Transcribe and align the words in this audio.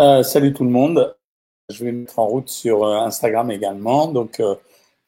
Euh, 0.00 0.22
salut 0.22 0.52
tout 0.52 0.62
le 0.62 0.70
monde. 0.70 1.16
Je 1.70 1.84
vais 1.84 1.90
me 1.90 2.00
mettre 2.00 2.20
en 2.20 2.26
route 2.28 2.48
sur 2.48 2.84
euh, 2.84 2.98
Instagram 2.98 3.50
également. 3.50 4.06
Donc, 4.06 4.38
euh, 4.38 4.54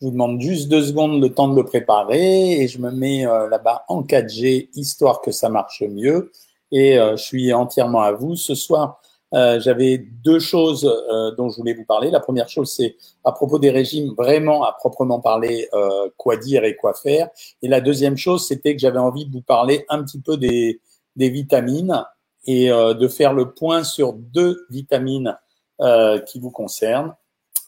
je 0.00 0.06
vous 0.06 0.12
demande 0.12 0.40
juste 0.40 0.68
deux 0.68 0.82
secondes 0.82 1.22
le 1.22 1.32
temps 1.32 1.46
de 1.46 1.54
le 1.54 1.64
préparer 1.64 2.60
et 2.60 2.66
je 2.66 2.80
me 2.80 2.90
mets 2.90 3.24
là-bas 3.24 3.84
en 3.88 4.02
4G 4.02 4.70
histoire 4.74 5.20
que 5.20 5.30
ça 5.30 5.48
marche 5.48 5.82
mieux. 5.82 6.32
Et 6.72 6.94
je 6.96 7.16
suis 7.16 7.52
entièrement 7.52 8.00
à 8.00 8.12
vous. 8.12 8.34
Ce 8.34 8.54
soir, 8.54 9.02
j'avais 9.30 9.98
deux 9.98 10.38
choses 10.38 10.90
dont 11.36 11.50
je 11.50 11.56
voulais 11.58 11.74
vous 11.74 11.84
parler. 11.84 12.10
La 12.10 12.20
première 12.20 12.48
chose, 12.48 12.72
c'est 12.72 12.96
à 13.24 13.32
propos 13.32 13.58
des 13.58 13.68
régimes, 13.68 14.14
vraiment 14.16 14.64
à 14.64 14.72
proprement 14.72 15.20
parler, 15.20 15.68
quoi 16.16 16.38
dire 16.38 16.64
et 16.64 16.76
quoi 16.76 16.94
faire. 16.94 17.28
Et 17.60 17.68
la 17.68 17.82
deuxième 17.82 18.16
chose, 18.16 18.48
c'était 18.48 18.74
que 18.74 18.80
j'avais 18.80 18.98
envie 18.98 19.26
de 19.26 19.32
vous 19.32 19.42
parler 19.42 19.84
un 19.90 20.02
petit 20.02 20.22
peu 20.22 20.38
des, 20.38 20.80
des 21.14 21.28
vitamines 21.28 22.06
et 22.46 22.70
euh, 22.70 22.94
de 22.94 23.08
faire 23.08 23.32
le 23.32 23.52
point 23.52 23.84
sur 23.84 24.12
deux 24.12 24.66
vitamines 24.70 25.36
euh, 25.80 26.18
qui 26.20 26.38
vous 26.40 26.50
concernent, 26.50 27.14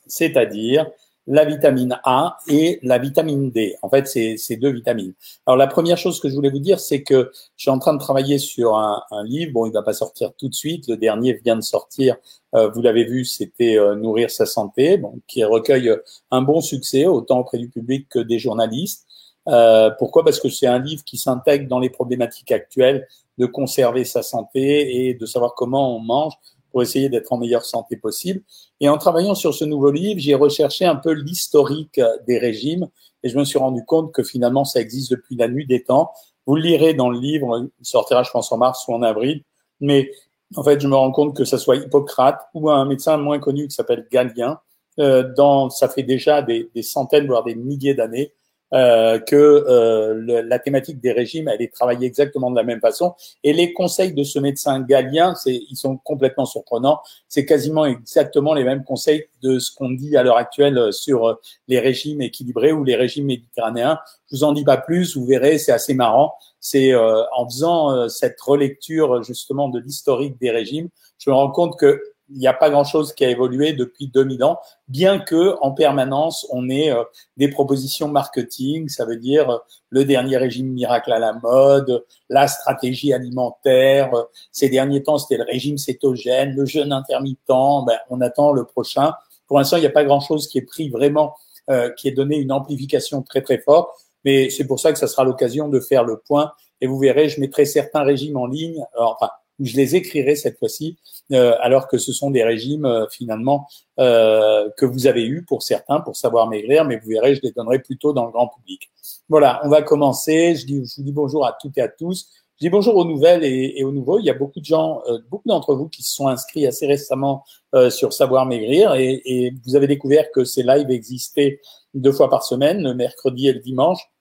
c'est-à-dire 0.07 0.87
la 1.27 1.45
vitamine 1.45 2.01
A 2.05 2.39
et 2.49 2.81
la 2.83 2.99
vitamine 2.99 3.51
D. 3.51 3.77
En 3.83 3.89
fait, 3.89 4.09
c'est 4.09 4.37
ces 4.37 4.57
deux 4.57 4.71
vitamines. 4.71 5.15
Alors, 5.47 5.57
la 5.57 5.69
première 5.69 5.97
chose 5.97 6.21
que 6.21 6.29
je 6.29 6.35
voulais 6.35 6.51
vous 6.51 6.59
dire, 6.59 6.81
c'est 6.81 7.03
que 7.03 7.31
je 7.57 7.63
suis 7.63 7.71
en 7.71 7.79
train 7.79 7.95
de 7.95 8.01
travailler 8.01 8.39
sur 8.39 8.77
un, 8.77 9.03
un 9.11 9.25
livre. 9.25 9.53
Bon, 9.53 9.67
il 9.67 9.73
va 9.73 9.83
pas 9.83 9.93
sortir 9.93 10.33
tout 10.37 10.49
de 10.49 10.55
suite. 10.55 10.89
Le 10.89 10.97
dernier 10.97 11.35
vient 11.35 11.57
de 11.57 11.63
sortir. 11.63 12.17
Euh, 12.55 12.69
vous 12.71 12.83
l'avez 12.83 13.05
vu, 13.05 13.25
c'était 13.25 13.79
euh, 13.79 13.95
Nourrir 13.95 14.31
sa 14.31 14.47
santé, 14.47 14.97
bon, 14.99 15.21
qui 15.29 15.45
recueille 15.45 15.93
un 16.31 16.43
bon 16.43 16.61
succès 16.61 17.07
autant 17.07 17.39
auprès 17.39 17.59
du 17.59 17.69
public 17.69 18.09
que 18.09 18.19
des 18.19 18.39
journalistes. 18.39 19.07
Euh, 19.49 19.91
pourquoi? 19.99 20.25
Parce 20.25 20.41
que 20.41 20.49
c'est 20.49 20.67
un 20.67 20.79
livre 20.79 21.05
qui 21.05 21.19
s'intègre 21.19 21.69
dans 21.69 21.79
les 21.79 21.91
problématiques 21.91 22.53
actuelles 22.53 23.09
de 23.39 23.47
conserver 23.47 24.05
sa 24.05 24.23
santé 24.23 25.09
et 25.09 25.15
de 25.15 25.27
savoir 25.27 25.55
comment 25.55 25.97
on 25.97 26.01
mange 26.01 26.35
pour 26.71 26.83
essayer 26.83 27.09
d'être 27.09 27.33
en 27.33 27.39
meilleure 27.39 27.65
santé 27.65 27.97
possible. 27.97 28.43
Et 28.81 28.89
en 28.89 28.99
travaillant 28.99 29.35
sur 29.35 29.55
ce 29.55 29.65
nouveau 29.65 29.91
livre, 29.91 30.19
j'ai 30.19 30.35
recherché 30.35 30.85
un 30.87 30.97
peu 30.97 31.13
l'historique 31.13 32.01
des 32.27 32.39
régimes 32.39 32.89
et 33.23 33.29
je 33.29 33.39
me 33.39 33.45
suis 33.45 33.59
rendu 33.59 33.85
compte 33.85 34.13
que 34.13 34.23
finalement 34.23 34.65
ça 34.65 34.81
existe 34.81 35.11
depuis 35.11 35.37
la 35.37 35.49
nuit 35.49 35.67
des 35.67 35.85
temps. 35.85 36.11
Vous 36.47 36.57
le 36.57 36.63
lirez 36.63 36.95
dans 36.95 37.11
le 37.11 37.19
livre, 37.19 37.69
il 37.79 37.87
sortira 37.87 38.23
je 38.23 38.31
pense 38.31 38.51
en 38.51 38.57
mars 38.57 38.87
ou 38.89 38.95
en 38.95 39.03
avril, 39.03 39.45
mais 39.81 40.11
en 40.57 40.65
fait 40.65 40.81
je 40.81 40.89
me 40.89 40.97
rends 40.97 41.13
compte 41.13 41.37
que 41.37 41.45
ce 41.45 41.59
soit 41.59 41.77
Hippocrate 41.77 42.41
ou 42.55 42.71
un 42.71 42.85
médecin 42.87 43.17
moins 43.19 43.39
connu 43.39 43.69
qui 43.69 43.75
s'appelle 43.75 44.09
Galien, 44.11 44.59
euh, 44.99 45.31
dans, 45.37 45.71
ça 45.71 45.89
fait 45.89 46.03
déjà 46.03 46.43
des 46.43 46.69
centaines 46.83 47.27
voire 47.27 47.45
des 47.45 47.55
milliers 47.55 47.95
d'années 47.95 48.33
euh, 48.75 49.19
que 49.19 49.37
euh, 49.37 50.43
la 50.47 50.59
thématique 50.59 50.99
des 50.99 51.13
régimes, 51.13 51.49
elle 51.49 51.61
est 51.61 51.73
travaillée 51.73 52.07
exactement 52.07 52.51
de 52.51 52.57
la 52.57 52.63
même 52.63 52.81
façon. 52.81 53.15
Et 53.45 53.53
les 53.53 53.75
conseils 53.75 54.15
de 54.15 54.25
ce 54.25 54.39
médecin 54.39 54.81
galien, 54.81 55.35
c'est, 55.35 55.55
ils 55.55 55.77
sont 55.77 55.99
complètement 55.99 56.47
surprenants. 56.47 57.01
C'est 57.29 57.45
quasiment 57.45 57.85
exactement 57.85 58.55
les 58.55 58.65
mêmes 58.65 58.83
conseils 58.83 59.27
de 59.43 59.59
ce 59.59 59.75
qu'on 59.75 59.91
dit 59.91 60.17
à 60.17 60.23
l'heure 60.23 60.39
actuelle 60.39 60.93
sur 60.93 61.39
les 61.69 61.81
régimes 61.81 62.23
équilibrés 62.23 62.73
ou 62.73 62.83
les 62.83 62.97
régimes 62.97 63.27
méditerranéens. 63.27 63.99
Je 64.31 64.37
vous 64.37 64.45
en 64.45 64.53
dis 64.53 64.65
pas 64.65 64.79
plus, 64.79 65.17
vous 65.17 65.27
verrez, 65.27 65.59
c'est 65.59 65.73
assez 65.73 65.93
marrant. 65.93 66.35
C'est 66.59 66.95
euh, 66.95 67.23
en 67.37 67.47
faisant 67.47 68.09
cette 68.09 68.41
relecture 68.41 69.23
justement 69.23 69.69
de 69.69 69.81
l'historique 69.81 70.41
des 70.41 70.51
régimes, 70.51 70.89
je 71.19 71.31
me 71.31 71.35
rends 71.35 71.51
compte 71.51 71.79
que 71.79 72.03
il 72.35 72.39
n'y 72.39 72.47
a 72.47 72.53
pas 72.53 72.71
grand-chose 72.71 73.13
qui 73.13 73.25
a 73.25 73.31
évolué 73.31 73.73
depuis 73.73 74.09
2000 74.09 74.45
ans, 74.45 74.59
bien 74.89 75.19
que 75.19 75.57
en 75.61 75.73
permanence 75.73 76.47
on 76.51 76.69
ait 76.69 76.91
euh, 76.91 77.03
des 77.37 77.49
propositions 77.49 78.09
marketing, 78.09 78.89
ça 78.89 79.05
veut 79.05 79.17
dire 79.17 79.51
euh, 79.51 79.59
le 79.91 80.05
dernier 80.05 80.37
régime 80.37 80.69
miracle 80.69 81.13
à 81.13 81.19
la 81.19 81.35
mode, 81.35 82.05
la 82.29 82.49
stratégie 82.49 83.13
alimentaire. 83.13 84.13
ces 84.51 84.69
derniers 84.69 85.03
temps, 85.03 85.19
c'était 85.19 85.37
le 85.37 85.45
régime 85.45 85.79
cétogène, 85.79 86.55
le 86.55 86.65
jeûne 86.65 86.93
intermittent. 86.93 87.41
Ben, 87.49 87.99
on 88.09 88.21
attend 88.21 88.53
le 88.53 88.65
prochain. 88.65 89.13
Pour 89.47 89.59
l'instant, 89.59 89.77
il 89.77 89.81
n'y 89.81 89.87
a 89.87 89.91
pas 89.91 90.05
grand-chose 90.05 90.49
qui 90.49 90.59
est 90.59 90.63
pris 90.63 90.89
vraiment, 90.89 91.35
euh, 91.71 91.91
qui 91.91 92.09
est 92.09 92.13
donné 92.13 92.37
une 92.37 92.53
amplification 92.53 93.23
très 93.23 93.43
très 93.43 93.59
forte. 93.59 93.91
Mais 94.25 94.49
c'est 94.51 94.67
pour 94.67 94.81
ça 94.81 94.93
que 94.93 94.99
ça 94.99 95.09
sera 95.09 95.25
l'occasion 95.25 95.69
de 95.69 95.81
faire 95.81 96.05
le 96.05 96.19
point. 96.19 96.53
Et 96.81 96.87
vous 96.87 96.99
verrez, 96.99 97.29
je 97.29 97.41
mettrai 97.41 97.67
certains 97.67 98.03
régimes 98.03 98.37
en 98.37 98.47
ligne. 98.47 98.83
enfin, 98.97 99.29
je 99.61 99.77
les 99.77 99.97
écrirai 99.97 100.35
cette 100.35 100.59
fois-ci, 100.59 100.97
euh, 101.33 101.55
alors 101.61 101.89
que 101.89 101.99
ce 101.99 102.13
sont 102.13 102.31
des 102.31 102.43
régimes 102.43 102.85
euh, 102.85 103.07
finalement 103.11 103.67
euh, 104.01 104.69
que 104.77 104.87
vous 104.87 105.07
avez 105.07 105.25
eus 105.25 105.45
pour 105.45 105.63
certains 105.63 106.01
pour 106.01 106.17
savoir 106.17 106.49
maigrir, 106.49 106.85
mais 106.85 106.99
vous 106.99 107.09
verrez, 107.09 107.35
je 107.35 107.41
les 107.43 107.53
donnerai 107.53 107.79
plutôt 107.81 108.13
dans 108.13 108.27
le 108.27 108.33
grand 108.33 108.49
public. 108.49 108.91
Voilà, 109.29 109.61
on 109.65 109.69
va 109.69 109.83
commencer. 109.83 110.55
Je, 110.57 110.67
dis, 110.67 110.81
vous 110.81 111.03
dis 111.03 111.13
bonjour 111.13 111.47
à 111.47 111.57
toutes 111.61 111.79
et 111.79 111.83
à 111.83 111.89
tous. 111.89 112.29
Je 112.59 112.67
dis 112.67 112.71
bonjour 112.71 112.97
aux 112.97 113.05
nouvelles 113.05 113.45
et, 113.45 113.75
et 113.77 113.85
aux 113.85 113.93
nouveaux. 113.93 114.19
Il 114.19 114.25
y 114.25 114.31
a 114.31 114.35
beaucoup 114.35 114.61
de 114.61 114.65
gens, 114.65 115.03
beaucoup 115.31 115.49
d'entre 115.49 115.75
vous 115.75 115.89
qui 115.89 116.03
se 116.03 116.15
sont 116.15 116.29
inscrits 116.29 116.67
assez 116.67 116.87
récemment 116.87 117.45
sur 117.91 118.13
Savoir 118.13 118.47
Maigrir 118.47 118.95
et, 118.95 119.21
et 119.25 119.53
vous 119.65 119.75
avez 119.75 119.89
découvert 119.89 120.31
que 120.31 120.45
ces 120.45 120.63
lives 120.63 120.91
existaient 120.91 121.61
deux 121.95 122.13
fois 122.13 122.31
par 122.31 122.45
semaine, 122.45 122.83
le 122.83 122.95
mercredi 122.95 123.49
et 123.49 123.53
le 123.53 123.59
dimanche. 123.59 124.12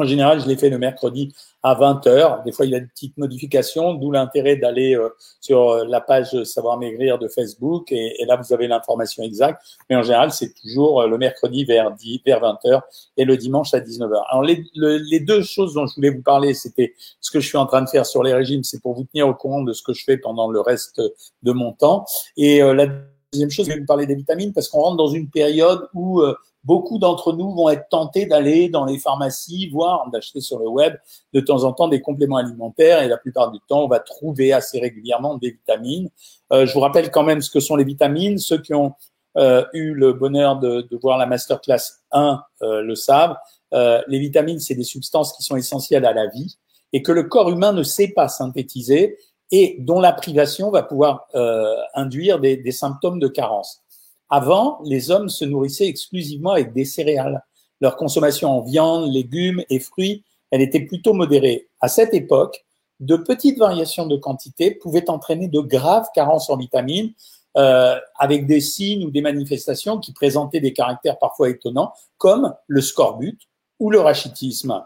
En 0.00 0.06
général, 0.06 0.40
je 0.40 0.48
l'ai 0.48 0.56
fait 0.56 0.70
le 0.70 0.78
mercredi 0.78 1.34
à 1.62 1.74
20 1.74 2.06
heures. 2.06 2.42
Des 2.42 2.52
fois, 2.52 2.64
il 2.64 2.72
y 2.72 2.74
a 2.74 2.80
des 2.80 2.86
petites 2.86 3.18
modifications, 3.18 3.92
d'où 3.92 4.10
l'intérêt 4.10 4.56
d'aller 4.56 4.96
euh, 4.96 5.10
sur 5.42 5.68
euh, 5.68 5.84
la 5.86 6.00
page 6.00 6.42
Savoir 6.44 6.78
Maigrir 6.78 7.18
de 7.18 7.28
Facebook. 7.28 7.92
Et, 7.92 8.24
là, 8.26 8.36
vous 8.36 8.54
avez 8.54 8.66
l'information 8.66 9.22
exacte. 9.22 9.60
Mais 9.90 9.96
en 9.96 10.02
général, 10.02 10.32
c'est 10.32 10.54
toujours 10.54 11.02
euh, 11.02 11.06
le 11.06 11.18
mercredi 11.18 11.66
vers, 11.66 11.90
10, 11.90 12.22
vers 12.24 12.40
20 12.40 12.58
heures 12.64 12.82
et 13.18 13.26
le 13.26 13.36
dimanche 13.36 13.74
à 13.74 13.80
19 13.80 14.10
heures. 14.10 14.26
Alors, 14.30 14.42
les, 14.42 14.64
les, 14.74 15.20
deux 15.20 15.42
choses 15.42 15.74
dont 15.74 15.86
je 15.86 15.94
voulais 15.96 16.08
vous 16.08 16.22
parler, 16.22 16.54
c'était 16.54 16.94
ce 17.20 17.30
que 17.30 17.38
je 17.40 17.46
suis 17.46 17.58
en 17.58 17.66
train 17.66 17.82
de 17.82 17.88
faire 17.90 18.06
sur 18.06 18.22
les 18.22 18.32
régimes. 18.32 18.64
C'est 18.64 18.80
pour 18.80 18.94
vous 18.94 19.04
tenir 19.04 19.28
au 19.28 19.34
courant 19.34 19.60
de 19.60 19.74
ce 19.74 19.82
que 19.82 19.92
je 19.92 20.02
fais 20.02 20.16
pendant 20.16 20.50
le 20.50 20.60
reste 20.60 21.02
de 21.42 21.52
mon 21.52 21.72
temps. 21.72 22.06
Et 22.38 22.60
la 22.60 22.86
deuxième 23.32 23.50
chose, 23.50 23.66
je 23.66 23.72
vais 23.72 23.80
vous 23.80 23.86
parler 23.86 24.06
des 24.06 24.14
vitamines 24.14 24.52
parce 24.52 24.68
qu'on 24.68 24.80
rentre 24.80 24.96
dans 24.96 25.08
une 25.08 25.30
période 25.30 25.88
où 25.94 26.22
beaucoup 26.64 26.98
d'entre 26.98 27.32
nous 27.32 27.54
vont 27.54 27.68
être 27.68 27.88
tentés 27.88 28.26
d'aller 28.26 28.68
dans 28.68 28.84
les 28.84 28.98
pharmacies, 28.98 29.68
voire 29.68 30.10
d'acheter 30.10 30.40
sur 30.40 30.58
le 30.58 30.68
web 30.68 30.94
de 31.32 31.40
temps 31.40 31.64
en 31.64 31.72
temps 31.72 31.88
des 31.88 32.00
compléments 32.00 32.36
alimentaires 32.36 33.02
et 33.02 33.08
la 33.08 33.16
plupart 33.16 33.50
du 33.50 33.60
temps, 33.68 33.84
on 33.84 33.88
va 33.88 34.00
trouver 34.00 34.52
assez 34.52 34.80
régulièrement 34.80 35.36
des 35.36 35.50
vitamines. 35.50 36.10
Euh, 36.52 36.66
je 36.66 36.74
vous 36.74 36.80
rappelle 36.80 37.10
quand 37.10 37.22
même 37.22 37.40
ce 37.40 37.50
que 37.50 37.60
sont 37.60 37.76
les 37.76 37.84
vitamines. 37.84 38.38
Ceux 38.38 38.60
qui 38.60 38.74
ont 38.74 38.94
euh, 39.36 39.64
eu 39.72 39.94
le 39.94 40.12
bonheur 40.12 40.58
de, 40.58 40.82
de, 40.90 40.96
voir 40.96 41.16
la 41.16 41.26
masterclass 41.26 42.00
1 42.10 42.42
euh, 42.62 42.82
le 42.82 42.94
savent. 42.96 43.36
Euh, 43.72 44.02
les 44.08 44.18
vitamines, 44.18 44.58
c'est 44.58 44.74
des 44.74 44.82
substances 44.82 45.32
qui 45.32 45.44
sont 45.44 45.56
essentielles 45.56 46.04
à 46.04 46.12
la 46.12 46.26
vie 46.26 46.58
et 46.92 47.02
que 47.02 47.12
le 47.12 47.22
corps 47.22 47.50
humain 47.50 47.72
ne 47.72 47.84
sait 47.84 48.08
pas 48.08 48.26
synthétiser 48.26 49.16
et 49.50 49.76
dont 49.80 50.00
la 50.00 50.12
privation 50.12 50.70
va 50.70 50.82
pouvoir 50.82 51.26
euh, 51.34 51.74
induire 51.94 52.40
des, 52.40 52.56
des 52.56 52.72
symptômes 52.72 53.18
de 53.18 53.28
carence. 53.28 53.82
Avant, 54.28 54.80
les 54.84 55.10
hommes 55.10 55.28
se 55.28 55.44
nourrissaient 55.44 55.88
exclusivement 55.88 56.52
avec 56.52 56.72
des 56.72 56.84
céréales. 56.84 57.44
Leur 57.80 57.96
consommation 57.96 58.50
en 58.50 58.60
viande, 58.62 59.10
légumes 59.12 59.62
et 59.70 59.80
fruits, 59.80 60.24
elle 60.50 60.60
était 60.60 60.80
plutôt 60.80 61.14
modérée. 61.14 61.68
À 61.80 61.88
cette 61.88 62.14
époque, 62.14 62.64
de 63.00 63.16
petites 63.16 63.58
variations 63.58 64.06
de 64.06 64.16
quantité 64.16 64.72
pouvaient 64.72 65.08
entraîner 65.10 65.48
de 65.48 65.60
graves 65.60 66.08
carences 66.14 66.50
en 66.50 66.56
vitamines, 66.56 67.12
euh, 67.56 67.98
avec 68.16 68.46
des 68.46 68.60
signes 68.60 69.04
ou 69.04 69.10
des 69.10 69.22
manifestations 69.22 69.98
qui 69.98 70.12
présentaient 70.12 70.60
des 70.60 70.72
caractères 70.72 71.18
parfois 71.18 71.48
étonnants, 71.48 71.92
comme 72.18 72.54
le 72.68 72.80
scorbut 72.80 73.38
ou 73.80 73.90
le 73.90 73.98
rachitisme. 73.98 74.84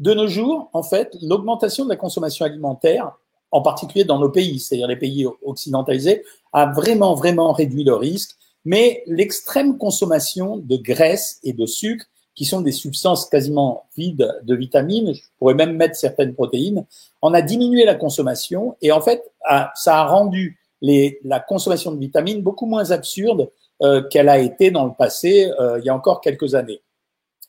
De 0.00 0.12
nos 0.12 0.26
jours, 0.26 0.68
en 0.74 0.82
fait, 0.82 1.16
l'augmentation 1.22 1.84
de 1.84 1.88
la 1.88 1.96
consommation 1.96 2.44
alimentaire, 2.44 3.12
en 3.54 3.62
particulier 3.62 4.04
dans 4.04 4.18
nos 4.18 4.28
pays, 4.28 4.58
c'est-à-dire 4.58 4.88
les 4.88 4.96
pays 4.96 5.26
occidentalisés, 5.42 6.24
a 6.52 6.66
vraiment, 6.66 7.14
vraiment 7.14 7.52
réduit 7.52 7.84
le 7.84 7.94
risque 7.94 8.36
mais 8.64 9.02
l'extrême 9.06 9.78
consommation 9.78 10.56
de 10.56 10.76
graisse 10.76 11.38
et 11.42 11.52
de 11.52 11.66
sucre, 11.66 12.06
qui 12.34 12.44
sont 12.44 12.62
des 12.62 12.72
substances 12.72 13.26
quasiment 13.26 13.84
vides 13.96 14.28
de 14.42 14.56
vitamines, 14.56 15.14
je 15.14 15.22
pourrais 15.38 15.54
même 15.54 15.76
mettre 15.76 15.94
certaines 15.94 16.34
protéines, 16.34 16.84
en 17.22 17.32
a 17.32 17.42
diminué 17.42 17.84
la 17.84 17.94
consommation 17.94 18.76
et 18.82 18.90
en 18.90 19.00
fait, 19.00 19.22
ça 19.76 20.00
a 20.00 20.06
rendu 20.06 20.58
la 20.82 21.40
consommation 21.40 21.92
de 21.92 22.00
vitamines 22.00 22.42
beaucoup 22.42 22.66
moins 22.66 22.90
absurde 22.90 23.50
euh, 23.82 24.02
qu'elle 24.08 24.28
a 24.28 24.38
été 24.38 24.70
dans 24.70 24.84
le 24.84 24.92
passé, 24.92 25.50
euh, 25.60 25.78
il 25.78 25.84
y 25.84 25.88
a 25.88 25.94
encore 25.94 26.20
quelques 26.20 26.54
années. 26.54 26.80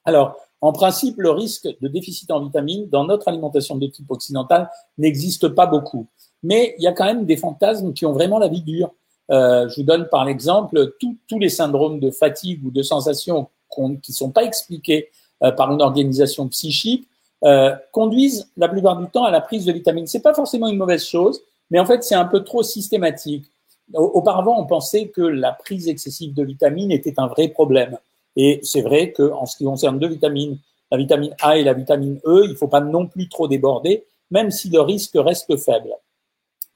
Alors, 0.04 0.38
en 0.66 0.74
principe, 0.74 1.18
le 1.20 1.30
risque 1.30 1.68
de 1.80 1.88
déficit 1.88 2.32
en 2.32 2.44
vitamines 2.44 2.90
dans 2.90 3.04
notre 3.04 3.28
alimentation 3.28 3.76
de 3.76 3.86
type 3.86 4.10
occidental 4.10 4.68
n'existe 4.98 5.48
pas 5.50 5.68
beaucoup. 5.68 6.08
Mais 6.42 6.74
il 6.80 6.84
y 6.84 6.88
a 6.88 6.92
quand 6.92 7.06
même 7.06 7.26
des 7.26 7.38
fantasmes 7.38 7.94
qui 7.94 8.04
ont 8.08 8.14
vraiment 8.14 8.40
la 8.40 8.48
vie 8.48 8.64
dure. 8.64 8.92
Euh, 9.30 9.70
je 9.70 9.76
vous 9.76 9.84
donne 9.84 10.08
par 10.10 10.28
exemple 10.28 10.96
tous 11.00 11.40
les 11.40 11.50
syndromes 11.50 12.00
de 12.00 12.10
fatigue 12.10 12.66
ou 12.66 12.72
de 12.72 12.82
sensation 12.82 13.48
qui 13.76 14.12
ne 14.12 14.16
sont 14.16 14.32
pas 14.32 14.44
expliqués 14.44 15.10
euh, 15.44 15.52
par 15.52 15.72
une 15.72 15.84
organisation 15.84 16.48
psychique 16.48 17.08
euh, 17.44 17.76
conduisent 17.92 18.50
la 18.58 18.68
plupart 18.68 18.98
du 18.98 19.08
temps 19.08 19.26
à 19.26 19.30
la 19.30 19.42
prise 19.42 19.66
de 19.66 19.72
vitamines. 19.72 20.08
C'est 20.08 20.22
pas 20.24 20.34
forcément 20.34 20.68
une 20.68 20.78
mauvaise 20.78 21.06
chose, 21.06 21.42
mais 21.70 21.78
en 21.78 21.86
fait 21.86 22.04
c'est 22.04 22.16
un 22.16 22.26
peu 22.26 22.44
trop 22.44 22.64
systématique. 22.64 23.46
Auparavant, 23.94 24.60
on 24.60 24.66
pensait 24.66 25.10
que 25.10 25.22
la 25.22 25.52
prise 25.52 25.88
excessive 25.88 26.34
de 26.34 26.44
vitamines 26.44 26.92
était 26.92 27.14
un 27.18 27.28
vrai 27.28 27.50
problème. 27.50 28.00
Et 28.36 28.60
c'est 28.64 28.82
vrai 28.82 29.12
qu'en 29.12 29.46
ce 29.46 29.58
qui 29.58 29.64
concerne 29.64 30.00
deux 30.00 30.08
vitamines, 30.10 30.58
la 30.92 30.98
vitamine 30.98 31.36
A 31.42 31.58
et 31.58 31.64
la 31.64 31.74
vitamine 31.74 32.20
E, 32.26 32.42
il 32.46 32.52
ne 32.52 32.56
faut 32.56 32.68
pas 32.68 32.82
non 32.82 33.08
plus 33.08 33.30
trop 33.30 33.48
déborder, 33.48 34.06
même 34.32 34.52
si 34.52 34.70
le 34.70 34.82
risque 34.82 35.16
reste 35.16 35.56
faible. 35.58 35.90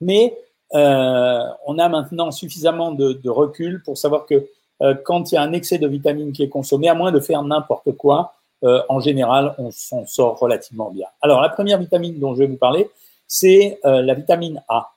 Mais 0.01 0.37
euh, 0.73 1.43
on 1.65 1.77
a 1.79 1.89
maintenant 1.89 2.31
suffisamment 2.31 2.91
de, 2.91 3.13
de 3.13 3.29
recul 3.29 3.81
pour 3.83 3.97
savoir 3.97 4.25
que 4.25 4.47
euh, 4.81 4.95
quand 5.03 5.31
il 5.31 5.35
y 5.35 5.37
a 5.37 5.41
un 5.41 5.53
excès 5.53 5.77
de 5.77 5.87
vitamine 5.87 6.31
qui 6.31 6.43
est 6.43 6.49
consommé, 6.49 6.87
à 6.87 6.93
moins 6.93 7.11
de 7.11 7.19
faire 7.19 7.43
n'importe 7.43 7.91
quoi, 7.93 8.33
euh, 8.63 8.81
en 8.89 8.99
général, 8.99 9.55
on 9.57 9.71
s'en 9.71 10.05
sort 10.05 10.37
relativement 10.39 10.91
bien. 10.91 11.07
Alors, 11.21 11.41
la 11.41 11.49
première 11.49 11.77
vitamine 11.77 12.19
dont 12.19 12.33
je 12.33 12.39
vais 12.39 12.47
vous 12.47 12.57
parler, 12.57 12.89
c'est 13.27 13.79
euh, 13.85 14.01
la 14.01 14.13
vitamine 14.13 14.61
A. 14.67 14.91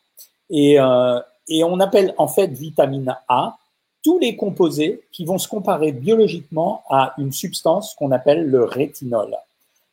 Et, 0.51 0.77
et 1.49 1.65
on 1.65 1.81
appelle 1.81 2.15
en 2.19 2.29
fait 2.29 2.49
vitamine 2.49 3.17
A 3.27 3.57
tous 4.03 4.19
les 4.19 4.37
composés 4.37 5.01
qui 5.13 5.25
vont 5.25 5.39
se 5.39 5.49
comparer 5.49 5.93
biologiquement 5.93 6.83
à 6.91 7.15
une 7.19 7.33
substance 7.33 7.95
qu'on 7.95 8.11
appelle 8.11 8.47
le 8.47 8.65
rétinol. 8.65 9.37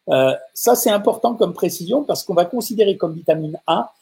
Euh, 0.09 0.33
ça, 0.53 0.75
c'est 0.75 0.89
important 0.89 1.35
comme 1.35 1.53
précision 1.53 2.03
parce 2.03 2.23
qu'on 2.23 2.33
va 2.33 2.45
considérer 2.45 2.97
comme 2.97 3.13
vitamine 3.13 3.59
A 3.67 3.93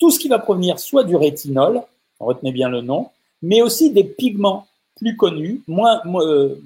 tout 0.00 0.10
ce 0.10 0.18
qui 0.18 0.28
va 0.28 0.40
provenir 0.40 0.80
soit 0.80 1.04
du 1.04 1.14
rétinol, 1.14 1.80
retenez 2.18 2.50
bien 2.50 2.68
le 2.68 2.80
nom, 2.80 3.10
mais 3.40 3.62
aussi 3.62 3.90
des 3.92 4.02
pigments 4.02 4.66
plus 4.96 5.16
connus, 5.16 5.62
moins, 5.68 6.02
euh, 6.06 6.60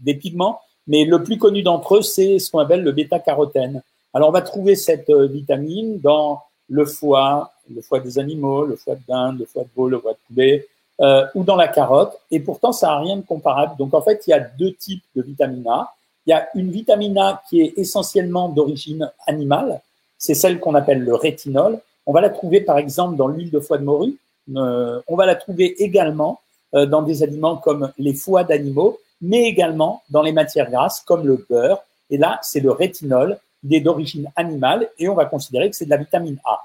des 0.00 0.14
pigments, 0.14 0.60
mais 0.88 1.04
le 1.04 1.22
plus 1.22 1.38
connu 1.38 1.62
d'entre 1.62 1.98
eux, 1.98 2.02
c'est 2.02 2.40
ce 2.40 2.50
qu'on 2.50 2.58
appelle 2.58 2.82
le 2.82 2.92
bêta-carotène. 2.92 3.82
Alors, 4.14 4.30
on 4.30 4.32
va 4.32 4.42
trouver 4.42 4.74
cette 4.74 5.10
euh, 5.10 5.26
vitamine 5.26 6.00
dans 6.00 6.42
le 6.68 6.84
foie, 6.84 7.52
le 7.72 7.80
foie 7.82 8.00
des 8.00 8.18
animaux, 8.18 8.64
le 8.64 8.74
foie 8.74 8.96
de 8.96 9.02
dinde, 9.06 9.38
le 9.38 9.44
foie 9.46 9.62
de 9.62 9.68
veau, 9.76 9.88
le 9.88 9.98
foie 9.98 10.12
de 10.12 10.18
poulet, 10.26 10.66
euh, 11.00 11.26
ou 11.34 11.44
dans 11.44 11.56
la 11.56 11.68
carotte, 11.68 12.18
et 12.30 12.40
pourtant, 12.40 12.72
ça 12.72 12.88
n'a 12.88 12.98
rien 12.98 13.16
de 13.16 13.22
comparable. 13.22 13.76
Donc, 13.76 13.94
en 13.94 14.00
fait, 14.00 14.22
il 14.26 14.30
y 14.30 14.32
a 14.32 14.40
deux 14.40 14.72
types 14.72 15.04
de 15.14 15.22
vitamine 15.22 15.66
A. 15.68 15.92
Il 16.26 16.30
y 16.30 16.32
a 16.32 16.48
une 16.54 16.70
vitamine 16.70 17.18
A 17.18 17.42
qui 17.48 17.60
est 17.60 17.74
essentiellement 17.76 18.48
d'origine 18.48 19.10
animale, 19.26 19.80
c'est 20.18 20.34
celle 20.34 20.60
qu'on 20.60 20.74
appelle 20.74 21.00
le 21.00 21.14
rétinol. 21.14 21.78
On 22.06 22.12
va 22.12 22.20
la 22.20 22.30
trouver 22.30 22.60
par 22.60 22.78
exemple 22.78 23.16
dans 23.16 23.28
l'huile 23.28 23.50
de 23.50 23.60
foie 23.60 23.78
de 23.78 23.84
morue. 23.84 24.16
Euh, 24.54 25.00
on 25.08 25.16
va 25.16 25.26
la 25.26 25.34
trouver 25.34 25.82
également 25.82 26.40
euh, 26.74 26.86
dans 26.86 27.02
des 27.02 27.22
aliments 27.22 27.56
comme 27.56 27.92
les 27.98 28.14
foies 28.14 28.44
d'animaux, 28.44 28.98
mais 29.20 29.42
également 29.44 30.02
dans 30.10 30.22
les 30.22 30.32
matières 30.32 30.70
grasses 30.70 31.00
comme 31.00 31.26
le 31.26 31.44
beurre. 31.48 31.82
Et 32.10 32.18
là, 32.18 32.38
c'est 32.42 32.60
le 32.60 32.70
rétinol, 32.70 33.38
il 33.64 33.74
est 33.74 33.80
d'origine 33.80 34.30
animale 34.36 34.88
et 34.98 35.08
on 35.08 35.14
va 35.14 35.24
considérer 35.24 35.68
que 35.68 35.76
c'est 35.76 35.86
de 35.86 35.90
la 35.90 35.96
vitamine 35.96 36.38
A. 36.44 36.60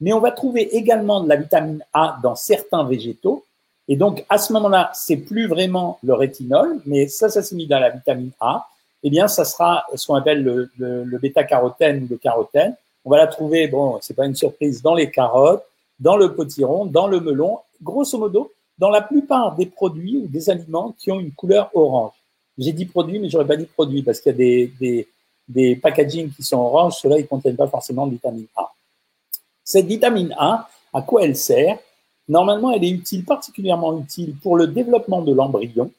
Mais 0.00 0.12
on 0.12 0.20
va 0.20 0.32
trouver 0.32 0.76
également 0.76 1.22
de 1.22 1.28
la 1.28 1.36
vitamine 1.36 1.82
A 1.92 2.18
dans 2.22 2.34
certains 2.34 2.84
végétaux. 2.84 3.44
Et 3.92 3.96
donc, 3.96 4.24
à 4.30 4.38
ce 4.38 4.54
moment-là, 4.54 4.90
c'est 4.94 5.18
plus 5.18 5.46
vraiment 5.46 5.98
le 6.02 6.14
rétinol, 6.14 6.80
mais 6.86 7.08
ça 7.08 7.28
s'assimile 7.28 7.70
à 7.74 7.78
la 7.78 7.90
vitamine 7.90 8.30
A. 8.40 8.66
Eh 9.02 9.10
bien, 9.10 9.28
ça 9.28 9.44
sera 9.44 9.84
ce 9.94 10.06
qu'on 10.06 10.14
appelle 10.14 10.42
le, 10.42 11.18
bêta-carotène 11.18 12.04
ou 12.04 12.06
le 12.08 12.16
carotène. 12.16 12.74
On 13.04 13.10
va 13.10 13.18
la 13.18 13.26
trouver, 13.26 13.68
bon, 13.68 13.98
c'est 14.00 14.14
pas 14.14 14.24
une 14.24 14.34
surprise, 14.34 14.80
dans 14.80 14.94
les 14.94 15.10
carottes, 15.10 15.62
dans 16.00 16.16
le 16.16 16.34
potiron, 16.34 16.86
dans 16.86 17.06
le 17.06 17.20
melon, 17.20 17.58
grosso 17.82 18.16
modo, 18.16 18.50
dans 18.78 18.88
la 18.88 19.02
plupart 19.02 19.56
des 19.56 19.66
produits 19.66 20.22
ou 20.24 20.26
des 20.26 20.48
aliments 20.48 20.94
qui 20.98 21.12
ont 21.12 21.20
une 21.20 21.32
couleur 21.32 21.68
orange. 21.74 22.14
J'ai 22.56 22.72
dit 22.72 22.86
produit, 22.86 23.18
mais 23.18 23.28
j'aurais 23.28 23.46
pas 23.46 23.56
dit 23.58 23.66
produit 23.66 24.02
parce 24.02 24.22
qu'il 24.22 24.34
y 24.40 25.02
a 25.02 25.04
des, 25.48 25.74
packagings 25.82 26.30
qui 26.30 26.42
sont 26.42 26.56
orange, 26.56 26.94
ceux-là, 26.94 27.18
ils 27.18 27.26
contiennent 27.26 27.56
pas 27.56 27.68
forcément 27.68 28.06
de 28.06 28.12
vitamine 28.12 28.46
A. 28.56 28.72
Cette 29.62 29.84
vitamine 29.84 30.34
A, 30.38 30.66
à 30.94 31.02
quoi 31.02 31.24
elle 31.24 31.36
sert? 31.36 31.78
Normalement, 32.28 32.72
elle 32.72 32.84
est 32.84 32.90
utile, 32.90 33.24
particulièrement 33.24 33.98
utile 33.98 34.34
pour 34.42 34.56
le 34.56 34.66
développement 34.66 35.22
de 35.22 35.34
l'embryon, 35.34 35.90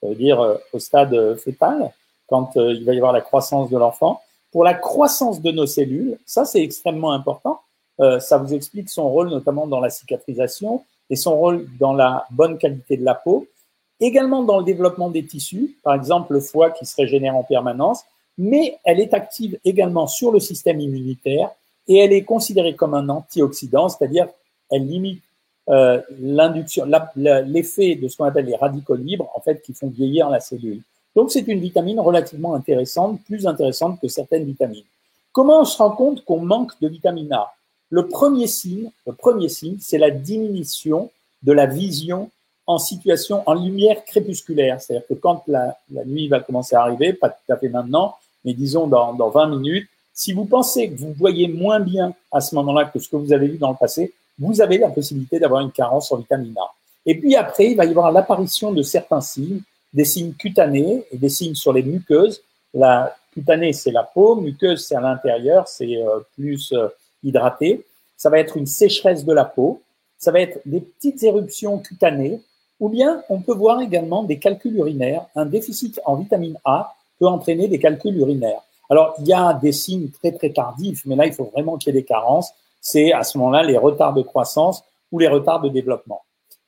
ça 0.00 0.08
veut 0.08 0.14
dire 0.14 0.40
euh, 0.40 0.56
au 0.72 0.78
stade 0.78 1.36
fœtal, 1.36 1.92
quand 2.26 2.56
euh, 2.56 2.72
il 2.72 2.84
va 2.84 2.94
y 2.94 2.96
avoir 2.96 3.12
la 3.12 3.20
croissance 3.20 3.70
de 3.70 3.78
l'enfant, 3.78 4.20
pour 4.50 4.64
la 4.64 4.74
croissance 4.74 5.40
de 5.40 5.50
nos 5.50 5.66
cellules, 5.66 6.18
ça 6.26 6.44
c'est 6.44 6.62
extrêmement 6.62 7.12
important. 7.12 7.60
Euh, 8.00 8.20
ça 8.20 8.38
vous 8.38 8.52
explique 8.54 8.88
son 8.88 9.08
rôle 9.08 9.28
notamment 9.28 9.66
dans 9.66 9.80
la 9.80 9.90
cicatrisation 9.90 10.82
et 11.10 11.16
son 11.16 11.36
rôle 11.36 11.66
dans 11.78 11.92
la 11.92 12.26
bonne 12.30 12.58
qualité 12.58 12.96
de 12.96 13.04
la 13.04 13.14
peau, 13.14 13.46
également 14.00 14.42
dans 14.42 14.58
le 14.58 14.64
développement 14.64 15.10
des 15.10 15.24
tissus, 15.24 15.76
par 15.82 15.94
exemple 15.94 16.32
le 16.32 16.40
foie 16.40 16.70
qui 16.70 16.84
se 16.86 16.96
régénère 16.96 17.36
en 17.36 17.44
permanence, 17.44 18.02
mais 18.38 18.78
elle 18.84 19.00
est 19.00 19.14
active 19.14 19.58
également 19.64 20.06
sur 20.06 20.32
le 20.32 20.40
système 20.40 20.80
immunitaire 20.80 21.50
et 21.86 21.98
elle 21.98 22.12
est 22.12 22.24
considérée 22.24 22.74
comme 22.74 22.94
un 22.94 23.08
antioxydant, 23.08 23.88
c'est-à-dire 23.88 24.28
elle 24.70 24.86
limite 24.86 25.22
euh, 25.68 26.00
l'induction, 26.20 26.86
l'effet 27.16 27.94
de 27.94 28.08
ce 28.08 28.16
qu'on 28.16 28.24
appelle 28.24 28.46
les 28.46 28.56
radicaux 28.56 28.96
libres, 28.96 29.30
en 29.34 29.40
fait, 29.40 29.62
qui 29.62 29.72
font 29.74 29.88
vieillir 29.88 30.28
la 30.28 30.40
cellule. 30.40 30.82
Donc, 31.14 31.30
c'est 31.30 31.46
une 31.46 31.60
vitamine 31.60 32.00
relativement 32.00 32.54
intéressante, 32.54 33.20
plus 33.26 33.46
intéressante 33.46 34.00
que 34.00 34.08
certaines 34.08 34.44
vitamines. 34.44 34.84
Comment 35.32 35.60
on 35.60 35.64
se 35.64 35.78
rend 35.78 35.90
compte 35.90 36.24
qu'on 36.24 36.40
manque 36.40 36.72
de 36.80 36.88
vitamine 36.88 37.32
A? 37.32 37.52
Le 37.90 38.08
premier 38.08 38.46
signe, 38.46 38.90
le 39.06 39.12
premier 39.12 39.48
signe, 39.48 39.76
c'est 39.80 39.98
la 39.98 40.10
diminution 40.10 41.10
de 41.42 41.52
la 41.52 41.66
vision 41.66 42.30
en 42.66 42.78
situation, 42.78 43.42
en 43.46 43.54
lumière 43.54 44.04
crépusculaire. 44.04 44.80
C'est-à-dire 44.80 45.06
que 45.06 45.14
quand 45.14 45.42
la, 45.46 45.76
la, 45.90 46.04
nuit 46.04 46.28
va 46.28 46.40
commencer 46.40 46.74
à 46.74 46.82
arriver, 46.82 47.12
pas 47.12 47.28
tout 47.28 47.52
à 47.52 47.56
fait 47.56 47.68
maintenant, 47.68 48.16
mais 48.44 48.54
disons 48.54 48.86
dans, 48.86 49.12
dans 49.12 49.30
20 49.30 49.48
minutes, 49.48 49.88
si 50.14 50.32
vous 50.32 50.44
pensez 50.44 50.90
que 50.90 50.98
vous 50.98 51.12
voyez 51.12 51.48
moins 51.48 51.80
bien 51.80 52.14
à 52.30 52.40
ce 52.40 52.54
moment-là 52.54 52.86
que 52.86 52.98
ce 52.98 53.08
que 53.08 53.16
vous 53.16 53.32
avez 53.32 53.48
vu 53.48 53.58
dans 53.58 53.70
le 53.70 53.76
passé, 53.76 54.12
vous 54.38 54.60
avez 54.60 54.78
la 54.78 54.88
possibilité 54.88 55.38
d'avoir 55.38 55.60
une 55.60 55.72
carence 55.72 56.10
en 56.12 56.16
vitamine 56.16 56.54
A. 56.58 56.72
Et 57.04 57.18
puis 57.18 57.36
après, 57.36 57.70
il 57.70 57.76
va 57.76 57.84
y 57.84 57.90
avoir 57.90 58.12
l'apparition 58.12 58.72
de 58.72 58.82
certains 58.82 59.20
signes 59.20 59.62
des 59.92 60.04
signes 60.04 60.32
cutanés 60.32 61.04
et 61.10 61.18
des 61.18 61.28
signes 61.28 61.54
sur 61.54 61.72
les 61.72 61.82
muqueuses. 61.82 62.42
La 62.74 63.14
cutanée, 63.32 63.72
c'est 63.72 63.90
la 63.90 64.02
peau, 64.02 64.36
muqueuse, 64.36 64.86
c'est 64.86 64.96
à 64.96 65.00
l'intérieur, 65.00 65.68
c'est 65.68 65.96
euh, 65.96 66.20
plus 66.34 66.72
euh, 66.72 66.88
hydraté. 67.22 67.84
Ça 68.16 68.30
va 68.30 68.38
être 68.38 68.56
une 68.56 68.66
sécheresse 68.66 69.24
de 69.24 69.32
la 69.32 69.44
peau, 69.44 69.82
ça 70.18 70.30
va 70.30 70.40
être 70.40 70.60
des 70.64 70.80
petites 70.80 71.22
éruptions 71.22 71.78
cutanées, 71.78 72.40
ou 72.80 72.88
bien 72.88 73.22
on 73.28 73.40
peut 73.40 73.54
voir 73.54 73.80
également 73.80 74.22
des 74.22 74.38
calculs 74.38 74.76
urinaires. 74.76 75.26
Un 75.34 75.46
déficit 75.46 76.00
en 76.04 76.16
vitamine 76.16 76.58
A 76.64 76.94
peut 77.18 77.26
entraîner 77.26 77.68
des 77.68 77.78
calculs 77.78 78.16
urinaires. 78.16 78.62
Alors, 78.90 79.14
il 79.20 79.26
y 79.26 79.32
a 79.32 79.54
des 79.54 79.72
signes 79.72 80.10
très 80.10 80.32
très 80.32 80.50
tardifs, 80.50 81.04
mais 81.06 81.16
là, 81.16 81.26
il 81.26 81.32
faut 81.32 81.44
vraiment 81.44 81.76
qu'il 81.76 81.94
y 81.94 81.96
ait 81.96 82.00
des 82.00 82.06
carences. 82.06 82.52
C'est 82.82 83.12
à 83.12 83.22
ce 83.22 83.38
moment-là 83.38 83.62
les 83.62 83.78
retards 83.78 84.12
de 84.12 84.22
croissance 84.22 84.84
ou 85.10 85.18
les 85.18 85.28
retards 85.28 85.62
de 85.62 85.70
développement. 85.70 86.22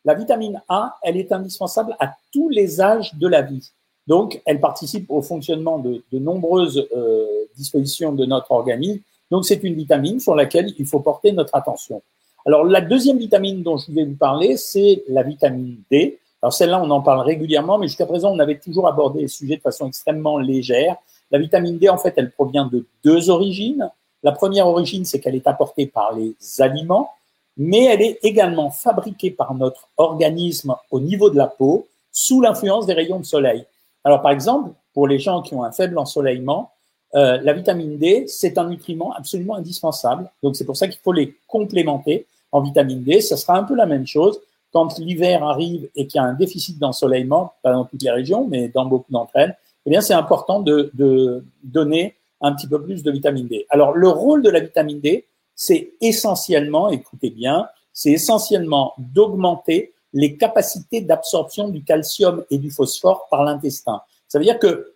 La 0.07 0.15
vitamine 0.15 0.63
A, 0.69 0.97
elle 1.03 1.17
est 1.17 1.33
indispensable 1.33 1.97
à 1.99 2.15
tous 2.33 2.49
les 2.49 2.81
âges 2.81 3.15
de 3.15 3.27
la 3.27 3.43
vie. 3.43 3.73
Donc, 4.07 4.41
elle 4.47 4.61
participe 4.61 5.11
au 5.11 5.23
fonctionnement 5.23 5.79
de, 5.79 6.05
de 6.13 6.19
nombreuses 6.19 6.89
euh, 6.95 7.27
dispositions 7.57 8.13
de 8.13 8.25
notre 8.27 8.53
organisme. 8.53 9.01
Donc, 9.31 9.45
c'est 9.45 9.63
une 9.65 9.75
vitamine 9.75 10.21
sur 10.21 10.35
laquelle 10.35 10.73
il 10.79 10.87
faut 10.87 11.01
porter 11.01 11.33
notre 11.33 11.55
attention. 11.55 12.03
Alors, 12.47 12.65
la 12.65 12.83
deuxième 12.83 13.19
vitamine 13.19 13.63
dont 13.63 13.79
je 13.79 13.91
vais 13.91 14.05
vous 14.05 14.17
parler, 14.17 14.57
c'est 14.57 15.03
la 15.09 15.23
vitamine 15.23 15.79
D. 15.91 16.19
Alors, 16.43 16.53
celle-là, 16.53 16.83
on 16.83 16.91
en 16.91 17.01
parle 17.01 17.21
régulièrement, 17.21 17.79
mais 17.79 17.89
jusqu'à 17.89 18.05
présent, 18.05 18.33
on 18.33 18.39
avait 18.39 18.59
toujours 18.59 18.87
abordé 18.87 19.23
les 19.23 19.29
sujets 19.29 19.57
de 19.57 19.63
façon 19.63 19.89
extrêmement 19.89 20.37
légère. 20.39 20.97
La 21.31 21.39
vitamine 21.39 21.79
D, 21.79 21.89
en 21.89 21.97
fait, 21.97 22.13
elle 22.19 22.31
provient 22.31 22.67
de 22.67 22.87
deux 23.03 23.31
origines. 23.31 23.91
La 24.25 24.33
première 24.33 24.67
origine, 24.67 25.05
c'est 25.05 25.21
qu'elle 25.21 25.37
est 25.37 25.47
apportée 25.47 25.87
par 25.87 26.13
les 26.15 26.35
aliments 26.61 27.11
mais 27.57 27.85
elle 27.85 28.03
est 28.03 28.19
également 28.23 28.71
fabriquée 28.71 29.31
par 29.31 29.55
notre 29.55 29.89
organisme 29.97 30.75
au 30.91 31.01
niveau 31.01 31.31
de 31.31 31.37
la 31.37 31.47
peau 31.47 31.87
sous 32.11 32.41
l'influence 32.41 32.87
des 32.87 32.95
rayons 32.95 33.21
de 33.21 33.25
soleil. 33.25 33.65
Alors 34.03 34.23
par 34.23 34.33
exemple, 34.33 34.71
pour 34.93 35.09
les 35.09 35.19
gens 35.19 35.43
qui 35.43 35.55
ont 35.55 35.65
un 35.65 35.73
faible 35.73 35.99
ensoleillement, 35.99 36.71
euh, 37.15 37.39
la 37.43 37.53
vitamine 37.53 37.97
D, 37.97 38.25
c'est 38.27 38.59
un 38.59 38.69
nutriment 38.69 39.13
absolument 39.15 39.55
indispensable. 39.55 40.31
Donc 40.43 40.57
c'est 40.57 40.65
pour 40.65 40.77
ça 40.77 40.89
qu'il 40.89 41.01
faut 41.01 41.13
les 41.13 41.37
complémenter 41.47 42.27
en 42.51 42.61
vitamine 42.61 43.03
D. 43.03 43.21
Ça 43.21 43.37
sera 43.37 43.57
un 43.57 43.65
peu 43.65 43.75
la 43.75 43.87
même 43.87 44.07
chose 44.07 44.41
quand 44.73 44.99
l'hiver 44.99 45.45
arrive 45.45 45.89
et 45.95 46.07
qu'il 46.07 46.21
y 46.21 46.25
a 46.25 46.27
un 46.27 46.35
déficit 46.35 46.79
d'ensoleillement, 46.79 47.53
pas 47.63 47.73
dans 47.73 47.85
toutes 47.85 48.03
les 48.03 48.11
régions, 48.11 48.47
mais 48.49 48.69
dans 48.69 48.85
beaucoup 48.85 49.13
d'entre 49.13 49.31
elles. 49.35 49.57
Eh 49.87 49.91
bien, 49.91 50.01
c'est 50.01 50.15
important 50.15 50.61
de, 50.61 50.91
de 50.95 51.45
donner 51.63 52.17
un 52.45 52.55
petit 52.55 52.67
peu 52.67 52.83
plus 52.83 53.03
de 53.03 53.11
vitamine 53.11 53.49
D. 53.49 53.67
Alors, 53.71 53.95
le 53.95 54.09
rôle 54.09 54.43
de 54.43 54.51
la 54.51 54.61
vitamine 54.61 55.01
D, 55.01 55.27
c'est 55.55 55.93
essentiellement, 56.01 56.91
écoutez 56.91 57.31
bien, 57.31 57.67
c'est 57.93 58.13
essentiellement 58.13 58.93
d'augmenter 58.99 59.95
les 60.13 60.37
capacités 60.37 61.01
d'absorption 61.01 61.69
du 61.69 61.83
calcium 61.83 62.45
et 62.51 62.59
du 62.59 62.71
phosphore 62.71 63.27
par 63.31 63.45
l'intestin. 63.45 64.03
Ça 64.29 64.39
veut 64.39 64.45
dire 64.45 64.59
que 64.59 64.95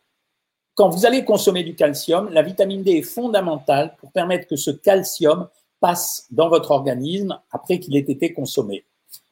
quand 0.75 0.91
vous 0.91 1.07
allez 1.07 1.25
consommer 1.25 1.65
du 1.65 1.75
calcium, 1.75 2.29
la 2.31 2.43
vitamine 2.43 2.83
D 2.83 2.93
est 2.93 3.03
fondamentale 3.03 3.97
pour 3.99 4.13
permettre 4.13 4.47
que 4.47 4.57
ce 4.57 4.71
calcium 4.71 5.49
passe 5.81 6.27
dans 6.31 6.49
votre 6.49 6.71
organisme 6.71 7.39
après 7.51 7.81
qu'il 7.81 7.97
ait 7.97 8.01
été 8.01 8.33
consommé. 8.33 8.85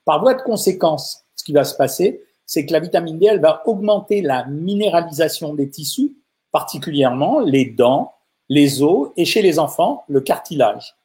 Par 0.05 0.21
voie 0.21 0.35
de 0.35 0.43
conséquence, 0.43 1.25
ce 1.35 1.45
qui 1.45 1.53
va 1.53 1.65
se 1.65 1.77
passer, 1.77 2.23
c'est 2.47 2.65
que 2.65 2.73
la 2.73 2.81
vitamine 2.81 3.19
D, 3.19 3.27
elle 3.27 3.41
va 3.41 3.63
augmenter 3.67 4.23
la 4.23 4.47
minéralisation 4.47 5.55
des 5.55 5.69
tissus, 5.69 6.17
particulièrement 6.57 7.41
les 7.41 7.67
dents, 7.67 8.15
les 8.49 8.83
os 8.83 9.11
et 9.19 9.27
chez 9.27 9.43
les 9.43 9.59
enfants, 9.59 10.05
le 10.09 10.23
cartilage. 10.23 10.97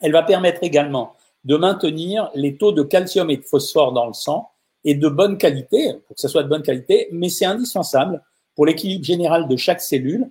Elle 0.00 0.10
va 0.10 0.24
permettre 0.24 0.64
également 0.64 1.14
de 1.44 1.56
maintenir 1.56 2.28
les 2.34 2.56
taux 2.56 2.72
de 2.72 2.82
calcium 2.82 3.30
et 3.30 3.36
de 3.36 3.44
phosphore 3.44 3.92
dans 3.92 4.08
le 4.08 4.14
sang 4.14 4.50
et 4.82 4.96
de 4.96 5.08
bonne 5.08 5.38
qualité, 5.38 5.94
pour 6.08 6.16
que 6.16 6.20
ce 6.20 6.26
soit 6.26 6.42
de 6.42 6.48
bonne 6.48 6.64
qualité, 6.64 7.08
mais 7.12 7.28
c'est 7.28 7.44
indispensable 7.44 8.20
pour 8.56 8.66
l'équilibre 8.66 9.04
général 9.04 9.46
de 9.46 9.56
chaque 9.56 9.80
cellule, 9.80 10.28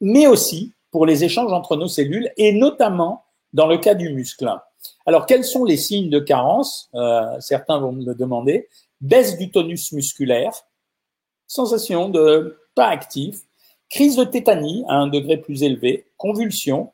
mais 0.00 0.26
aussi 0.26 0.72
pour 0.90 1.06
les 1.06 1.22
échanges 1.22 1.52
entre 1.52 1.76
nos 1.76 1.86
cellules 1.86 2.32
et 2.36 2.50
notamment 2.50 3.22
dans 3.52 3.68
le 3.68 3.78
cas 3.78 3.94
du 3.94 4.12
muscle. 4.12 4.52
Alors, 5.06 5.24
quels 5.24 5.44
sont 5.44 5.64
les 5.64 5.76
signes 5.76 6.10
de 6.10 6.18
carence? 6.18 6.90
Euh, 6.96 7.38
Certains 7.38 7.78
vont 7.78 7.92
me 7.92 8.04
le 8.04 8.16
demander. 8.16 8.68
Baisse 9.00 9.38
du 9.38 9.52
tonus 9.52 9.92
musculaire, 9.92 10.54
sensation 11.46 12.08
de 12.08 12.58
pas 12.74 12.88
actif, 12.88 13.42
crise 13.90 14.16
de 14.16 14.24
tétanie 14.24 14.84
à 14.88 14.94
un 14.94 15.08
degré 15.08 15.36
plus 15.36 15.62
élevé, 15.62 16.06
convulsion. 16.16 16.92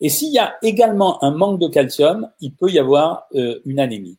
Et 0.00 0.10
s'il 0.10 0.32
y 0.32 0.38
a 0.38 0.54
également 0.62 1.22
un 1.24 1.30
manque 1.30 1.58
de 1.58 1.68
calcium, 1.68 2.30
il 2.40 2.54
peut 2.54 2.70
y 2.70 2.78
avoir 2.78 3.26
euh, 3.34 3.60
une 3.64 3.80
anémie. 3.80 4.18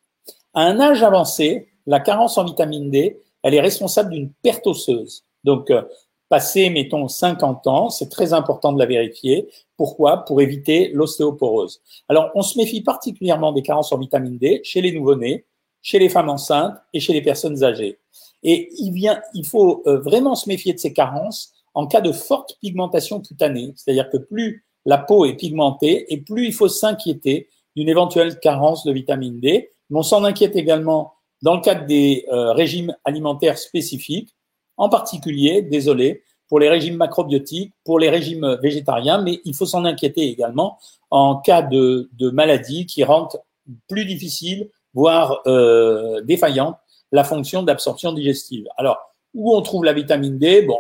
À 0.53 0.63
un 0.63 0.79
âge 0.79 1.03
avancé, 1.03 1.70
la 1.86 2.00
carence 2.00 2.38
en 2.38 2.46
vitamine 2.46 2.89
D, 2.89 3.22
elle 3.44 3.53
est 3.53 3.62
responsable 3.62 4.10
d'une 4.10 4.32
perte 4.41 4.65
osseuse. 4.65 5.24
Donc, 5.44 5.70
euh, 5.70 5.84
passé, 6.29 6.72
mettons, 6.72 7.08
50 7.08 7.67
ans, 7.67 7.89
c'est 7.89 8.10
très 8.10 8.34
important 8.34 8.74
de 8.74 8.79
la 8.79 8.88
vérifier. 8.88 9.48
Pourquoi? 9.77 10.25
Pour 10.25 10.41
éviter 10.41 10.89
l'ostéoporose. 10.94 11.82
Alors, 12.10 12.32
on 12.34 12.41
se 12.41 12.58
méfie 12.58 12.82
particulièrement 12.82 13.51
des 13.51 13.62
carences 13.62 13.91
en 13.91 14.00
vitamine 14.00 14.39
D 14.39 14.62
chez 14.63 14.82
les 14.82 14.91
nouveau-nés, 14.91 15.46
chez 15.84 16.00
les 16.00 16.10
femmes 16.10 16.29
enceintes 16.29 16.75
et 16.94 17.00
chez 17.00 17.13
les 17.13 17.22
personnes 17.22 17.63
âgées. 17.63 18.00
Et 18.41 18.70
il, 18.79 18.91
vient, 18.91 19.22
il 19.36 19.46
faut 19.46 19.84
euh, 19.86 20.00
vraiment 20.00 20.34
se 20.34 20.50
méfier 20.50 20.74
de 20.74 20.79
ces 20.79 20.94
carences 20.94 21.53
en 21.75 21.88
cas 21.88 22.01
de 22.01 22.12
forte 22.12 22.58
pigmentation 22.62 23.22
cutanée. 23.22 23.74
C'est-à-dire 23.75 24.10
que 24.10 24.17
plus 24.17 24.65
la 24.86 24.98
peau 24.98 25.25
est 25.25 25.36
pigmentée 25.36 26.12
et 26.13 26.17
plus 26.17 26.48
il 26.48 26.53
faut 26.53 26.67
s'inquiéter 26.67 27.50
d'une 27.75 27.89
éventuelle 27.89 28.39
carence 28.39 28.84
de 28.86 28.91
vitamine 28.91 29.39
D. 29.39 29.70
Mais 29.89 30.00
on 30.00 30.03
s'en 30.03 30.24
inquiète 30.24 30.55
également 30.55 31.13
dans 31.41 31.55
le 31.55 31.62
cadre 31.62 31.86
des 31.86 32.25
euh, 32.32 32.53
régimes 32.53 32.96
alimentaires 33.03 33.58
spécifiques, 33.58 34.36
en 34.77 34.89
particulier, 34.89 35.62
désolé, 35.62 36.24
pour 36.48 36.60
les 36.60 36.70
régimes 36.70 36.98
macrobiotiques, 36.98 37.74
pour 37.84 38.00
les 38.00 38.10
régimes 38.10 38.58
végétariens, 38.62 39.22
mais 39.22 39.41
il 39.46 39.55
faut 39.55 39.65
s'en 39.65 39.84
inquiéter 39.84 40.22
également 40.29 40.77
en 41.10 41.38
cas 41.38 41.62
de, 41.62 42.10
de 42.13 42.29
maladie 42.29 42.86
qui 42.86 43.03
rendent 43.03 43.41
plus 43.88 44.05
difficile, 44.05 44.70
voire 44.94 45.41
euh, 45.48 46.22
défaillante, 46.22 46.77
la 47.12 47.24
fonction 47.24 47.63
d'absorption 47.63 48.13
digestive. 48.13 48.67
Alors, 48.77 48.98
où 49.34 49.55
on 49.55 49.62
trouve 49.62 49.84
la 49.84 49.94
vitamine 49.94 50.38
D? 50.38 50.62
Bon, 50.62 50.79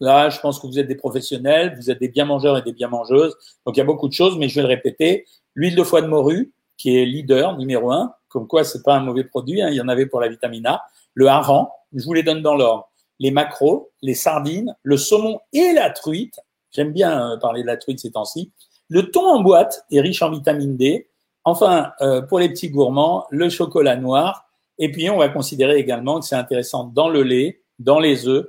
là, 0.00 0.28
je 0.28 0.40
pense 0.40 0.58
que 0.58 0.66
vous 0.66 0.78
êtes 0.78 0.88
des 0.88 0.96
professionnels, 0.96 1.74
vous 1.76 1.90
êtes 1.90 2.00
des 2.00 2.08
bien 2.08 2.24
mangeurs 2.24 2.58
et 2.58 2.62
des 2.62 2.72
bien 2.72 2.88
mangeuses, 2.88 3.36
donc 3.64 3.76
il 3.76 3.78
y 3.78 3.82
a 3.82 3.86
beaucoup 3.86 4.08
de 4.08 4.12
choses, 4.12 4.36
mais 4.38 4.48
je 4.48 4.56
vais 4.56 4.62
le 4.62 4.68
répéter. 4.68 5.26
L'huile 5.54 5.76
de 5.76 5.82
foie 5.82 6.02
de 6.02 6.06
morue, 6.06 6.52
qui 6.76 6.96
est 6.96 7.04
leader 7.04 7.56
numéro 7.56 7.90
un, 7.90 8.12
comme 8.28 8.46
quoi 8.46 8.64
c'est 8.64 8.82
pas 8.82 8.96
un 8.96 9.00
mauvais 9.00 9.24
produit, 9.24 9.62
hein, 9.62 9.68
il 9.70 9.76
y 9.76 9.80
en 9.80 9.88
avait 9.88 10.06
pour 10.06 10.20
la 10.20 10.28
vitamine 10.28 10.66
A. 10.66 10.84
Le 11.14 11.28
hareng, 11.28 11.68
je 11.94 12.04
vous 12.04 12.12
les 12.12 12.22
donne 12.22 12.42
dans 12.42 12.54
l'ordre 12.54 12.90
les 13.18 13.30
macros, 13.30 13.90
les 14.02 14.14
sardines, 14.14 14.76
le 14.82 14.96
saumon 14.96 15.40
et 15.52 15.72
la 15.72 15.90
truite. 15.90 16.40
J'aime 16.70 16.92
bien 16.92 17.32
euh, 17.32 17.36
parler 17.38 17.62
de 17.62 17.66
la 17.66 17.76
truite 17.76 18.00
ces 18.00 18.12
temps-ci. 18.12 18.52
Le 18.88 19.10
thon 19.10 19.26
en 19.26 19.40
boîte 19.42 19.84
est 19.90 20.00
riche 20.00 20.22
en 20.22 20.30
vitamine 20.30 20.76
D. 20.76 21.08
Enfin, 21.44 21.92
euh, 22.00 22.22
pour 22.22 22.38
les 22.38 22.48
petits 22.48 22.70
gourmands, 22.70 23.26
le 23.30 23.48
chocolat 23.48 23.96
noir. 23.96 24.48
Et 24.78 24.90
puis, 24.92 25.08
on 25.08 25.18
va 25.18 25.28
considérer 25.28 25.76
également 25.76 26.20
que 26.20 26.26
c'est 26.26 26.36
intéressant 26.36 26.84
dans 26.84 27.08
le 27.08 27.22
lait, 27.22 27.62
dans 27.78 27.98
les 27.98 28.28
œufs 28.28 28.46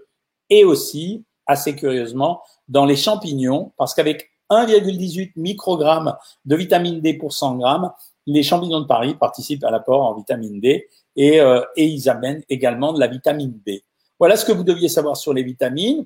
et 0.50 0.64
aussi, 0.64 1.24
assez 1.48 1.76
curieusement, 1.76 2.42
dans 2.68 2.86
les 2.86 2.96
champignons, 2.96 3.72
parce 3.78 3.94
qu'avec 3.94 4.30
1,18 4.50 5.34
microgrammes 5.36 6.16
de 6.46 6.56
vitamine 6.56 7.02
D 7.02 7.14
pour 7.14 7.34
100 7.34 7.58
grammes, 7.58 7.92
les 8.26 8.44
champignons 8.44 8.82
de 8.82 8.86
Paris 8.86 9.16
participent 9.16 9.64
à 9.64 9.72
l'apport 9.72 10.04
en 10.04 10.14
vitamine 10.14 10.60
D 10.60 10.88
et, 11.16 11.40
euh, 11.40 11.62
ils 11.76 12.10
amènent 12.10 12.44
également 12.50 12.94
de 12.94 13.00
la 13.00 13.08
vitamine 13.08 13.60
B. 13.66 13.80
Voilà 14.20 14.36
ce 14.36 14.46
que 14.46 14.52
vous 14.52 14.64
deviez 14.64 14.90
savoir 14.90 15.16
sur 15.18 15.34
les 15.34 15.44
vitamines. 15.44 16.06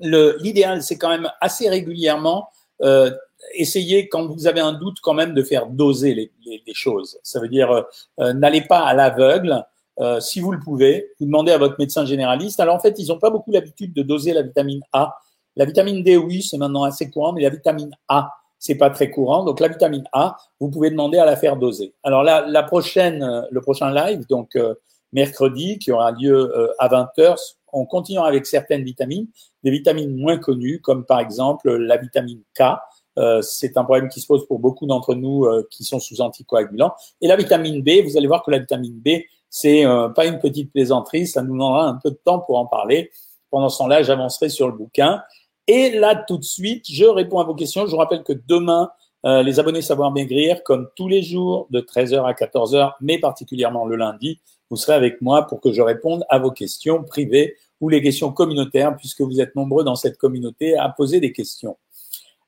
L'idéal, 0.00 0.82
c'est 0.82 0.98
quand 0.98 1.08
même 1.08 1.30
assez 1.40 1.68
régulièrement 1.68 2.48
euh, 2.82 3.10
essayer, 3.54 4.08
quand 4.08 4.26
vous 4.26 4.46
avez 4.46 4.60
un 4.60 4.72
doute, 4.72 4.98
quand 5.02 5.14
même 5.14 5.34
de 5.34 5.42
faire 5.42 5.66
doser 5.66 6.14
les 6.14 6.74
choses. 6.74 7.18
Ça 7.22 7.40
veut 7.40 7.48
dire, 7.48 7.70
euh, 7.70 7.82
euh 8.20 8.32
n'allez 8.32 8.62
pas 8.62 8.80
à 8.80 8.94
l'aveugle. 8.94 9.64
Euh, 10.00 10.20
si 10.20 10.40
vous 10.40 10.52
le 10.52 10.60
pouvez, 10.60 11.10
vous 11.18 11.26
demandez 11.26 11.52
à 11.52 11.58
votre 11.58 11.76
médecin 11.78 12.04
généraliste. 12.04 12.60
Alors 12.60 12.76
en 12.76 12.80
fait, 12.80 12.98
ils 12.98 13.08
n'ont 13.08 13.18
pas 13.18 13.30
beaucoup 13.30 13.50
l'habitude 13.50 13.92
de 13.92 14.02
doser 14.02 14.32
la 14.32 14.42
vitamine 14.42 14.82
A. 14.92 15.16
La 15.56 15.64
vitamine 15.64 16.02
D, 16.02 16.16
oui, 16.16 16.42
c'est 16.42 16.58
maintenant 16.58 16.84
assez 16.84 17.10
courant, 17.10 17.32
mais 17.32 17.42
la 17.42 17.50
vitamine 17.50 17.90
A, 18.08 18.30
c'est 18.58 18.76
pas 18.76 18.90
très 18.90 19.10
courant. 19.10 19.44
Donc 19.44 19.60
la 19.60 19.68
vitamine 19.68 20.04
A, 20.12 20.36
vous 20.60 20.70
pouvez 20.70 20.90
demander 20.90 21.18
à 21.18 21.24
la 21.24 21.36
faire 21.36 21.56
doser. 21.56 21.94
Alors 22.04 22.22
la 22.22 22.62
prochaine, 22.62 23.22
euh, 23.22 23.42
le 23.50 23.60
prochain 23.60 23.92
live, 23.92 24.26
donc 24.28 24.56
mercredi, 25.12 25.78
qui 25.78 25.92
aura 25.92 26.12
lieu 26.12 26.34
euh, 26.56 26.72
à 26.78 26.88
20h. 26.88 27.36
On 27.72 27.84
continuera 27.84 28.28
avec 28.28 28.46
certaines 28.46 28.82
vitamines, 28.82 29.28
des 29.62 29.70
vitamines 29.70 30.16
moins 30.16 30.38
connues, 30.38 30.80
comme 30.80 31.04
par 31.04 31.20
exemple 31.20 31.70
la 31.70 31.96
vitamine 31.96 32.42
K. 32.54 32.62
Euh, 33.18 33.42
c'est 33.42 33.76
un 33.76 33.84
problème 33.84 34.08
qui 34.08 34.20
se 34.20 34.26
pose 34.26 34.46
pour 34.46 34.58
beaucoup 34.60 34.86
d'entre 34.86 35.14
nous 35.14 35.44
euh, 35.44 35.66
qui 35.70 35.84
sont 35.84 35.98
sous 35.98 36.20
anticoagulants. 36.20 36.94
Et 37.20 37.26
la 37.26 37.36
vitamine 37.36 37.82
B, 37.82 38.04
vous 38.04 38.16
allez 38.16 38.28
voir 38.28 38.44
que 38.44 38.50
la 38.50 38.58
vitamine 38.58 39.00
B, 39.04 39.22
c'est 39.50 39.84
pas 40.14 40.26
une 40.26 40.38
petite 40.38 40.72
plaisanterie, 40.72 41.26
ça 41.26 41.42
nous 41.42 41.52
demandera 41.52 41.88
un 41.88 41.94
peu 41.94 42.10
de 42.10 42.18
temps 42.24 42.38
pour 42.40 42.58
en 42.58 42.66
parler. 42.66 43.10
Pendant 43.50 43.68
ce 43.68 43.78
temps-là, 43.78 44.02
j'avancerai 44.02 44.48
sur 44.48 44.66
le 44.66 44.74
bouquin. 44.74 45.22
Et 45.66 45.90
là, 45.90 46.14
tout 46.14 46.38
de 46.38 46.44
suite, 46.44 46.84
je 46.88 47.04
réponds 47.04 47.38
à 47.38 47.44
vos 47.44 47.54
questions. 47.54 47.86
Je 47.86 47.90
vous 47.90 47.96
rappelle 47.96 48.22
que 48.22 48.34
demain, 48.46 48.90
les 49.24 49.58
abonnés 49.58 49.82
Savoir 49.82 50.12
Maigrir, 50.12 50.62
comme 50.64 50.88
tous 50.96 51.08
les 51.08 51.22
jours, 51.22 51.66
de 51.70 51.80
13h 51.80 52.24
à 52.24 52.32
14h, 52.32 52.92
mais 53.00 53.18
particulièrement 53.18 53.86
le 53.86 53.96
lundi, 53.96 54.40
vous 54.70 54.76
serez 54.76 54.94
avec 54.94 55.22
moi 55.22 55.46
pour 55.46 55.60
que 55.60 55.72
je 55.72 55.80
réponde 55.80 56.24
à 56.28 56.38
vos 56.38 56.50
questions 56.50 57.02
privées 57.02 57.56
ou 57.80 57.88
les 57.88 58.02
questions 58.02 58.32
communautaires, 58.32 58.96
puisque 58.96 59.20
vous 59.20 59.40
êtes 59.40 59.54
nombreux 59.54 59.84
dans 59.84 59.94
cette 59.94 60.18
communauté 60.18 60.76
à 60.76 60.88
poser 60.88 61.20
des 61.20 61.32
questions. 61.32 61.76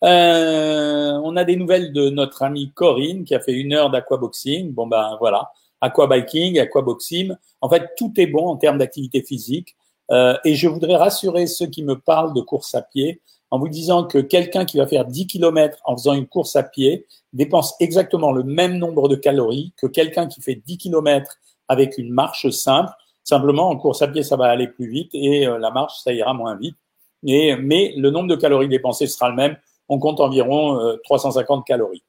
Euh, 0.03 1.21
on 1.23 1.37
a 1.37 1.45
des 1.45 1.57
nouvelles 1.57 1.93
de 1.93 2.09
notre 2.09 2.43
amie 2.43 2.73
Corinne 2.73 3.25
qui 3.25 3.35
a 3.35 3.41
fait 3.41 3.53
une 3.53 3.75
heure 3.75 3.91
d'aquaboxing. 3.91 4.73
Bon 4.73 4.87
ben 4.87 5.17
voilà, 5.21 5.51
aquabiking, 5.81 6.59
aquaboxing. 6.59 7.35
En 7.61 7.69
fait, 7.69 7.91
tout 7.97 8.13
est 8.17 8.27
bon 8.27 8.47
en 8.47 8.57
termes 8.57 8.79
d'activité 8.79 9.23
physique. 9.23 9.77
Euh, 10.11 10.37
et 10.45 10.55
je 10.55 10.69
voudrais 10.69 10.97
rassurer 10.97 11.47
ceux 11.47 11.67
qui 11.67 11.83
me 11.83 11.99
parlent 11.99 12.35
de 12.35 12.41
course 12.41 12.75
à 12.75 12.83
pied 12.83 13.21
en 13.51 13.59
vous 13.59 13.69
disant 13.69 14.05
que 14.05 14.19
quelqu'un 14.19 14.65
qui 14.65 14.79
va 14.79 14.87
faire 14.87 15.05
10 15.05 15.27
km 15.27 15.79
en 15.85 15.97
faisant 15.97 16.15
une 16.15 16.27
course 16.27 16.57
à 16.57 16.63
pied 16.63 17.07
dépense 17.33 17.75
exactement 17.81 18.33
le 18.33 18.43
même 18.43 18.77
nombre 18.77 19.09
de 19.09 19.17
calories 19.17 19.73
que 19.77 19.87
quelqu'un 19.87 20.27
qui 20.27 20.41
fait 20.41 20.55
10 20.55 20.79
km 20.79 21.37
avec 21.69 21.99
une 21.99 22.11
marche 22.11 22.49
simple. 22.51 22.91
Simplement, 23.23 23.69
en 23.69 23.77
course 23.77 24.03
à 24.03 24.09
pied, 24.09 24.23
ça 24.23 24.37
va 24.37 24.47
aller 24.47 24.67
plus 24.67 24.89
vite 24.89 25.11
et 25.15 25.47
euh, 25.47 25.59
la 25.59 25.71
marche, 25.71 26.01
ça 26.03 26.13
ira 26.13 26.35
moins 26.35 26.57
vite. 26.57 26.77
Mais 27.23 27.93
le 27.97 28.11
nombre 28.11 28.29
de 28.29 28.37
calories 28.37 28.69
dépensées 28.69 29.07
sera 29.07 29.29
le 29.29 29.37
même. 29.37 29.57
On 29.89 29.99
compte 29.99 30.21
environ 30.21 30.97
350 31.05 31.61
euh, 31.61 31.63
calories. 31.65 32.03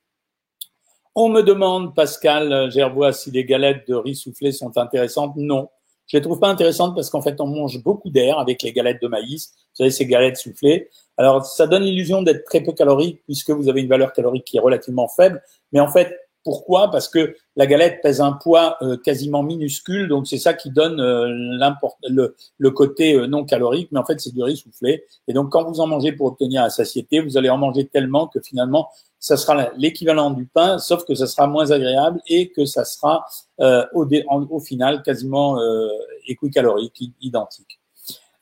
On 1.14 1.30
me 1.30 1.42
demande, 1.42 1.94
Pascal 1.94 2.72
Gerbois, 2.72 3.12
si 3.12 3.32
les 3.32 3.44
galettes 3.44 3.88
de 3.88 3.96
riz 3.96 4.16
soufflé 4.16 4.52
sont 4.52 4.78
intéressantes. 4.78 5.36
Non, 5.36 5.70
je 6.08 6.18
les 6.18 6.22
trouve 6.22 6.40
pas 6.40 6.50
intéressantes 6.50 6.94
parce 6.94 7.10
qu'en 7.10 7.22
fait, 7.22 7.40
on 7.40 7.48
mange 7.48 7.82
beaucoup 7.84 8.10
d'air 8.10 8.38
avec 8.38 8.62
les 8.64 8.74
galettes 8.74 9.02
de 9.02 9.08
maïs. 9.08 9.54
Vous 9.56 9.76
savez, 9.76 9.92
ces 9.92 10.06
galettes 10.06 10.38
soufflées. 10.38 10.90
Alors, 11.18 11.46
ça 11.46 11.68
donne 11.68 11.84
l'illusion 11.84 12.22
d'être 12.22 12.44
très 12.46 12.62
peu 12.62 12.74
calorique 12.74 13.22
puisque 13.26 13.52
vous 13.52 13.70
avez 13.70 13.82
une 13.82 13.88
valeur 13.88 14.12
calorique 14.12 14.46
qui 14.46 14.58
est 14.58 14.62
relativement 14.62 15.08
faible. 15.08 15.42
Mais 15.72 15.80
en 15.80 15.88
fait, 15.88 16.18
pourquoi? 16.44 16.90
Parce 16.90 17.08
que 17.08 17.36
la 17.56 17.68
galette 17.68 18.02
pèse 18.02 18.22
un 18.22 18.32
poids 18.32 18.78
euh, 18.82 18.98
quasiment 18.98 19.44
minuscule, 19.44 20.08
donc 20.08 20.28
c'est 20.28 20.38
ça 20.38 20.54
qui 20.54 20.72
donne 20.72 21.00
euh, 21.00 21.28
le, 22.08 22.72
côté 22.72 23.14
euh, 23.14 23.28
non 23.28 23.46
calorique, 23.46 23.90
mais 23.92 24.00
en 24.00 24.06
fait 24.06 24.20
c'est 24.20 24.34
du 24.34 24.42
riz 24.42 24.58
soufflé. 24.58 25.04
Et 25.28 25.34
donc 25.34 25.52
quand 25.52 25.64
vous 25.64 25.80
en 25.82 25.88
mangez 25.88 26.12
pour 26.12 26.28
obtenir 26.28 26.64
la 26.64 26.70
satiété, 26.70 27.20
vous 27.20 27.38
allez 27.38 27.50
en 27.50 27.58
manger 27.58 27.88
tellement 27.88 28.28
que 28.28 28.40
finalement 28.40 28.90
ça 29.20 29.38
sera 29.38 29.70
l'équivalent 29.78 30.32
du 30.32 30.46
pain, 30.46 30.80
sauf 30.80 31.06
que 31.06 31.14
ça 31.14 31.28
sera 31.28 31.46
moins 31.46 31.70
agréable 31.70 32.22
et 32.28 32.50
que 32.52 32.66
ça 32.66 32.86
sera 32.86 33.26
au, 33.94 34.08
au, 34.50 34.60
final 34.60 35.04
quasiment 35.04 35.60
équicalorique, 36.28 37.04
identique. 37.22 37.80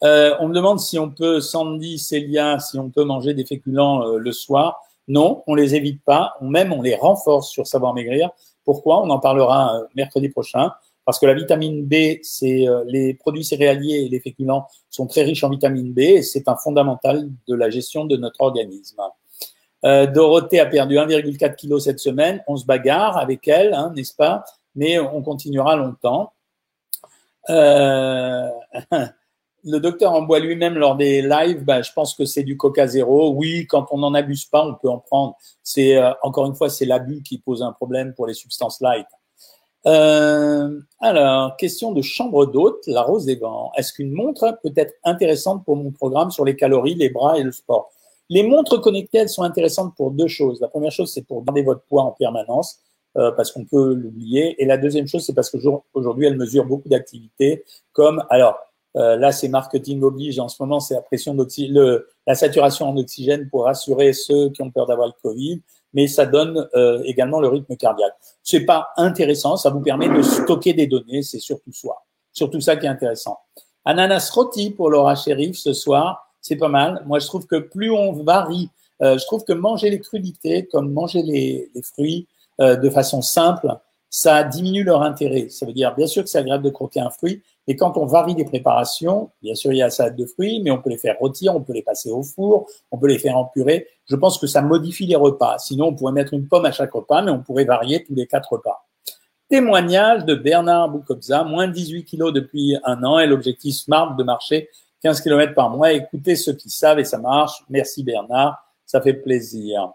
on 0.01 0.47
me 0.47 0.53
demande 0.53 0.79
si 0.79 0.97
on 0.97 1.09
peut, 1.09 1.41
Sandy, 1.41 1.99
Célia, 1.99 2.59
si 2.59 2.79
on 2.79 2.89
peut 2.89 3.03
manger 3.03 3.33
des 3.33 3.45
féculents 3.45 4.05
le 4.05 4.31
soir. 4.31 4.81
Non, 5.09 5.43
on 5.47 5.55
les 5.55 5.75
évite 5.75 6.01
pas, 6.05 6.35
même 6.39 6.71
on 6.71 6.81
les 6.81 6.95
renforce 6.95 7.49
sur 7.49 7.67
Savoir 7.67 7.93
Maigrir. 7.93 8.29
Pourquoi? 8.63 9.01
On 9.01 9.09
en 9.09 9.19
parlera 9.19 9.75
euh, 9.75 9.85
mercredi 9.95 10.29
prochain. 10.29 10.71
Parce 11.03 11.17
que 11.17 11.25
la 11.25 11.33
vitamine 11.33 11.85
B, 11.85 12.19
c'est 12.21 12.67
euh, 12.67 12.83
les 12.85 13.15
produits 13.15 13.43
céréaliers 13.43 14.05
et 14.05 14.09
les 14.09 14.19
féculents 14.19 14.67
sont 14.91 15.07
très 15.07 15.23
riches 15.23 15.43
en 15.43 15.49
vitamine 15.49 15.91
B 15.91 15.99
et 15.99 16.21
c'est 16.21 16.47
un 16.47 16.55
fondamental 16.55 17.27
de 17.47 17.55
la 17.55 17.71
gestion 17.71 18.05
de 18.05 18.15
notre 18.15 18.41
organisme. 18.41 19.01
Euh, 19.85 20.05
Dorothée 20.05 20.59
a 20.59 20.67
perdu 20.67 20.97
1,4 20.97 21.55
kg 21.55 21.79
cette 21.79 21.99
semaine. 21.99 22.43
On 22.47 22.57
se 22.57 22.65
bagarre 22.65 23.17
avec 23.17 23.47
elle, 23.47 23.73
hein, 23.73 23.91
n'est-ce 23.95 24.15
pas? 24.15 24.43
Mais 24.75 24.99
on 24.99 25.23
continuera 25.23 25.75
longtemps. 25.75 26.33
Euh, 27.49 28.49
le 29.63 29.79
docteur 29.79 30.13
en 30.13 30.21
boit 30.21 30.39
lui-même 30.39 30.75
lors 30.75 30.95
des 30.95 31.21
lives, 31.21 31.63
ben, 31.63 31.81
je 31.81 31.91
pense 31.93 32.13
que 32.13 32.25
c'est 32.25 32.43
du 32.43 32.57
coca 32.57 32.87
zéro. 32.87 33.33
Oui, 33.33 33.65
quand 33.67 33.87
on 33.91 33.97
n'en 33.97 34.13
abuse 34.13 34.45
pas, 34.45 34.65
on 34.65 34.75
peut 34.75 34.89
en 34.89 34.99
prendre. 34.99 35.35
C'est 35.63 35.97
euh, 35.97 36.11
encore 36.23 36.45
une 36.45 36.55
fois, 36.55 36.69
c'est 36.69 36.85
l'abus 36.85 37.21
qui 37.23 37.37
pose 37.37 37.61
un 37.61 37.71
problème 37.71 38.13
pour 38.13 38.27
les 38.27 38.33
substances 38.33 38.81
light. 38.81 39.07
Euh, 39.85 40.79
alors, 40.99 41.55
question 41.57 41.91
de 41.93 42.01
chambre 42.01 42.45
d'hôte, 42.45 42.83
la 42.87 43.01
rose 43.01 43.25
des 43.25 43.35
vents. 43.35 43.71
Est-ce 43.77 43.93
qu'une 43.93 44.11
montre 44.11 44.57
peut 44.61 44.73
être 44.75 44.93
intéressante 45.03 45.63
pour 45.63 45.75
mon 45.75 45.91
programme 45.91 46.31
sur 46.31 46.45
les 46.45 46.55
calories, 46.55 46.95
les 46.95 47.09
bras 47.09 47.37
et 47.37 47.43
le 47.43 47.51
sport? 47.51 47.89
Les 48.29 48.43
montres 48.43 48.79
connectées, 48.81 49.19
elles 49.19 49.29
sont 49.29 49.43
intéressantes 49.43 49.95
pour 49.95 50.11
deux 50.11 50.27
choses. 50.27 50.59
La 50.61 50.67
première 50.67 50.91
chose, 50.91 51.11
c'est 51.13 51.25
pour 51.25 51.43
garder 51.43 51.63
votre 51.63 51.81
poids 51.83 52.03
en 52.03 52.11
permanence. 52.11 52.79
euh, 53.17 53.31
parce 53.31 53.51
qu'on 53.51 53.65
peut 53.65 53.93
l'oublier. 53.93 54.61
Et 54.61 54.65
la 54.65 54.77
deuxième 54.77 55.07
chose, 55.07 55.25
c'est 55.25 55.33
parce 55.33 55.49
qu'aujourd'hui, 55.49 56.25
elle 56.25 56.37
mesure 56.37 56.65
beaucoup 56.65 56.89
d'activités, 56.89 57.63
comme 57.91 58.23
alors 58.29 58.57
euh, 58.95 59.17
là, 59.17 59.31
c'est 59.31 59.47
marketing 59.47 60.01
oblige. 60.01 60.39
En 60.39 60.47
ce 60.47 60.61
moment, 60.61 60.79
c'est 60.79 60.95
la 60.95 61.01
pression 61.01 61.33
d'oxygène, 61.35 61.99
la 62.25 62.35
saturation 62.35 62.89
en 62.89 62.97
oxygène 62.97 63.49
pour 63.49 63.65
rassurer 63.65 64.13
ceux 64.13 64.49
qui 64.49 64.61
ont 64.61 64.71
peur 64.71 64.87
d'avoir 64.87 65.07
le 65.07 65.13
Covid. 65.21 65.61
Mais 65.93 66.07
ça 66.07 66.25
donne 66.25 66.67
euh, 66.75 67.01
également 67.05 67.39
le 67.39 67.47
rythme 67.47 67.75
cardiaque. 67.75 68.13
C'est 68.43 68.65
pas 68.65 68.89
intéressant. 68.97 69.57
Ça 69.57 69.69
vous 69.69 69.81
permet 69.81 70.07
de 70.09 70.21
stocker 70.21 70.73
des 70.73 70.87
données. 70.87 71.23
C'est 71.23 71.39
surtout 71.39 71.71
ça. 71.71 71.89
Surtout 72.31 72.61
ça 72.61 72.75
qui 72.75 72.85
est 72.85 72.89
intéressant. 72.89 73.39
Ananas 73.85 74.29
rôti 74.31 74.69
pour 74.69 74.89
Laura 74.89 75.15
Sheriff 75.15 75.57
ce 75.57 75.73
soir. 75.73 76.27
C'est 76.41 76.57
pas 76.57 76.67
mal. 76.67 77.03
Moi, 77.05 77.19
je 77.19 77.27
trouve 77.27 77.47
que 77.47 77.57
plus 77.57 77.91
on 77.91 78.13
varie, 78.13 78.69
euh, 79.01 79.17
je 79.17 79.25
trouve 79.25 79.43
que 79.43 79.53
manger 79.53 79.89
les 79.89 79.99
crudités, 79.99 80.67
comme 80.67 80.91
manger 80.91 81.23
les, 81.23 81.71
les 81.73 81.81
fruits 81.81 82.27
de 82.61 82.89
façon 82.89 83.21
simple, 83.21 83.73
ça 84.09 84.43
diminue 84.43 84.83
leur 84.83 85.01
intérêt. 85.01 85.47
Ça 85.49 85.65
veut 85.65 85.71
dire, 85.71 85.95
bien 85.95 86.07
sûr 86.07 86.23
que 86.23 86.29
c'est 86.29 86.39
agréable 86.39 86.65
de 86.65 86.69
croquer 86.69 86.99
un 86.99 87.09
fruit, 87.09 87.41
et 87.69 87.75
quand 87.75 87.97
on 87.97 88.07
varie 88.07 88.33
les 88.33 88.45
préparations, 88.45 89.29
bien 89.43 89.53
sûr, 89.53 89.71
il 89.71 89.77
y 89.77 89.81
a 89.83 89.85
la 89.85 89.91
salade 89.91 90.15
de 90.15 90.25
fruits, 90.25 90.59
mais 90.63 90.71
on 90.71 90.81
peut 90.81 90.89
les 90.89 90.97
faire 90.97 91.15
rôtir, 91.19 91.55
on 91.55 91.61
peut 91.61 91.73
les 91.73 91.83
passer 91.83 92.09
au 92.09 92.23
four, 92.23 92.67
on 92.89 92.97
peut 92.97 93.05
les 93.05 93.19
faire 93.19 93.37
en. 93.37 93.51
Je 93.55 94.15
pense 94.15 94.39
que 94.39 94.47
ça 94.47 94.63
modifie 94.63 95.05
les 95.05 95.15
repas. 95.15 95.59
Sinon, 95.59 95.89
on 95.89 95.95
pourrait 95.95 96.13
mettre 96.13 96.33
une 96.33 96.47
pomme 96.47 96.65
à 96.65 96.71
chaque 96.71 96.91
repas, 96.91 97.21
mais 97.21 97.29
on 97.29 97.43
pourrait 97.43 97.65
varier 97.65 98.03
tous 98.03 98.15
les 98.15 98.25
quatre 98.25 98.53
repas. 98.53 98.87
Témoignage 99.49 100.25
de 100.25 100.33
Bernard 100.33 100.89
Boukobza, 100.89 101.43
moins 101.43 101.67
de 101.67 101.73
18 101.73 102.05
kilos 102.05 102.33
depuis 102.33 102.75
un 102.85 103.03
an 103.03 103.19
et 103.19 103.27
l'objectif 103.27 103.75
SMART 103.75 104.15
de 104.15 104.23
marcher 104.23 104.67
15 105.03 105.21
km 105.21 105.53
par 105.53 105.69
mois. 105.69 105.93
Écoutez 105.93 106.35
ceux 106.35 106.53
qui 106.53 106.71
savent 106.71 106.97
et 106.97 107.05
ça 107.05 107.19
marche. 107.19 107.63
Merci 107.69 108.03
Bernard, 108.03 108.57
ça 108.87 108.99
fait 108.99 109.13
plaisir. 109.13 109.91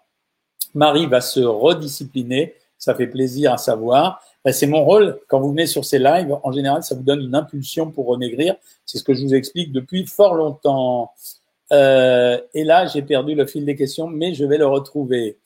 Marie 0.74 1.06
va 1.06 1.20
se 1.20 1.40
rediscipliner, 1.40 2.54
ça 2.78 2.94
fait 2.94 3.08
plaisir 3.08 3.52
à 3.52 3.56
savoir. 3.56 4.22
Ben, 4.44 4.52
c'est 4.52 4.66
mon 4.66 4.84
rôle. 4.84 5.18
Quand 5.28 5.40
vous 5.40 5.50
venez 5.50 5.66
sur 5.66 5.84
ces 5.84 5.98
lives, 5.98 6.36
en 6.42 6.52
général, 6.52 6.82
ça 6.82 6.94
vous 6.94 7.02
donne 7.02 7.20
une 7.20 7.34
impulsion 7.34 7.90
pour 7.90 8.06
remaigrir. 8.06 8.56
C'est 8.84 8.98
ce 8.98 9.04
que 9.04 9.14
je 9.14 9.22
vous 9.22 9.34
explique 9.34 9.72
depuis 9.72 10.06
fort 10.06 10.34
longtemps. 10.34 11.12
Euh, 11.72 12.38
et 12.52 12.62
là, 12.64 12.86
j'ai 12.86 13.00
perdu 13.02 13.34
le 13.34 13.46
fil 13.46 13.64
des 13.64 13.74
questions, 13.74 14.06
mais 14.06 14.34
je 14.34 14.44
vais 14.44 14.58
le 14.58 14.66
retrouver. 14.66 15.38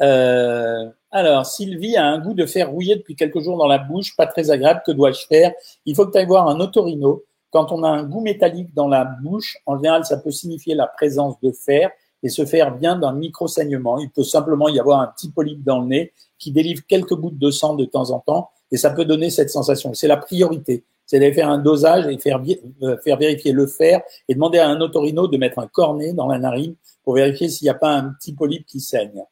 Euh, 0.00 0.88
alors, 1.10 1.44
Sylvie 1.44 1.96
a 1.96 2.06
un 2.06 2.18
goût 2.18 2.32
de 2.32 2.46
fer 2.46 2.70
rouillé 2.70 2.96
depuis 2.96 3.14
quelques 3.14 3.40
jours 3.40 3.58
dans 3.58 3.66
la 3.66 3.78
bouche, 3.78 4.16
pas 4.16 4.26
très 4.26 4.50
agréable. 4.50 4.82
Que 4.86 4.92
dois-je 4.92 5.26
faire? 5.26 5.52
Il 5.84 5.94
faut 5.94 6.06
que 6.06 6.12
tu 6.12 6.18
ailles 6.18 6.26
voir 6.26 6.48
un 6.48 6.58
otorino. 6.58 7.24
Quand 7.50 7.72
on 7.72 7.82
a 7.84 7.88
un 7.88 8.04
goût 8.04 8.20
métallique 8.20 8.74
dans 8.74 8.88
la 8.88 9.04
bouche, 9.04 9.58
en 9.66 9.76
général, 9.76 10.04
ça 10.04 10.16
peut 10.16 10.30
signifier 10.30 10.74
la 10.74 10.86
présence 10.86 11.38
de 11.40 11.52
fer 11.52 11.90
et 12.22 12.28
se 12.28 12.44
faire 12.44 12.76
bien 12.76 12.96
d'un 12.96 13.12
micro-saignement. 13.12 13.98
Il 13.98 14.10
peut 14.10 14.24
simplement 14.24 14.68
y 14.68 14.78
avoir 14.78 15.00
un 15.00 15.06
petit 15.08 15.30
polype 15.30 15.62
dans 15.62 15.80
le 15.80 15.86
nez 15.86 16.12
qui 16.38 16.52
délivre 16.52 16.82
quelques 16.86 17.14
gouttes 17.14 17.38
de 17.38 17.50
sang 17.50 17.74
de 17.74 17.84
temps 17.84 18.10
en 18.10 18.20
temps 18.20 18.50
et 18.70 18.76
ça 18.76 18.90
peut 18.90 19.04
donner 19.04 19.30
cette 19.30 19.50
sensation. 19.50 19.94
C'est 19.94 20.08
la 20.08 20.16
priorité. 20.16 20.84
C'est 21.06 21.20
d'aller 21.20 21.32
faire 21.32 21.48
un 21.48 21.58
dosage 21.58 22.06
et 22.08 22.18
faire, 22.18 22.42
euh, 22.82 22.96
vérifier 23.04 23.52
le 23.52 23.66
fer 23.68 24.02
et 24.28 24.34
demander 24.34 24.58
à 24.58 24.68
un 24.68 24.80
otorino 24.80 25.28
de 25.28 25.36
mettre 25.36 25.60
un 25.60 25.68
cornet 25.68 26.12
dans 26.12 26.26
la 26.26 26.38
narine 26.38 26.74
pour 27.04 27.14
vérifier 27.14 27.48
s'il 27.48 27.66
n'y 27.66 27.70
a 27.70 27.74
pas 27.74 27.92
un 27.92 28.10
petit 28.10 28.32
polype 28.32 28.66
qui 28.66 28.80
saigne. 28.80 29.22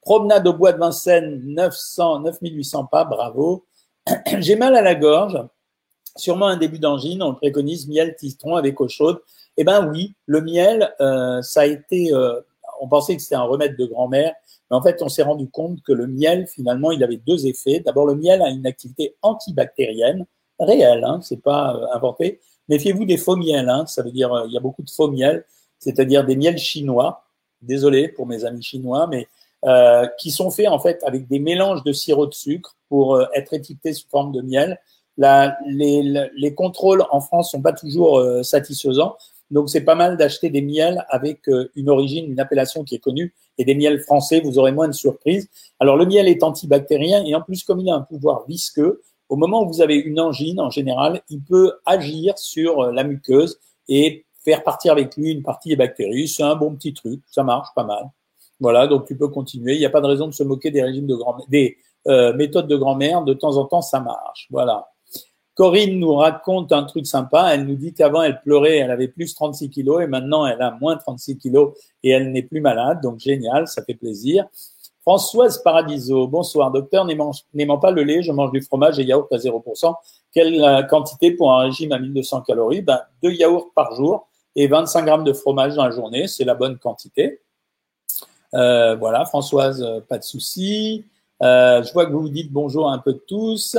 Promenade 0.00 0.46
au 0.48 0.54
bois 0.54 0.72
de 0.72 0.78
Vincennes, 0.78 1.42
900, 1.44 2.20
9800 2.20 2.86
pas, 2.86 3.04
bravo. 3.04 3.66
J'ai 4.38 4.56
mal 4.56 4.74
à 4.74 4.80
la 4.80 4.94
gorge, 4.94 5.38
sûrement 6.16 6.46
un 6.46 6.56
début 6.56 6.78
d'angine, 6.78 7.22
on 7.22 7.34
préconise, 7.34 7.86
miel, 7.86 8.16
tistron 8.16 8.56
avec 8.56 8.80
eau 8.80 8.88
chaude. 8.88 9.20
Eh 9.60 9.64
ben 9.64 9.86
oui, 9.86 10.14
le 10.24 10.40
miel, 10.40 10.94
euh, 11.02 11.42
ça 11.42 11.60
a 11.60 11.66
été, 11.66 12.14
euh, 12.14 12.40
on 12.80 12.88
pensait 12.88 13.14
que 13.14 13.20
c'était 13.20 13.34
un 13.34 13.42
remède 13.42 13.76
de 13.76 13.84
grand-mère, 13.84 14.32
mais 14.70 14.76
en 14.78 14.80
fait, 14.80 15.02
on 15.02 15.10
s'est 15.10 15.22
rendu 15.22 15.50
compte 15.50 15.82
que 15.82 15.92
le 15.92 16.06
miel, 16.06 16.46
finalement, 16.46 16.92
il 16.92 17.04
avait 17.04 17.18
deux 17.18 17.46
effets. 17.46 17.80
D'abord, 17.80 18.06
le 18.06 18.14
miel 18.14 18.40
a 18.40 18.48
une 18.48 18.66
activité 18.66 19.16
antibactérienne 19.20 20.24
réelle, 20.58 21.04
hein, 21.04 21.20
c'est 21.22 21.42
pas 21.42 21.76
euh, 21.76 21.94
inventé. 21.94 22.40
Méfiez-vous 22.70 23.04
des 23.04 23.18
faux 23.18 23.36
miels, 23.36 23.68
hein, 23.68 23.84
ça 23.84 24.02
veut 24.02 24.12
dire 24.12 24.44
il 24.46 24.52
y 24.54 24.56
a 24.56 24.60
beaucoup 24.60 24.82
de 24.82 24.88
faux 24.88 25.10
miels, 25.10 25.44
c'est-à-dire 25.78 26.24
des 26.24 26.36
miels 26.36 26.56
chinois. 26.56 27.26
Désolé 27.60 28.08
pour 28.08 28.26
mes 28.26 28.46
amis 28.46 28.62
chinois, 28.62 29.08
mais 29.08 29.28
euh, 29.66 30.06
qui 30.18 30.30
sont 30.30 30.50
faits 30.50 30.68
en 30.68 30.78
fait 30.78 31.04
avec 31.04 31.28
des 31.28 31.38
mélanges 31.38 31.84
de 31.84 31.92
sirop 31.92 32.24
de 32.24 32.32
sucre 32.32 32.76
pour 32.88 33.20
être 33.34 33.52
étiquetés 33.52 33.92
sous 33.92 34.08
forme 34.08 34.32
de 34.32 34.40
miel. 34.40 34.80
Les, 35.18 36.30
les, 36.34 36.54
contrôles 36.54 37.04
en 37.10 37.20
France 37.20 37.50
sont 37.50 37.60
pas 37.60 37.74
toujours 37.74 38.24
satisfaisants. 38.42 39.16
Donc, 39.50 39.68
c'est 39.68 39.82
pas 39.82 39.94
mal 39.94 40.16
d'acheter 40.16 40.50
des 40.50 40.62
miels 40.62 41.04
avec 41.08 41.48
euh, 41.48 41.70
une 41.74 41.88
origine, 41.88 42.30
une 42.30 42.40
appellation 42.40 42.84
qui 42.84 42.94
est 42.94 43.00
connue. 43.00 43.34
Et 43.58 43.64
des 43.64 43.74
miels 43.74 44.00
français, 44.00 44.40
vous 44.40 44.58
aurez 44.58 44.72
moins 44.72 44.88
de 44.88 44.92
surprises. 44.92 45.48
Alors, 45.80 45.96
le 45.96 46.06
miel 46.06 46.28
est 46.28 46.42
antibactérien 46.42 47.24
et 47.24 47.34
en 47.34 47.42
plus, 47.42 47.64
comme 47.64 47.80
il 47.80 47.90
a 47.90 47.94
un 47.94 48.00
pouvoir 48.00 48.44
visqueux, 48.46 49.02
au 49.28 49.36
moment 49.36 49.62
où 49.62 49.68
vous 49.68 49.80
avez 49.80 49.96
une 49.96 50.20
angine, 50.20 50.60
en 50.60 50.70
général, 50.70 51.22
il 51.28 51.42
peut 51.42 51.74
agir 51.86 52.38
sur 52.38 52.80
euh, 52.80 52.92
la 52.92 53.04
muqueuse 53.04 53.58
et 53.88 54.26
faire 54.44 54.62
partir 54.62 54.92
avec 54.92 55.16
lui 55.16 55.30
une 55.30 55.42
partie 55.42 55.68
des 55.68 55.76
bactéries. 55.76 56.28
C'est 56.28 56.42
un 56.42 56.56
bon 56.56 56.74
petit 56.74 56.94
truc, 56.94 57.22
ça 57.30 57.44
marche 57.44 57.68
pas 57.74 57.84
mal. 57.84 58.10
Voilà, 58.60 58.86
donc 58.86 59.06
tu 59.06 59.16
peux 59.16 59.28
continuer. 59.28 59.74
Il 59.74 59.78
n'y 59.78 59.86
a 59.86 59.90
pas 59.90 60.00
de 60.00 60.06
raison 60.06 60.26
de 60.26 60.34
se 60.34 60.42
moquer 60.42 60.70
des 60.70 60.82
régimes 60.82 61.06
de 61.06 61.14
grand 61.14 61.38
des 61.48 61.78
euh, 62.06 62.34
méthodes 62.34 62.66
de 62.66 62.76
grand-mère. 62.76 63.22
De 63.22 63.32
temps 63.32 63.56
en 63.56 63.64
temps, 63.64 63.82
ça 63.82 64.00
marche. 64.00 64.48
Voilà. 64.50 64.88
Corinne 65.60 65.98
nous 65.98 66.14
raconte 66.14 66.72
un 66.72 66.84
truc 66.84 67.06
sympa. 67.06 67.50
Elle 67.52 67.66
nous 67.66 67.74
dit 67.74 67.92
qu'avant, 67.92 68.22
elle 68.22 68.40
pleurait, 68.40 68.78
elle 68.78 68.90
avait 68.90 69.08
plus 69.08 69.34
36 69.34 69.68
kilos 69.68 70.00
et 70.02 70.06
maintenant, 70.06 70.46
elle 70.46 70.62
a 70.62 70.70
moins 70.80 70.96
36 70.96 71.36
kilos 71.36 71.74
et 72.02 72.08
elle 72.08 72.32
n'est 72.32 72.44
plus 72.44 72.62
malade. 72.62 73.02
Donc, 73.02 73.18
génial, 73.18 73.68
ça 73.68 73.84
fait 73.84 73.92
plaisir. 73.92 74.46
Françoise 75.02 75.62
Paradiso, 75.62 76.26
bonsoir. 76.28 76.70
Docteur, 76.70 77.04
n'aimant 77.04 77.76
pas 77.76 77.90
le 77.90 78.04
lait, 78.04 78.22
je 78.22 78.32
mange 78.32 78.52
du 78.52 78.62
fromage 78.62 78.98
et 79.00 79.04
yaourt 79.04 79.30
à 79.30 79.36
0%. 79.36 79.94
Quelle 80.32 80.64
euh, 80.64 80.82
quantité 80.84 81.32
pour 81.32 81.52
un 81.52 81.64
régime 81.64 81.92
à 81.92 81.98
1200 81.98 82.40
calories? 82.40 82.80
Ben, 82.80 83.02
Deux 83.22 83.32
yaourts 83.32 83.70
par 83.74 83.94
jour 83.94 84.30
et 84.56 84.66
25 84.66 85.04
grammes 85.04 85.24
de 85.24 85.34
fromage 85.34 85.74
dans 85.74 85.84
la 85.84 85.90
journée, 85.90 86.26
c'est 86.26 86.44
la 86.44 86.54
bonne 86.54 86.78
quantité. 86.78 87.42
Euh, 88.54 88.96
voilà, 88.96 89.26
Françoise, 89.26 89.82
euh, 89.82 90.00
pas 90.00 90.16
de 90.16 90.24
souci. 90.24 91.04
Je 91.42 91.92
vois 91.92 92.06
que 92.06 92.12
vous 92.12 92.20
vous 92.20 92.28
dites 92.30 92.50
bonjour 92.50 92.90
un 92.90 92.98
peu 92.98 93.12
tous. 93.26 93.76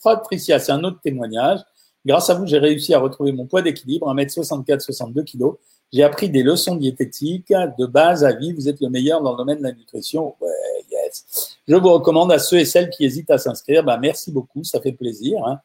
Fraude 0.00 0.22
Tricia, 0.22 0.58
c'est 0.58 0.72
un 0.72 0.82
autre 0.84 1.00
témoignage. 1.02 1.60
Grâce 2.06 2.30
à 2.30 2.34
vous, 2.34 2.46
j'ai 2.46 2.58
réussi 2.58 2.94
à 2.94 2.98
retrouver 2.98 3.32
mon 3.32 3.46
poids 3.46 3.62
d'équilibre, 3.62 4.12
1m64, 4.14 4.80
62 4.80 5.22
kg. 5.24 5.52
J'ai 5.92 6.02
appris 6.02 6.28
des 6.28 6.42
leçons 6.42 6.76
diététiques 6.76 7.52
de 7.78 7.86
base 7.86 8.24
à 8.24 8.32
vie. 8.32 8.52
Vous 8.52 8.68
êtes 8.68 8.80
le 8.80 8.88
meilleur 8.88 9.22
dans 9.22 9.32
le 9.32 9.38
domaine 9.38 9.58
de 9.58 9.62
la 9.62 9.72
nutrition. 9.72 10.34
Ouais, 10.40 10.48
yes. 10.90 11.56
Je 11.66 11.74
vous 11.74 11.90
recommande 11.90 12.30
à 12.30 12.38
ceux 12.38 12.58
et 12.58 12.64
celles 12.64 12.90
qui 12.90 13.04
hésitent 13.04 13.30
à 13.30 13.38
s'inscrire. 13.38 13.82
Ben, 13.82 13.98
merci 13.98 14.30
beaucoup, 14.30 14.64
ça 14.64 14.80
fait 14.80 14.92
plaisir. 14.92 15.44
Hein. 15.46 15.60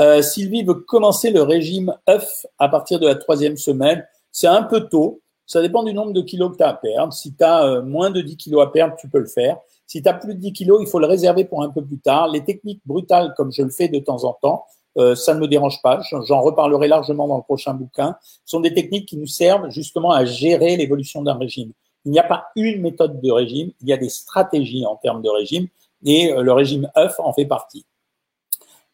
Euh, 0.00 0.22
Sylvie 0.22 0.62
veut 0.62 0.74
commencer 0.74 1.30
le 1.30 1.42
régime 1.42 1.94
œuf 2.08 2.46
à 2.58 2.68
partir 2.68 2.98
de 2.98 3.06
la 3.06 3.14
troisième 3.14 3.56
semaine. 3.56 4.06
C'est 4.32 4.46
un 4.46 4.62
peu 4.62 4.88
tôt. 4.88 5.20
Ça 5.46 5.62
dépend 5.62 5.82
du 5.82 5.92
nombre 5.94 6.12
de 6.12 6.20
kilos 6.20 6.52
que 6.52 6.58
tu 6.58 6.62
as 6.62 6.68
à 6.68 6.74
perdre. 6.74 7.12
Si 7.12 7.34
tu 7.34 7.42
as 7.42 7.64
euh, 7.64 7.82
moins 7.82 8.10
de 8.10 8.20
10 8.20 8.36
kilos 8.36 8.62
à 8.62 8.70
perdre, 8.70 8.94
tu 8.96 9.08
peux 9.08 9.18
le 9.18 9.26
faire. 9.26 9.58
Si 9.88 10.02
tu 10.02 10.08
as 10.08 10.12
plus 10.12 10.34
de 10.34 10.38
10 10.38 10.52
kilos, 10.52 10.82
il 10.82 10.86
faut 10.86 10.98
le 10.98 11.06
réserver 11.06 11.46
pour 11.46 11.62
un 11.62 11.70
peu 11.70 11.82
plus 11.82 11.98
tard. 11.98 12.28
Les 12.28 12.44
techniques 12.44 12.82
brutales, 12.84 13.32
comme 13.36 13.50
je 13.50 13.62
le 13.62 13.70
fais 13.70 13.88
de 13.88 13.98
temps 13.98 14.22
en 14.24 14.34
temps, 14.34 14.66
euh, 14.98 15.14
ça 15.14 15.32
ne 15.32 15.40
me 15.40 15.48
dérange 15.48 15.80
pas. 15.82 16.02
J'en 16.26 16.42
reparlerai 16.42 16.88
largement 16.88 17.26
dans 17.26 17.38
le 17.38 17.42
prochain 17.42 17.72
bouquin. 17.72 18.16
Ce 18.22 18.50
sont 18.50 18.60
des 18.60 18.74
techniques 18.74 19.08
qui 19.08 19.16
nous 19.16 19.26
servent 19.26 19.70
justement 19.70 20.12
à 20.12 20.26
gérer 20.26 20.76
l'évolution 20.76 21.22
d'un 21.22 21.38
régime. 21.38 21.72
Il 22.04 22.12
n'y 22.12 22.18
a 22.18 22.22
pas 22.24 22.48
une 22.54 22.82
méthode 22.82 23.20
de 23.20 23.32
régime, 23.32 23.72
il 23.80 23.88
y 23.88 23.92
a 23.94 23.96
des 23.96 24.10
stratégies 24.10 24.84
en 24.84 24.96
termes 24.96 25.22
de 25.22 25.30
régime 25.30 25.68
et 26.04 26.32
euh, 26.32 26.42
le 26.42 26.52
régime 26.52 26.90
œuf 26.96 27.18
en 27.18 27.32
fait 27.32 27.46
partie. 27.46 27.86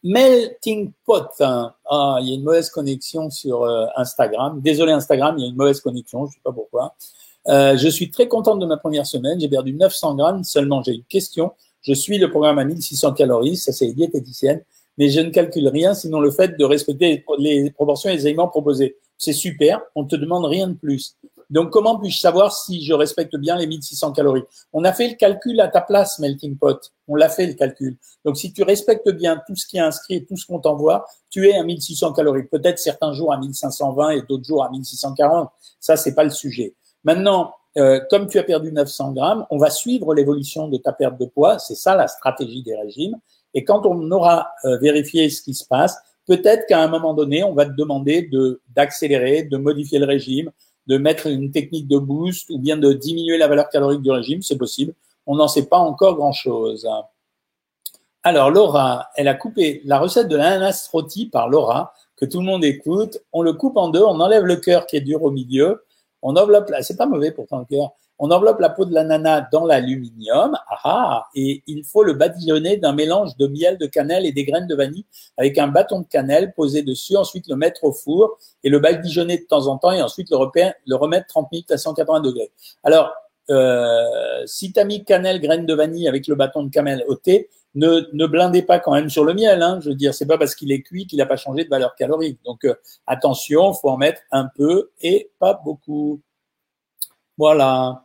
Melting 0.05 0.93
pot. 1.05 1.29
Hein. 1.41 1.75
Ah, 1.91 2.19
il 2.21 2.29
y 2.29 2.33
a 2.33 2.35
une 2.35 2.45
mauvaise 2.45 2.71
connexion 2.71 3.31
sur 3.31 3.63
euh, 3.63 3.87
Instagram. 3.97 4.61
Désolé 4.61 4.93
Instagram, 4.93 5.35
il 5.39 5.43
y 5.43 5.47
a 5.47 5.49
une 5.51 5.57
mauvaise 5.57 5.81
connexion, 5.81 6.27
je 6.27 6.31
ne 6.31 6.33
sais 6.35 6.41
pas 6.45 6.53
pourquoi. 6.53 6.95
Euh, 7.49 7.77
je 7.77 7.89
suis 7.89 8.11
très 8.11 8.29
contente 8.29 8.59
de 8.59 8.67
ma 8.67 8.77
première 8.77 9.07
semaine. 9.07 9.41
J'ai 9.41 9.49
perdu 9.49 9.75
900 9.75 10.15
grammes. 10.15 10.45
Seulement, 10.45 10.83
j'ai 10.83 10.93
une 10.93 11.05
question. 11.05 11.53
Je 11.83 11.93
suis 11.93 12.19
le 12.19 12.31
programme 12.31 12.59
à 12.59 12.65
1600 12.65 13.13
calories. 13.13 13.57
Ça, 13.57 13.73
c'est 13.73 13.87
les 13.87 13.95
diététiciennes. 13.95 14.63
Mais 14.97 15.11
je 15.11 15.21
ne 15.21 15.31
calcule 15.31 15.69
rien, 15.69 15.93
sinon 15.93 16.21
le 16.21 16.31
fait 16.31 16.57
de 16.57 16.65
respecter 16.65 17.25
les 17.39 17.71
proportions 17.71 18.11
et 18.11 18.17
les 18.17 18.27
aliments 18.27 18.49
proposés. 18.49 18.97
C'est 19.19 19.33
super. 19.33 19.81
On 19.95 20.05
te 20.05 20.17
demande 20.17 20.45
rien 20.45 20.69
de 20.69 20.75
plus. 20.75 21.17
Donc, 21.51 21.71
comment 21.71 21.99
puis-je 21.99 22.19
savoir 22.19 22.53
si 22.55 22.85
je 22.85 22.95
respecte 22.95 23.37
bien 23.37 23.57
les 23.57 23.67
1600 23.67 24.13
calories? 24.13 24.45
On 24.73 24.85
a 24.85 24.93
fait 24.93 25.09
le 25.09 25.15
calcul 25.15 25.61
à 25.61 25.69
ta 25.69 25.81
place, 25.81 26.19
Melting 26.19 26.57
Pot. 26.57 26.93
On 27.07 27.17
l'a 27.17 27.29
fait 27.29 27.47
le 27.47 27.53
calcul. 27.53 27.97
Donc, 28.25 28.37
si 28.39 28.53
tu 28.53 28.63
respectes 28.63 29.11
bien 29.11 29.41
tout 29.47 29.55
ce 29.55 29.67
qui 29.67 29.77
est 29.77 29.81
inscrit, 29.81 30.25
tout 30.25 30.37
ce 30.37 30.47
qu'on 30.47 30.59
t'envoie, 30.59 31.05
tu 31.29 31.49
es 31.49 31.55
à 31.55 31.63
1600 31.63 32.13
calories. 32.13 32.45
Peut-être 32.45 32.79
certains 32.79 33.13
jours 33.13 33.33
à 33.33 33.39
1520 33.39 34.11
et 34.11 34.23
d'autres 34.23 34.45
jours 34.45 34.65
à 34.65 34.71
1640. 34.71 35.51
Ça, 35.81 35.97
c'est 35.97 36.15
pas 36.15 36.25
le 36.25 36.31
sujet. 36.31 36.75
Maintenant, 37.05 37.55
euh, 37.77 38.01
comme 38.11 38.29
tu 38.29 38.39
as 38.39 38.45
perdu 38.45 38.73
900 38.73 39.13
grammes, 39.13 39.47
on 39.51 39.59
va 39.59 39.71
suivre 39.71 40.15
l'évolution 40.15 40.69
de 40.69 40.77
ta 40.77 40.93
perte 40.93 41.19
de 41.19 41.27
poids. 41.27 41.59
C'est 41.59 41.75
ça 41.75 41.95
la 41.95 42.09
stratégie 42.09 42.63
des 42.63 42.77
régimes. 42.77 43.19
Et 43.53 43.65
quand 43.65 43.87
on 43.87 44.11
aura 44.11 44.49
euh, 44.65 44.79
vérifié 44.79 45.29
ce 45.31 45.43
qui 45.43 45.55
se 45.55 45.67
passe, 45.67 45.97
peut-être 46.27 46.67
qu'à 46.67 46.83
un 46.83 46.89
moment 46.89 47.15
donné, 47.15 47.45
on 47.45 47.55
va 47.55 47.67
te 47.67 47.73
demander 47.73 48.23
de 48.23 48.61
d'accélérer, 48.75 49.43
de 49.43 49.57
modifier 49.57 49.99
le 49.99 50.07
régime, 50.07 50.51
de 50.87 50.99
mettre 50.99 51.27
une 51.27 51.51
technique 51.51 51.89
de 51.89 51.99
boost 51.99 52.51
ou 52.51 52.59
bien 52.59 52.77
de 52.77 52.93
diminuer 52.93 53.39
la 53.39 53.49
valeur 53.49 53.69
calorique 53.69 54.03
du 54.03 54.11
régime. 54.11 54.43
C'est 54.43 54.59
possible. 54.59 54.95
On 55.27 55.37
n'en 55.37 55.49
sait 55.49 55.67
pas 55.67 55.79
encore 55.79 56.17
grand-chose. 56.17 56.89
Alors, 58.23 58.51
Laura, 58.51 59.11
elle 59.17 59.29
a 59.29 59.35
coupé 59.35 59.83
la 59.85 59.99
recette 59.99 60.29
de 60.29 60.37
l'ananas 60.37 60.89
rôti 60.91 61.27
par 61.27 61.49
Laura, 61.49 61.93
que 62.17 62.25
tout 62.25 62.39
le 62.39 62.47
monde 62.47 62.65
écoute. 62.65 63.19
On 63.33 63.43
le 63.43 63.53
coupe 63.53 63.77
en 63.77 63.89
deux, 63.89 64.03
on 64.03 64.21
enlève 64.21 64.45
le 64.45 64.57
cœur 64.57 64.87
qui 64.87 64.97
est 64.97 65.03
dur 65.03 65.23
au 65.23 65.31
milieu, 65.31 65.84
on 66.25 66.35
enveloppe, 66.37 66.71
la... 66.71 66.83
c'est 66.83 66.97
pas 66.97 67.07
mauvais 67.07 67.31
pourtant 67.31 67.61
le 67.61 67.67
cœur, 67.67 67.93
on 68.19 68.31
enveloppe 68.31 68.61
la 68.61 68.71
peau 68.71 68.85
de 68.85 68.95
l'ananas 68.95 69.47
dans 69.53 69.65
l'aluminium, 69.65 70.57
ah, 70.69 70.79
ah, 70.85 71.25
et 71.35 71.63
il 71.67 71.85
faut 71.85 72.03
le 72.03 72.15
badigeonner 72.15 72.77
d'un 72.77 72.93
mélange 72.93 73.37
de 73.37 73.47
miel, 73.47 73.77
de 73.79 73.87
cannelle 73.87 74.25
et 74.25 74.33
des 74.33 74.45
graines 74.45 74.67
de 74.67 74.75
vanille 74.75 75.05
avec 75.37 75.59
un 75.59 75.69
bâton 75.69 76.01
de 76.01 76.07
cannelle 76.07 76.53
posé 76.55 76.83
dessus, 76.83 77.17
ensuite 77.17 77.49
le 77.49 77.57
mettre 77.57 77.85
au 77.85 77.93
four 77.93 78.39
et 78.63 78.71
le 78.71 78.79
badigeonner 78.79 79.39
de 79.39 79.45
temps 79.45 79.67
en 79.67 79.79
temps 79.79 79.93
et 79.93 80.03
ensuite 80.03 80.31
le, 80.31 80.39
le 80.87 80.97
remettre 80.97 81.27
30 81.29 81.53
minutes 81.53 81.71
à 81.73 81.79
180 81.79 82.21
degrés. 82.21 82.51
Alors, 82.83 83.13
euh, 83.51 84.43
si 84.47 84.73
tu 84.73 84.81
as 84.81 84.85
mis 84.85 85.05
cannelle, 85.05 85.41
graines 85.41 85.67
de 85.67 85.75
vanille 85.75 86.09
avec 86.09 86.27
le 86.29 86.35
bâton 86.35 86.63
de 86.63 86.71
cannelle 86.71 87.05
au 87.09 87.17
thé, 87.17 87.51
ne, 87.75 88.27
blindez 88.27 88.63
pas 88.63 88.79
quand 88.79 88.93
même 88.93 89.11
sur 89.11 89.25
le 89.25 89.35
miel. 89.35 89.63
Hein. 89.63 89.81
Je 89.81 89.91
veux 89.91 89.95
dire, 89.95 90.15
c'est 90.15 90.27
pas 90.27 90.39
parce 90.39 90.55
qu'il 90.55 90.73
est 90.73 90.83
cuit 90.83 91.07
qu'il 91.07 91.19
n'a 91.19 91.27
pas 91.27 91.37
changé 91.37 91.65
de 91.65 91.69
valeur 91.69 91.95
calorique. 91.97 92.41
Donc 92.45 92.65
euh, 92.65 92.75
attention, 93.07 93.73
faut 93.73 93.91
en 93.91 93.97
mettre 93.97 94.21
un 94.31 94.49
peu 94.55 94.91
et 95.01 95.31
pas 95.39 95.61
beaucoup. 95.65 96.21
Voilà. 97.37 98.05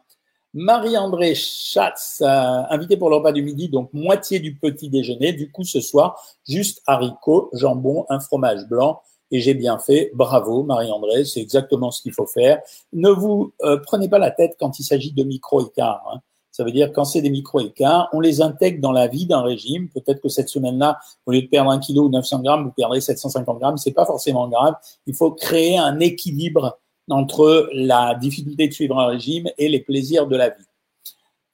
Marie-André 0.56 1.36
Schatz, 1.36 2.22
euh, 2.22 2.26
invité 2.70 2.98
pour 2.98 3.12
le 3.12 3.18
repas 3.18 3.32
du 3.32 3.44
midi, 3.44 3.70
donc 3.70 3.94
moitié 3.94 4.40
du 4.40 4.56
petit 4.56 4.90
déjeuner. 4.90 5.32
Du 5.34 5.52
coup, 5.52 5.64
ce 5.64 5.80
soir, 5.80 6.20
juste 6.48 6.82
haricots, 6.88 7.50
jambon, 7.54 8.06
un 8.10 8.20
fromage 8.20 8.68
blanc. 8.68 9.02
Et 9.32 9.42
j'ai 9.42 9.54
bien 9.54 9.78
fait. 9.78 10.10
Bravo, 10.16 10.64
Marie-André. 10.64 11.24
C'est 11.24 11.40
exactement 11.40 11.92
ce 11.92 12.02
qu'il 12.02 12.14
faut 12.14 12.26
faire. 12.26 12.62
Ne 12.94 13.12
vous 13.12 13.54
euh, 13.62 13.78
prenez 13.78 14.10
pas 14.10 14.18
la 14.18 14.32
tête 14.32 14.56
quand 14.60 14.80
il 14.80 14.84
s'agit 14.84 15.12
de 15.12 15.24
micro-écarts. 15.24 16.04
Hein. 16.12 16.22
Ça 16.52 16.64
veut 16.64 16.72
dire 16.72 16.92
quand 16.94 17.06
c'est 17.06 17.22
des 17.22 17.30
micro-écarts, 17.30 18.10
on 18.14 18.20
les 18.20 18.42
intègre 18.42 18.82
dans 18.82 18.92
la 18.92 19.08
vie 19.08 19.26
d'un 19.26 19.42
régime. 19.42 19.90
Peut-être 19.90 20.22
que 20.22 20.30
cette 20.30 20.50
semaine-là, 20.50 21.00
au 21.26 21.32
lieu 21.32 21.42
de 21.42 21.48
perdre 21.48 21.72
un 21.72 21.80
kilo 21.80 22.06
ou 22.06 22.10
900 22.10 22.40
grammes, 22.42 22.66
vous 22.66 22.72
perdrez 22.72 23.02
750 23.02 23.60
grammes. 23.60 23.78
C'est 23.78 23.92
pas 23.92 24.06
forcément 24.06 24.48
grave. 24.48 24.76
Il 25.06 25.16
faut 25.16 25.32
créer 25.32 25.78
un 25.78 26.00
équilibre 26.00 26.80
entre 27.10 27.70
la 27.74 28.16
difficulté 28.16 28.68
de 28.68 28.74
suivre 28.74 29.00
un 29.00 29.08
régime 29.08 29.50
et 29.58 29.70
les 29.70 29.80
plaisirs 29.80 30.28
de 30.28 30.36
la 30.36 30.50
vie. 30.50 30.66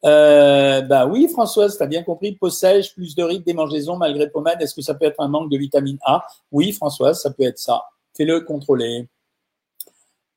Euh, 0.06 0.82
bah 0.82 1.08
oui, 1.08 1.28
Françoise, 1.28 1.78
tu 1.78 1.84
as 1.84 1.88
bien 1.88 2.04
compris, 2.04 2.34
peau 2.34 2.50
sèche, 2.50 2.94
plus 2.94 3.16
de 3.16 3.24
rides, 3.24 3.44
démangeaisons 3.44 3.98
malgré 3.98 4.30
pommade, 4.30 4.62
est-ce 4.62 4.76
que 4.76 4.82
ça 4.82 4.94
peut 4.94 5.06
être 5.06 5.20
un 5.20 5.28
manque 5.28 5.50
de 5.50 5.58
vitamine 5.58 5.98
A? 6.06 6.24
Oui, 6.52 6.72
Françoise, 6.74 7.22
ça 7.22 7.32
peut 7.32 7.44
être 7.44 7.58
ça. 7.58 7.84
Fais-le 8.16 8.42
contrôler. 8.42 9.08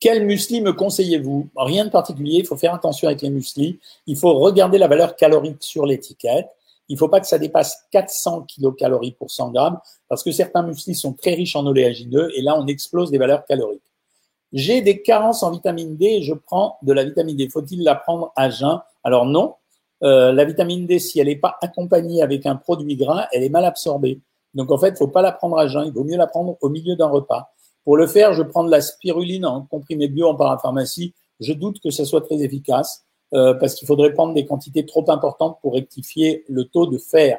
Quel 0.00 0.24
muesli 0.24 0.60
me 0.60 0.72
conseillez-vous? 0.72 1.48
Rien 1.56 1.84
de 1.84 1.90
particulier, 1.90 2.38
il 2.38 2.46
faut 2.46 2.56
faire 2.56 2.74
attention 2.74 3.08
avec 3.08 3.22
les 3.22 3.30
mueslis. 3.30 3.80
Il 4.06 4.16
faut 4.16 4.38
regarder 4.38 4.78
la 4.78 4.86
valeur 4.86 5.16
calorique 5.16 5.56
sur 5.60 5.86
l'étiquette. 5.86 6.48
Il 6.88 6.94
ne 6.94 6.98
faut 6.98 7.08
pas 7.08 7.20
que 7.20 7.26
ça 7.26 7.38
dépasse 7.38 7.84
400 7.90 8.42
kilocalories 8.42 9.12
pour 9.12 9.30
100 9.30 9.50
grammes, 9.50 9.78
parce 10.08 10.22
que 10.22 10.32
certains 10.32 10.62
mueslis 10.62 10.94
sont 10.94 11.12
très 11.12 11.34
riches 11.34 11.56
en 11.56 11.66
oléagineux, 11.66 12.30
et 12.34 12.40
là, 12.40 12.56
on 12.58 12.66
explose 12.66 13.10
des 13.10 13.18
valeurs 13.18 13.44
caloriques. 13.44 13.82
J'ai 14.52 14.80
des 14.80 15.02
carences 15.02 15.42
en 15.42 15.50
vitamine 15.50 15.96
D 15.96 16.22
je 16.22 16.32
prends 16.32 16.78
de 16.82 16.92
la 16.92 17.04
vitamine 17.04 17.36
D. 17.36 17.48
Faut-il 17.48 17.82
la 17.82 17.94
prendre 17.94 18.32
à 18.34 18.48
jeun? 18.48 18.80
Alors 19.04 19.26
non. 19.26 19.54
Euh, 20.02 20.32
la 20.32 20.44
vitamine 20.44 20.86
D, 20.86 20.98
si 20.98 21.20
elle 21.20 21.26
n'est 21.26 21.36
pas 21.36 21.58
accompagnée 21.60 22.22
avec 22.22 22.46
un 22.46 22.56
produit 22.56 22.96
gras, 22.96 23.26
elle 23.32 23.42
est 23.42 23.50
mal 23.50 23.64
absorbée. 23.64 24.20
Donc 24.54 24.70
en 24.70 24.78
fait, 24.78 24.88
il 24.88 24.92
ne 24.92 24.96
faut 24.96 25.08
pas 25.08 25.22
la 25.22 25.32
prendre 25.32 25.58
à 25.58 25.66
jeun. 25.66 25.84
Il 25.86 25.92
vaut 25.92 26.04
mieux 26.04 26.16
la 26.16 26.26
prendre 26.26 26.56
au 26.60 26.68
milieu 26.70 26.96
d'un 26.96 27.08
repas. 27.08 27.52
Pour 27.88 27.96
le 27.96 28.06
faire, 28.06 28.34
je 28.34 28.42
prends 28.42 28.64
de 28.64 28.70
la 28.70 28.82
spiruline 28.82 29.46
en 29.46 29.62
comprimé 29.62 30.08
bio 30.08 30.28
en 30.28 30.34
parapharmacie. 30.34 31.14
Je 31.40 31.54
doute 31.54 31.80
que 31.80 31.88
ça 31.88 32.04
soit 32.04 32.20
très 32.20 32.42
efficace 32.42 33.06
euh, 33.32 33.54
parce 33.54 33.74
qu'il 33.74 33.88
faudrait 33.88 34.12
prendre 34.12 34.34
des 34.34 34.44
quantités 34.44 34.84
trop 34.84 35.10
importantes 35.10 35.56
pour 35.62 35.72
rectifier 35.72 36.44
le 36.50 36.64
taux 36.66 36.84
de 36.84 36.98
fer. 36.98 37.38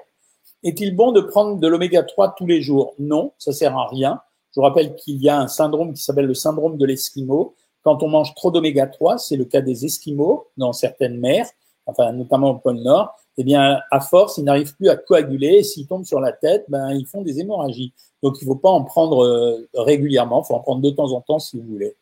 Est-il 0.64 0.96
bon 0.96 1.12
de 1.12 1.22
prendre 1.22 1.60
de 1.60 1.68
l'oméga 1.68 2.02
3 2.02 2.34
tous 2.36 2.48
les 2.48 2.64
jours? 2.64 2.96
Non, 2.98 3.32
ça 3.38 3.54
sert 3.54 3.78
à 3.78 3.88
rien. 3.90 4.22
Je 4.50 4.60
vous 4.60 4.64
rappelle 4.64 4.96
qu'il 4.96 5.22
y 5.22 5.30
a 5.30 5.40
un 5.40 5.48
syndrome 5.48 5.94
qui 5.94 6.02
s'appelle 6.02 6.26
le 6.26 6.34
syndrome 6.34 6.80
de 6.80 6.86
l'esquimau. 6.88 7.54
Quand 7.84 8.02
on 8.02 8.08
mange 8.08 8.34
trop 8.34 8.50
d'oméga 8.50 8.88
3, 8.88 9.20
c'est 9.20 9.38
le 9.38 9.46
cas 9.46 9.62
des 9.62 9.86
esquimaux 9.86 10.48
dans 10.58 10.74
certaines 10.74 11.20
mers, 11.20 11.46
enfin 11.86 12.12
notamment 12.12 12.50
au 12.50 12.56
pôle 12.56 12.78
Nord, 12.78 13.14
eh 13.42 13.46
bien, 13.46 13.80
à 13.90 14.02
force, 14.02 14.38
ils 14.38 14.44
n'arrivent 14.44 14.76
plus 14.76 14.90
à 14.90 14.98
coaguler. 14.98 15.64
S'ils 15.64 15.88
tombent 15.88 16.04
sur 16.04 16.20
la 16.20 16.34
tête, 16.34 16.66
ben, 16.68 16.92
ils 16.92 17.06
font 17.06 17.22
des 17.22 17.40
hémorragies. 17.40 17.94
Donc, 18.22 18.36
il 18.42 18.44
ne 18.44 18.50
faut 18.50 18.60
pas 18.60 18.70
en 18.70 18.84
prendre 18.84 19.24
euh, 19.24 19.70
régulièrement. 19.76 20.44
Il 20.44 20.48
faut 20.48 20.56
en 20.56 20.60
prendre 20.60 20.82
de 20.82 20.90
temps 20.90 21.14
en 21.14 21.22
temps 21.22 21.40
si 21.40 21.58
vous 21.58 21.66
voulez. 21.66 21.96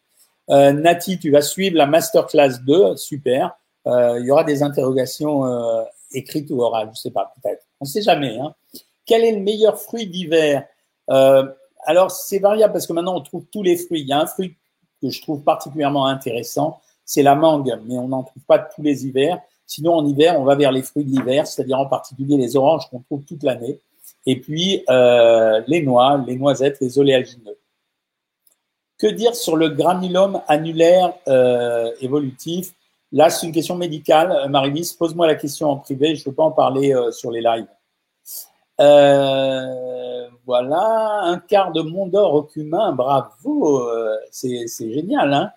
Euh, 0.50 0.72
Nati, 0.72 1.20
tu 1.20 1.30
vas 1.30 1.44
suivre 1.44 1.78
la 1.78 1.86
masterclass 1.86 2.58
2. 2.66 2.96
Super. 2.96 3.56
Euh, 3.86 4.18
il 4.20 4.26
y 4.26 4.32
aura 4.32 4.44
des 4.44 4.64
interrogations 4.64 5.44
écrites 6.12 6.50
ou 6.50 6.60
orales. 6.60 6.90
Je 6.96 7.02
sais 7.02 7.12
pas, 7.12 7.32
peut-être. 7.40 7.64
On 7.80 7.86
ne 7.86 7.90
sait 7.90 8.02
jamais. 8.02 8.36
Hein. 8.40 8.56
Quel 9.06 9.24
est 9.24 9.34
le 9.34 9.42
meilleur 9.42 9.80
fruit 9.80 10.08
d'hiver? 10.08 10.66
Alors, 11.08 12.10
c'est 12.10 12.40
variable 12.40 12.74
parce 12.74 12.88
que 12.88 12.94
maintenant, 12.94 13.16
on 13.16 13.22
trouve 13.22 13.46
tous 13.52 13.62
les 13.62 13.78
fruits. 13.78 14.02
Il 14.02 14.08
y 14.08 14.12
a 14.12 14.20
un 14.20 14.26
fruit 14.26 14.56
que 15.04 15.12
je 15.12 15.22
trouve 15.22 15.44
particulièrement 15.44 16.08
intéressant. 16.08 16.82
C'est 17.06 17.22
la 17.22 17.36
mangue, 17.36 17.80
mais 17.86 18.00
on 18.00 18.08
n'en 18.08 18.24
trouve 18.24 18.42
pas 18.48 18.58
tous 18.58 18.82
les 18.82 19.06
hivers. 19.06 19.40
Sinon, 19.68 19.96
en 19.96 20.06
hiver, 20.06 20.40
on 20.40 20.46
va 20.46 20.56
vers 20.56 20.72
les 20.72 20.82
fruits 20.82 21.04
de 21.04 21.10
l'hiver, 21.10 21.46
c'est-à-dire 21.46 21.78
en 21.78 21.88
particulier 21.88 22.38
les 22.38 22.56
oranges 22.56 22.90
qu'on 22.90 23.02
trouve 23.02 23.26
toute 23.26 23.44
l'année, 23.44 23.82
et 24.26 24.40
puis 24.40 24.86
euh, 24.90 25.62
les 25.68 25.82
noix, 25.84 26.24
les 26.26 26.38
noisettes, 26.38 26.80
les 26.80 26.98
oléagineux. 26.98 27.58
Que 28.98 29.08
dire 29.08 29.36
sur 29.36 29.58
le 29.58 29.68
granulome 29.70 30.42
annulaire 30.48 31.14
euh, 31.28 31.92
évolutif? 32.00 32.74
Là, 33.12 33.30
c'est 33.30 33.46
une 33.46 33.52
question 33.52 33.76
médicale. 33.76 34.32
Euh, 34.32 34.48
Marie-Lise, 34.48 34.94
pose-moi 34.94 35.28
la 35.28 35.36
question 35.36 35.70
en 35.70 35.76
privé, 35.76 36.16
je 36.16 36.22
ne 36.22 36.30
veux 36.30 36.36
pas 36.36 36.44
en 36.44 36.52
parler 36.52 36.96
sur 37.12 37.30
les 37.30 37.42
lives. 37.42 37.68
voilà, 40.46 41.22
un 41.24 41.40
quart 41.40 41.74
de 41.74 41.82
monde 41.82 42.12
d'or 42.12 42.34
au 42.34 42.44
cumin, 42.44 42.94
bravo, 42.94 43.86
c'est 44.32 44.94
génial. 44.94 45.52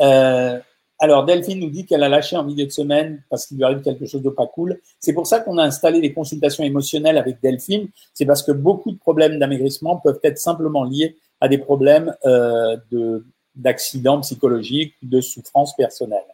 Hein? 0.00 0.62
Alors, 1.02 1.24
Delphine 1.24 1.58
nous 1.58 1.70
dit 1.70 1.86
qu'elle 1.86 2.02
a 2.02 2.10
lâché 2.10 2.36
en 2.36 2.44
milieu 2.44 2.66
de 2.66 2.70
semaine 2.70 3.22
parce 3.30 3.46
qu'il 3.46 3.56
lui 3.56 3.64
arrive 3.64 3.80
quelque 3.80 4.04
chose 4.04 4.20
de 4.20 4.28
pas 4.28 4.46
cool. 4.46 4.78
C'est 5.00 5.14
pour 5.14 5.26
ça 5.26 5.40
qu'on 5.40 5.56
a 5.56 5.64
installé 5.64 6.02
des 6.02 6.12
consultations 6.12 6.62
émotionnelles 6.62 7.16
avec 7.16 7.40
Delphine. 7.42 7.88
C'est 8.12 8.26
parce 8.26 8.42
que 8.42 8.52
beaucoup 8.52 8.92
de 8.92 8.98
problèmes 8.98 9.38
d'amaigrissement 9.38 9.96
peuvent 9.96 10.20
être 10.22 10.38
simplement 10.38 10.84
liés 10.84 11.16
à 11.40 11.48
des 11.48 11.56
problèmes 11.56 12.14
euh, 12.26 12.76
de 12.92 13.24
d'accidents 13.56 14.20
psychologiques, 14.20 14.94
de 15.02 15.20
souffrance 15.20 15.74
personnelle. 15.74 16.24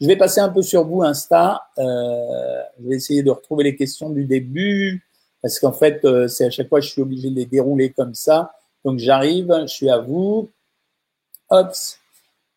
Je 0.00 0.06
vais 0.06 0.16
passer 0.16 0.40
un 0.40 0.50
peu 0.50 0.62
sur 0.62 0.84
vous, 0.84 1.02
Insta. 1.02 1.62
Euh, 1.78 2.62
je 2.80 2.88
vais 2.88 2.96
essayer 2.96 3.22
de 3.22 3.30
retrouver 3.30 3.64
les 3.64 3.74
questions 3.74 4.10
du 4.10 4.24
début 4.24 5.04
parce 5.42 5.58
qu'en 5.58 5.72
fait, 5.72 6.04
euh, 6.04 6.28
c'est 6.28 6.44
à 6.44 6.50
chaque 6.50 6.68
fois 6.68 6.80
je 6.80 6.90
suis 6.90 7.02
obligé 7.02 7.30
de 7.30 7.36
les 7.36 7.46
dérouler 7.46 7.90
comme 7.90 8.14
ça. 8.14 8.52
Donc 8.84 8.98
j'arrive, 8.98 9.52
je 9.62 9.72
suis 9.72 9.88
à 9.88 9.98
vous. 9.98 10.50
Hop, 11.48 11.72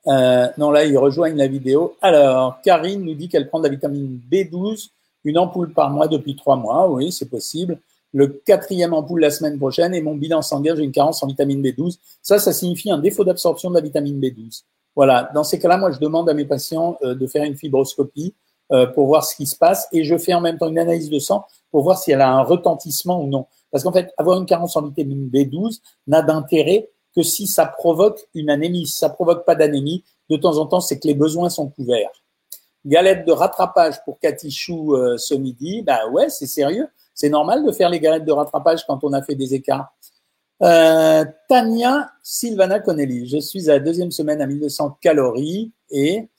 euh, 0.08 0.48
non, 0.58 0.72
là, 0.72 0.86
ils 0.86 0.98
rejoignent 0.98 1.38
la 1.38 1.48
vidéo. 1.48 1.96
Alors, 2.02 2.62
Karine 2.62 3.04
nous 3.04 3.14
dit 3.14 3.28
qu'elle 3.28 3.48
prend 3.48 3.60
de 3.60 3.66
la 3.66 3.70
vitamine 3.70 4.20
B12, 4.32 4.90
une 5.26 5.38
ampoule 5.38 5.74
par 5.74 5.90
mois 5.90 6.08
depuis 6.08 6.36
trois 6.36 6.56
mois. 6.56 6.90
Oui, 6.90 7.12
c'est 7.12 7.30
possible. 7.30 7.80
Le 8.14 8.28
quatrième 8.28 8.94
ampoule 8.94 9.20
la 9.20 9.30
semaine 9.30 9.58
prochaine 9.58 9.94
et 9.94 10.02
mon 10.02 10.16
bilan 10.16 10.42
sanguin, 10.42 10.76
j'ai 10.76 10.84
une 10.84 10.92
carence 10.92 11.22
en 11.24 11.28
vitamine 11.28 11.62
B12. 11.62 11.98
Ça, 12.22 12.40
ça 12.40 12.54
signifie 12.54 12.90
un 12.90 13.00
défaut 13.00 13.26
d'absorption 13.26 13.70
de 13.70 13.76
la 13.76 13.82
vitamine 13.82 14.20
B12. 14.20 14.64
Voilà. 14.96 15.30
Dans 15.36 15.44
ces 15.44 15.60
cas-là, 15.60 15.78
moi, 15.78 15.92
je 15.92 16.00
demande 16.00 16.30
à 16.30 16.34
mes 16.34 16.46
patients 16.46 16.98
euh, 17.04 17.14
de 17.14 17.28
faire 17.28 17.44
une 17.44 17.56
fibroscopie 17.56 18.34
euh, 18.72 18.88
pour 18.88 19.08
voir 19.08 19.26
ce 19.26 19.36
qui 19.36 19.46
se 19.46 19.56
passe 19.56 19.88
et 19.92 20.04
je 20.04 20.18
fais 20.18 20.34
en 20.34 20.42
même 20.42 20.58
temps 20.58 20.68
une 20.68 20.80
analyse 20.80 21.10
de 21.10 21.20
sang 21.20 21.46
pour 21.70 21.84
voir 21.84 21.98
si 21.98 22.12
elle 22.12 22.22
a 22.22 22.32
un 22.32 22.42
retentissement 22.42 23.22
ou 23.22 23.28
non. 23.28 23.46
Parce 23.72 23.84
qu'en 23.84 23.92
fait, 23.92 24.14
avoir 24.18 24.40
une 24.40 24.46
carence 24.46 24.76
en 24.78 24.82
vitamine 24.82 25.30
B12 25.30 25.80
n'a 26.08 26.22
d'intérêt 26.22 26.90
que 27.18 27.24
si 27.24 27.48
ça 27.48 27.66
provoque 27.66 28.28
une 28.36 28.52
anémie. 28.52 28.86
Si 28.86 29.00
ça 29.00 29.10
provoque 29.10 29.44
pas 29.44 29.56
d'anémie, 29.56 30.04
de 30.30 30.38
temps 30.38 30.58
en 30.60 30.68
temps, 30.68 30.80
c'est 30.80 31.00
que 31.00 31.08
les 31.08 31.16
besoins 31.16 31.50
sont 31.50 31.68
couverts. 31.68 32.12
Galette 32.86 33.26
de 33.26 33.32
rattrapage 33.32 33.96
pour 34.06 34.20
Katichou 34.20 34.94
euh, 34.94 35.18
ce 35.18 35.34
midi. 35.34 35.82
Ben 35.82 35.98
ouais, 36.12 36.30
c'est 36.30 36.46
sérieux. 36.46 36.88
C'est 37.16 37.30
normal 37.30 37.66
de 37.66 37.72
faire 37.72 37.90
les 37.90 38.00
galettes 38.00 38.24
de 38.24 38.32
rattrapage 38.32 38.86
quand 38.86 39.04
on 39.04 39.14
a 39.14 39.24
fait 39.24 39.34
des 39.34 39.56
écarts. 39.56 39.92
Euh, 40.62 41.26
Tania 41.50 42.12
Sylvana 42.22 42.80
Connelly. 42.80 43.28
Je 43.28 43.40
suis 43.40 43.68
à 43.70 43.74
la 43.74 43.80
deuxième 43.80 44.12
semaine 44.12 44.40
à 44.40 44.46
1200 44.46 44.98
calories 45.02 45.72
et 45.90 46.30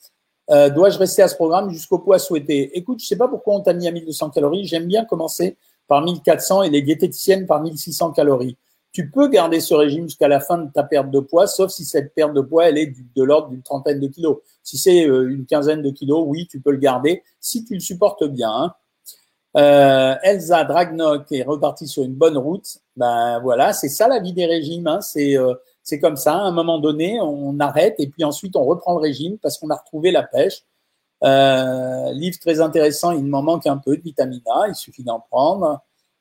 euh, 0.51 0.71
dois-je 0.71 0.99
rester 0.99 1.23
à 1.23 1.29
ce 1.29 1.35
programme 1.35 1.71
jusqu'au 1.71 1.99
poids 1.99 2.21
souhaité? 2.21 2.79
Écoute, 2.79 3.01
je 3.01 3.07
sais 3.07 3.17
pas 3.17 3.29
pourquoi 3.29 3.57
on 3.57 3.61
t'a 3.61 3.73
mis 3.73 3.88
à 3.88 3.91
1200 3.91 4.31
calories. 4.31 4.64
J'aime 4.64 4.87
bien 4.87 5.05
commencer 5.05 5.57
par 5.88 6.03
1400 6.03 6.62
et 6.62 6.71
les 6.71 6.83
diététiciennes 6.83 7.47
par 7.47 7.61
1600 7.61 8.12
calories 8.12 8.57
tu 8.92 9.11
peux 9.11 9.29
garder 9.29 9.61
ce 9.61 9.74
régime 9.74 10.05
jusqu'à 10.05 10.29
la 10.29 10.40
fin 10.40 10.59
de 10.59 10.70
ta 10.72 10.83
perte 10.83 11.11
de 11.11 11.20
poids, 11.20 11.46
sauf 11.46 11.70
si 11.70 11.85
cette 11.85 12.14
perte 12.14 12.33
de 12.33 12.40
poids, 12.40 12.68
elle 12.68 12.79
est 12.79 12.94
de 13.14 13.22
l'ordre 13.22 13.48
d'une 13.48 13.62
trentaine 13.62 14.01
de 14.01 14.09
kilos. 14.09 14.38
Si 14.62 14.79
c'est 14.79 15.07
euh, 15.07 15.31
une 15.31 15.46
quinzaine 15.46 15.83
de 15.83 15.90
kilos, 15.90 16.24
oui, 16.27 16.46
tu 16.51 16.61
peux 16.61 16.70
le 16.70 16.79
garder 16.79 17.22
si 17.40 17.64
tu 17.64 17.74
le 17.74 17.81
supportes 17.81 18.24
bien. 18.24 18.51
Hein. 18.51 18.74
Euh, 19.57 20.14
Elsa 20.22 20.64
Dragnok 20.64 21.31
est 21.33 21.42
repartie 21.42 21.87
sur 21.87 22.03
une 22.03 22.14
bonne 22.14 22.38
route. 22.38 22.79
Ben 22.96 23.40
voilà, 23.40 23.72
c'est 23.72 23.88
ça 23.88 24.09
la 24.09 24.20
vie 24.20 24.33
des 24.33 24.46
régimes. 24.46 24.87
Hein. 24.87 25.01
C'est 25.01 25.37
euh, 25.37 25.55
c'est 25.83 26.01
comme 26.01 26.16
ça. 26.16 26.35
À 26.35 26.42
un 26.42 26.53
moment 26.53 26.79
donné, 26.79 27.18
on 27.20 27.59
arrête 27.61 27.94
et 27.98 28.09
puis 28.09 28.24
ensuite 28.24 28.57
on 28.57 28.64
reprend 28.64 28.94
le 28.94 29.01
régime 29.01 29.38
parce 29.38 29.59
qu'on 29.59 29.70
a 29.70 29.77
retrouvé 29.77 30.11
la 30.11 30.22
pêche. 30.22 30.64
livre 31.22 32.38
très 32.40 32.61
intéressant. 32.61 33.12
Il 33.12 33.24
m'en 33.24 33.42
manque 33.42 33.66
un 33.66 33.79
peu 33.79 33.96
de 33.96 34.03
vitamine 34.03 34.42
A. 34.46 34.68
Il 34.68 34.74
suffit 34.74 35.05
d'en 35.05 35.20
prendre. 35.20 35.81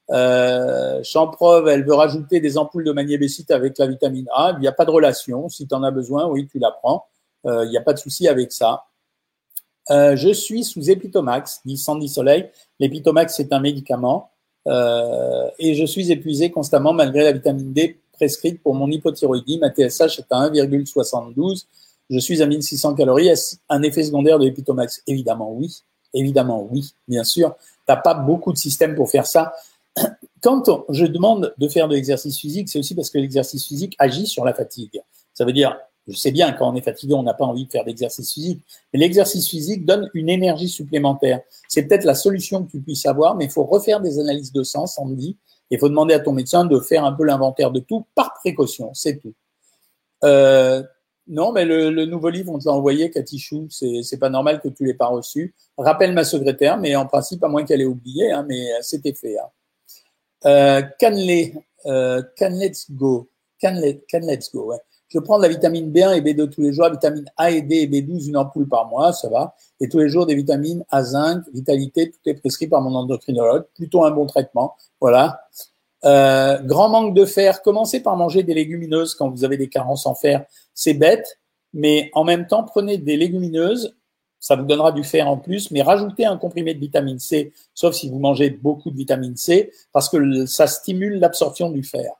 Euh, 0.10 1.02
Champreuve, 1.04 1.68
elle 1.68 1.86
veut 1.86 1.94
rajouter 1.94 2.40
des 2.40 2.58
ampoules 2.58 2.86
de 2.86 2.92
magnésium 2.92 3.46
avec 3.50 3.78
la 3.78 3.88
vitamine 3.88 4.28
A. 4.34 4.54
Il 4.58 4.62
n'y 4.62 4.68
a 4.68 4.72
pas 4.72 4.86
de 4.86 4.92
relation. 4.92 5.50
Si 5.50 5.68
tu 5.68 5.76
en 5.76 5.84
as 5.84 5.92
besoin, 5.92 6.28
oui, 6.28 6.48
tu 6.50 6.60
la 6.60 6.72
prends. 6.72 7.06
Euh, 7.46 7.66
il 7.66 7.70
n'y 7.70 7.78
a 7.78 7.82
pas 7.82 7.94
de 7.94 8.00
souci 8.00 8.28
avec 8.28 8.52
ça. 8.52 8.86
Euh, 9.90 10.16
je 10.16 10.30
suis 10.30 10.64
sous 10.64 10.90
Epitomax, 10.90 11.62
dit 11.66 11.78
Sandy 11.78 12.10
Soleil. 12.10 12.50
L'Epitomax, 12.80 13.36
c'est 13.36 13.54
un 13.54 13.60
médicament. 13.60 14.32
Euh, 14.68 15.50
et 15.60 15.76
je 15.76 15.86
suis 15.86 16.12
épuisé 16.12 16.52
constamment 16.52 16.92
malgré 16.92 17.24
la 17.24 17.32
vitamine 17.32 17.72
D 17.72 18.00
prescrite 18.14 18.62
pour 18.62 18.76
mon 18.76 18.90
hypothyroïdie. 18.90 19.60
Ma 19.60 19.70
TSH 19.70 20.20
est 20.20 20.32
à 20.32 20.50
1,72. 20.50 21.66
Je 22.10 22.20
suis 22.20 22.42
à 22.42 22.46
1600 22.46 22.96
calories. 22.96 23.28
Est-ce 23.28 23.58
un 23.70 23.82
effet 23.82 24.04
secondaire 24.04 24.40
de 24.40 24.46
l'Epitomax 24.46 25.04
Évidemment, 25.08 25.52
oui. 25.54 25.84
Évidemment, 26.14 26.68
oui, 26.72 26.94
bien 27.08 27.24
sûr. 27.24 27.56
Tu 27.56 27.94
n'as 27.94 27.98
pas 27.98 28.14
beaucoup 28.14 28.52
de 28.52 28.58
systèmes 28.58 28.96
pour 28.96 29.10
faire 29.10 29.28
ça. 29.28 29.54
Quand 30.42 30.86
je 30.90 31.06
demande 31.06 31.54
de 31.58 31.68
faire 31.68 31.88
de 31.88 31.96
l'exercice 31.96 32.38
physique, 32.38 32.70
c'est 32.70 32.80
aussi 32.80 32.96
parce 32.96 33.10
que 33.10 33.18
l'exercice 33.18 33.66
physique 33.66 33.96
agit 34.00 34.28
sur 34.28 34.46
la 34.46 34.54
fatigue. 34.54 35.02
Ça 35.34 35.46
veut 35.46 35.54
dire, 35.54 35.78
je 36.08 36.16
sais 36.16 36.32
bien, 36.32 36.54
quand 36.54 36.72
on 36.72 36.76
est 36.76 36.82
fatigué, 36.82 37.14
on 37.14 37.24
n'a 37.24 37.34
pas 37.34 37.46
envie 37.46 37.66
de 37.66 37.72
faire 37.72 37.84
d'exercice 37.84 38.34
physique, 38.34 38.62
mais 38.94 39.00
l'exercice 39.00 39.48
physique 39.48 39.86
donne 39.86 40.10
une 40.14 40.30
énergie 40.30 40.70
supplémentaire. 40.70 41.42
C'est 41.68 41.84
peut-être 41.84 42.06
la 42.06 42.16
solution 42.16 42.64
que 42.64 42.72
tu 42.72 42.82
puisses 42.82 43.06
avoir, 43.06 43.36
mais 43.36 43.46
il 43.46 43.52
faut 43.52 43.66
refaire 43.66 44.00
des 44.00 44.20
analyses 44.20 44.54
de 44.54 44.64
sang, 44.64 44.86
on 45.00 45.10
dit. 45.10 45.38
Il 45.70 45.80
faut 45.80 45.90
demander 45.90 46.14
à 46.14 46.20
ton 46.20 46.32
médecin 46.32 46.64
de 46.64 46.80
faire 46.80 47.04
un 47.04 47.12
peu 47.12 47.26
l'inventaire 47.26 47.72
de 47.72 47.80
tout 47.82 48.06
par 48.16 48.34
précaution, 48.36 48.94
c'est 48.94 49.18
tout. 49.20 49.34
Euh, 50.24 50.82
non, 51.28 51.52
mais 51.52 51.66
le, 51.66 52.06
nouveau 52.06 52.30
livre, 52.30 52.54
on 52.54 52.60
te 52.60 52.66
l'a 52.66 52.72
envoyé, 52.72 53.12
Cathy 53.12 53.38
Chou, 53.38 53.68
c'est 53.70 54.18
pas 54.18 54.30
normal 54.30 54.62
que 54.62 54.70
tu 54.70 54.86
l'aies 54.86 54.94
pas 54.94 55.08
reçu. 55.08 55.54
Rappelle 55.78 56.14
ma 56.14 56.24
secrétaire, 56.24 56.78
mais 56.78 56.96
en 56.96 57.06
principe, 57.06 57.44
à 57.44 57.50
moins 57.50 57.66
qu'elle 57.66 57.82
ait 57.82 57.86
oublié, 57.86 58.32
hein, 58.32 58.46
mais 58.48 58.66
c'était 58.82 59.14
fait. 59.14 59.38
Hein. 59.38 59.48
Euh, 60.46 60.82
euh, 61.86 62.22
can, 62.38 62.50
let's 62.50 62.92
go. 62.92 63.30
Can, 63.62 63.80
let's 64.22 64.52
go, 64.52 64.66
ouais. 64.66 64.78
Je 65.10 65.20
prends 65.20 65.38
de 65.38 65.44
la 65.44 65.50
vitamine 65.50 65.92
B1 65.92 66.18
et 66.18 66.22
B2 66.22 66.50
tous 66.50 66.62
les 66.62 66.74
jours, 66.74 66.90
vitamine 66.90 67.26
A 67.38 67.50
et 67.50 67.62
D 67.62 67.76
et 67.78 67.88
B12, 67.88 68.28
une 68.28 68.38
ampoule 68.38 68.68
par 68.68 68.88
mois, 68.88 69.14
ça 69.14 69.30
va. 69.30 69.56
Et 69.80 69.88
tous 69.88 70.00
les 70.00 70.10
jours 70.10 70.26
des 70.26 70.36
vitamines 70.36 70.84
A, 70.90 71.02
zinc, 71.02 71.44
vitalité, 71.54 72.12
tout 72.12 72.20
est 72.26 72.34
prescrit 72.34 72.68
par 72.68 72.82
mon 72.82 72.94
endocrinologue. 72.94 73.66
Plutôt 73.76 74.04
un 74.04 74.12
bon 74.12 74.26
traitement. 74.26 74.76
Voilà. 75.00 75.48
Euh, 76.04 76.62
grand 76.62 76.90
manque 76.90 77.14
de 77.14 77.26
fer. 77.26 77.62
Commencez 77.62 78.02
par 78.02 78.18
manger 78.18 78.44
des 78.44 78.54
légumineuses 78.54 79.16
quand 79.16 79.30
vous 79.30 79.46
avez 79.46 79.56
des 79.56 79.70
carences 79.70 80.06
en 80.06 80.14
fer. 80.14 80.46
C'est 80.74 80.94
bête, 80.94 81.40
mais 81.74 82.12
en 82.14 82.26
même 82.26 82.46
temps, 82.46 82.64
prenez 82.64 82.98
des 82.98 83.16
légumineuses. 83.16 83.96
Ça 84.40 84.56
vous 84.56 84.66
donnera 84.66 84.92
du 84.92 85.04
fer 85.04 85.28
en 85.28 85.38
plus, 85.38 85.72
mais 85.72 85.82
rajoutez 85.82 86.26
un 86.26 86.38
comprimé 86.38 86.74
de 86.74 86.80
vitamine 86.80 87.20
C, 87.20 87.54
sauf 87.74 87.96
si 87.96 88.10
vous 88.10 88.20
mangez 88.20 88.50
beaucoup 88.52 88.92
de 88.92 88.96
vitamine 88.96 89.36
C, 89.36 89.72
parce 89.92 90.10
que 90.10 90.46
ça 90.46 90.68
stimule 90.68 91.20
l'absorption 91.20 91.70
du 91.70 91.84
fer. 91.84 92.12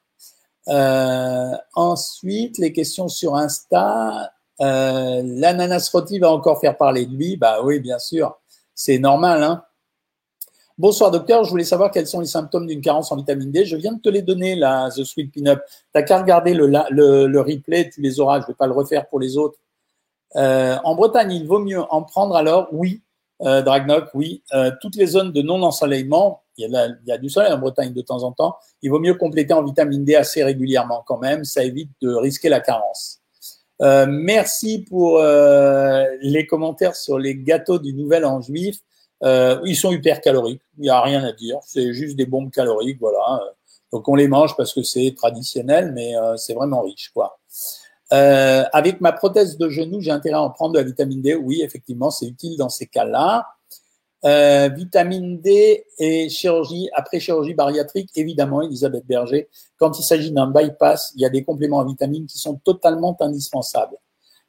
Euh, 0.68 1.52
ensuite, 1.76 2.58
les 2.58 2.74
questions 2.74 3.08
sur 3.08 3.36
Insta. 3.36 4.32
Euh, 4.60 5.22
L'ananas 5.24 5.90
rôti 5.94 6.20
va 6.20 6.32
encore 6.32 6.60
faire 6.60 6.78
parler 6.78 7.06
de 7.06 7.16
lui. 7.16 7.38
Bah 7.38 7.60
oui, 7.64 7.80
bien 7.80 8.00
sûr. 8.00 8.38
C'est 8.74 9.00
normal. 9.00 9.44
Hein 9.44 9.64
Bonsoir 10.78 11.10
docteur, 11.10 11.44
je 11.44 11.50
voulais 11.50 11.64
savoir 11.64 11.90
quels 11.90 12.06
sont 12.06 12.20
les 12.20 12.28
symptômes 12.28 12.68
d'une 12.68 12.82
carence 12.82 13.12
en 13.12 13.16
vitamine 13.16 13.52
D. 13.52 13.66
Je 13.66 13.76
viens 13.76 13.94
de 13.94 14.00
te 14.00 14.10
les 14.10 14.22
donner, 14.22 14.56
là, 14.56 14.90
The 14.96 15.04
Sweet 15.04 15.34
Pin-Up. 15.34 15.60
T'as 15.92 16.04
qu'à 16.04 16.22
regarder 16.22 16.54
le, 16.54 16.68
le, 16.68 17.42
replay, 17.42 17.90
tu 17.90 18.02
les 18.02 18.20
auras. 18.20 18.42
Je 18.42 18.48
vais 18.48 18.54
pas 18.54 18.68
le 18.68 18.74
refaire 18.74 19.08
pour 19.08 19.20
les 19.20 19.38
autres. 19.38 19.58
Euh, 20.36 20.78
en 20.84 20.96
Bretagne, 20.96 21.32
il 21.32 21.48
vaut 21.48 21.60
mieux 21.60 21.82
en 21.82 22.04
prendre 22.04 22.36
alors 22.36 22.68
Oui, 22.72 23.02
euh, 23.42 23.62
Dragnoc, 23.62 24.10
oui. 24.14 24.44
Euh, 24.54 24.72
toutes 24.82 24.96
les 24.96 25.06
zones 25.08 25.32
de 25.32 25.42
non-ensoleillement, 25.42 26.42
il, 26.58 26.70
y 27.06 27.12
a 27.12 27.18
du 27.18 27.30
soleil 27.30 27.54
en 27.54 27.60
Bretagne 27.60 27.94
de 27.94 28.02
temps 28.02 28.24
en 28.24 28.32
temps, 28.32 28.56
il 28.82 28.90
vaut 28.90 29.00
mieux 29.00 29.14
compléter 29.14 29.54
en 29.54 29.64
vitamine 29.64 30.04
D 30.04 30.16
assez 30.16 30.44
régulièrement 30.44 31.04
quand 31.06 31.20
même, 31.20 31.44
ça 31.44 31.64
évite 31.64 31.92
de 32.02 32.14
risquer 32.14 32.50
la 32.50 32.60
carence. 32.60 33.20
Euh, 33.84 34.08
merci 34.10 34.80
pour 34.90 35.20
les 35.20 36.48
commentaires 36.48 36.96
sur 36.96 37.20
les 37.20 37.36
gâteaux 37.36 37.78
du 37.78 37.94
Nouvel 37.94 38.26
An 38.26 38.42
juif. 38.42 38.80
ils 39.22 39.76
sont 39.76 39.92
hyper 39.92 40.20
caloriques, 40.20 40.64
il 40.80 40.84
n'y 40.84 40.90
a 40.90 41.00
rien 41.00 41.24
à 41.24 41.32
dire, 41.32 41.60
c'est 41.64 41.94
juste 41.94 42.16
des 42.16 42.26
bombes 42.26 42.50
caloriques, 42.50 43.00
voilà. 43.00 43.40
Donc 43.92 44.10
on 44.10 44.16
les 44.16 44.28
mange 44.28 44.58
parce 44.58 44.74
que 44.74 44.82
c'est 44.82 45.14
traditionnel, 45.16 45.92
mais 45.94 46.14
c'est 46.38 46.56
vraiment 46.56 46.82
riche, 46.82 47.12
quoi. 47.14 47.38
Euh, 48.14 48.64
avec 48.72 49.02
ma 49.02 49.12
prothèse 49.12 49.58
de 49.58 49.70
genou, 49.70 50.00
j'ai 50.00 50.12
intérêt 50.12 50.38
à 50.38 50.42
en 50.42 50.50
prendre 50.50 50.74
de 50.74 50.80
la 50.80 50.86
vitamine 50.86 51.22
D. 51.22 51.36
Oui, 51.36 51.62
effectivement, 51.62 52.10
c'est 52.10 52.26
utile 52.26 52.58
dans 52.58 52.70
ces 52.70 52.88
cas-là. 52.88 53.48
Euh, 54.26 54.70
vitamine 54.70 55.40
D 55.40 55.86
et 56.00 56.28
chirurgie, 56.30 56.90
après 56.94 57.20
chirurgie 57.20 57.54
bariatrique, 57.54 58.10
évidemment, 58.16 58.62
Elisabeth 58.62 59.06
Berger, 59.06 59.48
quand 59.78 60.00
il 60.00 60.04
s'agit 60.04 60.32
d'un 60.32 60.50
bypass, 60.50 61.12
il 61.16 61.22
y 61.22 61.26
a 61.26 61.30
des 61.30 61.44
compléments 61.44 61.78
en 61.78 61.86
vitamines 61.86 62.26
qui 62.26 62.40
sont 62.40 62.56
totalement 62.56 63.16
indispensables. 63.20 63.98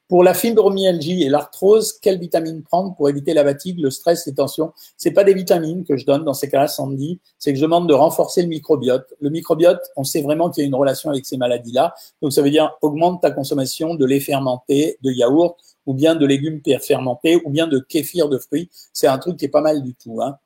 Pour 0.08 0.24
la 0.24 0.32
fibromyalgie 0.32 1.22
et 1.22 1.28
l'arthrose, 1.28 1.92
quelle 2.00 2.18
vitamine 2.18 2.62
prendre 2.62 2.94
pour 2.94 3.10
éviter 3.10 3.34
la 3.34 3.44
fatigue, 3.44 3.78
le 3.78 3.90
stress, 3.90 4.26
les 4.26 4.32
tensions? 4.32 4.72
C'est 4.96 5.10
pas 5.10 5.22
des 5.22 5.34
vitamines 5.34 5.84
que 5.84 5.98
je 5.98 6.06
donne 6.06 6.24
dans 6.24 6.32
ces 6.32 6.48
cas-là, 6.48 6.66
Sandy. 6.66 7.20
C'est 7.38 7.52
que 7.52 7.58
je 7.58 7.62
demande 7.62 7.86
de 7.86 7.92
renforcer 7.92 8.40
le 8.40 8.48
microbiote. 8.48 9.06
Le 9.20 9.28
microbiote, 9.28 9.82
on 9.96 10.04
sait 10.04 10.22
vraiment 10.22 10.48
qu'il 10.48 10.62
y 10.62 10.64
a 10.64 10.68
une 10.68 10.74
relation 10.74 11.10
avec 11.10 11.26
ces 11.26 11.36
maladies-là. 11.36 11.94
Donc 12.22 12.32
ça 12.32 12.40
veut 12.40 12.50
dire 12.50 12.74
augmente 12.80 13.20
ta 13.20 13.30
consommation 13.30 13.94
de 13.96 14.06
lait 14.06 14.20
fermenté, 14.20 14.98
de 15.02 15.10
yaourt, 15.10 15.58
ou 15.84 15.92
bien 15.92 16.14
de 16.14 16.24
légumes 16.24 16.62
fermentés, 16.80 17.40
ou 17.44 17.50
bien 17.50 17.66
de 17.66 17.78
kéfir 17.78 18.30
de 18.30 18.38
fruits. 18.38 18.70
C'est 18.94 19.08
un 19.08 19.18
truc 19.18 19.36
qui 19.36 19.44
est 19.44 19.50
pas 19.50 19.60
mal 19.60 19.82
du 19.82 19.94
tout. 19.94 20.22
Hein. 20.22 20.38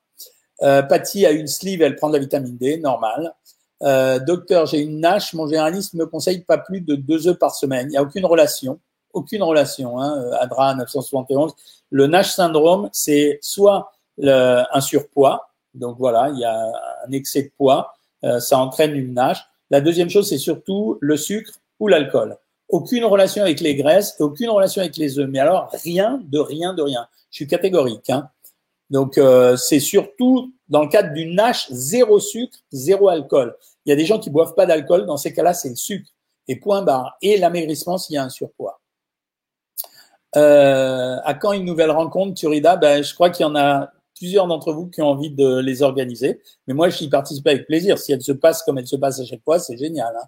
Euh, 0.61 0.81
Patty 0.81 1.25
a 1.25 1.31
une 1.31 1.47
sleeve, 1.47 1.81
elle 1.81 1.95
prend 1.95 2.09
de 2.09 2.13
la 2.13 2.19
vitamine 2.19 2.57
D, 2.57 2.77
normal. 2.77 3.33
Euh, 3.81 4.19
docteur, 4.19 4.65
j'ai 4.65 4.79
une 4.79 4.99
NASH, 4.99 5.33
mon 5.33 5.47
généraliste 5.47 5.93
me 5.93 6.05
conseille 6.05 6.41
pas 6.41 6.57
plus 6.57 6.81
de 6.81 6.95
deux 6.95 7.27
œufs 7.27 7.37
par 7.37 7.55
semaine. 7.55 7.87
Il 7.87 7.91
n'y 7.91 7.97
a 7.97 8.03
aucune 8.03 8.25
relation 8.25 8.79
aucune 9.13 9.43
relation. 9.43 9.99
Hein, 9.99 10.31
ADRA 10.39 10.75
971. 10.75 11.53
Le 11.89 12.07
Nash 12.07 12.31
syndrome, 12.31 12.89
c'est 12.91 13.39
soit 13.41 13.91
un 14.21 14.81
surpoids, 14.81 15.47
donc 15.73 15.97
voilà, 15.97 16.29
il 16.29 16.39
y 16.39 16.45
a 16.45 16.71
un 17.07 17.11
excès 17.11 17.43
de 17.43 17.51
poids, 17.57 17.93
euh, 18.23 18.39
ça 18.39 18.57
entraîne 18.57 18.95
une 18.95 19.13
Nash. 19.13 19.39
La 19.69 19.81
deuxième 19.81 20.09
chose, 20.09 20.29
c'est 20.29 20.37
surtout 20.37 20.97
le 21.01 21.17
sucre 21.17 21.53
ou 21.79 21.87
l'alcool. 21.87 22.37
Aucune 22.69 23.05
relation 23.05 23.43
avec 23.43 23.59
les 23.59 23.75
graisses, 23.75 24.15
aucune 24.19 24.49
relation 24.49 24.81
avec 24.81 24.97
les 24.97 25.19
œufs. 25.19 25.29
Mais 25.29 25.39
alors, 25.39 25.69
rien 25.83 26.21
de 26.23 26.39
rien 26.39 26.73
de 26.73 26.81
rien. 26.81 27.07
Je 27.31 27.37
suis 27.37 27.47
catégorique. 27.47 28.09
Hein. 28.09 28.29
Donc, 28.89 29.17
euh, 29.17 29.57
c'est 29.57 29.79
surtout 29.79 30.53
dans 30.69 30.83
le 30.83 30.89
cadre 30.89 31.13
d'une 31.13 31.35
Nash, 31.35 31.69
zéro 31.71 32.19
sucre, 32.19 32.57
zéro 32.71 33.09
alcool. 33.09 33.55
Il 33.85 33.89
y 33.89 33.93
a 33.93 33.95
des 33.95 34.05
gens 34.05 34.19
qui 34.19 34.29
boivent 34.29 34.55
pas 34.55 34.65
d'alcool. 34.65 35.05
Dans 35.05 35.17
ces 35.17 35.33
cas-là, 35.33 35.53
c'est 35.53 35.69
le 35.69 35.75
sucre. 35.75 36.09
Et 36.47 36.57
point 36.57 36.81
barre. 36.83 37.17
Et 37.21 37.37
l'amaigrissement 37.37 37.97
s'il 37.97 38.15
y 38.15 38.17
a 38.17 38.23
un 38.23 38.29
surpoids. 38.29 38.79
Euh, 40.35 41.17
à 41.23 41.33
quand 41.33 41.53
une 41.53 41.65
nouvelle 41.65 41.91
rencontre, 41.91 42.33
Turida? 42.33 42.75
Ben, 42.75 43.03
Je 43.03 43.13
crois 43.13 43.29
qu'il 43.29 43.43
y 43.43 43.47
en 43.47 43.55
a 43.55 43.91
plusieurs 44.17 44.47
d'entre 44.47 44.73
vous 44.73 44.87
qui 44.87 45.01
ont 45.01 45.07
envie 45.07 45.31
de 45.31 45.59
les 45.59 45.81
organiser. 45.81 46.39
Mais 46.67 46.73
moi, 46.73 46.89
j'y 46.89 47.09
participe 47.09 47.45
avec 47.47 47.67
plaisir. 47.67 47.97
Si 47.97 48.11
elle 48.11 48.21
se 48.21 48.31
passe 48.31 48.63
comme 48.63 48.77
elle 48.77 48.87
se 48.87 48.95
passe 48.95 49.19
à 49.19 49.25
chaque 49.25 49.43
fois, 49.43 49.59
c'est 49.59 49.77
génial. 49.77 50.13
Hein. 50.15 50.25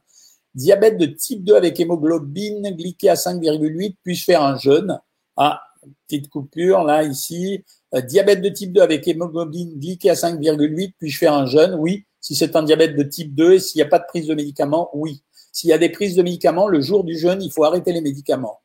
Diabète 0.53 0.97
de 0.97 1.05
type 1.05 1.43
2 1.43 1.55
avec 1.55 1.79
hémoglobine 1.79 2.75
glyquée 2.75 3.09
à 3.09 3.15
5,8, 3.15 3.95
puis-je 4.03 4.23
faire 4.23 4.41
un 4.41 4.57
jeûne? 4.57 4.99
Ah, 5.37 5.61
petite 6.07 6.29
coupure 6.29 6.83
là, 6.83 7.03
ici. 7.03 7.63
Euh, 7.93 8.01
diabète 8.01 8.41
de 8.41 8.49
type 8.49 8.73
2 8.73 8.81
avec 8.81 9.07
hémoglobine 9.07 9.77
glyquée 9.79 10.09
à 10.09 10.15
5,8, 10.15 10.93
puis-je 10.97 11.17
faire 11.17 11.33
un 11.33 11.45
jeûne? 11.45 11.75
Oui. 11.75 12.05
Si 12.21 12.35
c'est 12.35 12.55
un 12.55 12.63
diabète 12.63 12.95
de 12.95 13.03
type 13.03 13.35
2 13.35 13.53
et 13.53 13.59
s'il 13.59 13.79
n'y 13.79 13.83
a 13.83 13.89
pas 13.89 13.99
de 13.99 14.05
prise 14.07 14.27
de 14.27 14.33
médicaments, 14.33 14.89
oui. 14.93 15.21
S'il 15.51 15.69
y 15.69 15.73
a 15.73 15.77
des 15.77 15.89
prises 15.89 16.15
de 16.15 16.23
médicaments, 16.23 16.67
le 16.67 16.81
jour 16.81 17.03
du 17.03 17.17
jeûne, 17.17 17.41
il 17.41 17.51
faut 17.51 17.63
arrêter 17.63 17.93
les 17.93 18.01
médicaments. 18.01 18.59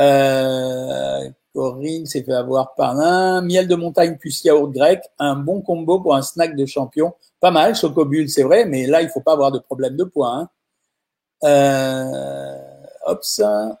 Euh, 0.00 1.28
Corinne 1.54 2.06
s'est 2.06 2.24
fait 2.24 2.32
avoir 2.32 2.74
par 2.74 2.98
un 2.98 3.40
Miel 3.42 3.68
de 3.68 3.76
montagne 3.76 4.16
plus 4.16 4.42
yaourt 4.44 4.72
grec, 4.72 5.00
un 5.18 5.36
bon 5.36 5.60
combo 5.60 6.00
pour 6.00 6.14
un 6.16 6.22
snack 6.22 6.56
de 6.56 6.66
champion. 6.66 7.14
Pas 7.40 7.52
mal, 7.52 7.76
chocobule, 7.76 8.28
c'est 8.28 8.42
vrai, 8.42 8.64
mais 8.64 8.86
là, 8.86 9.02
il 9.02 9.08
faut 9.08 9.20
pas 9.20 9.32
avoir 9.32 9.52
de 9.52 9.58
problème 9.60 9.96
de 9.96 10.04
poids. 10.04 10.34
Hein. 10.34 10.48
Euh, 11.44 12.58
hop, 13.06 13.22
ça. 13.22 13.80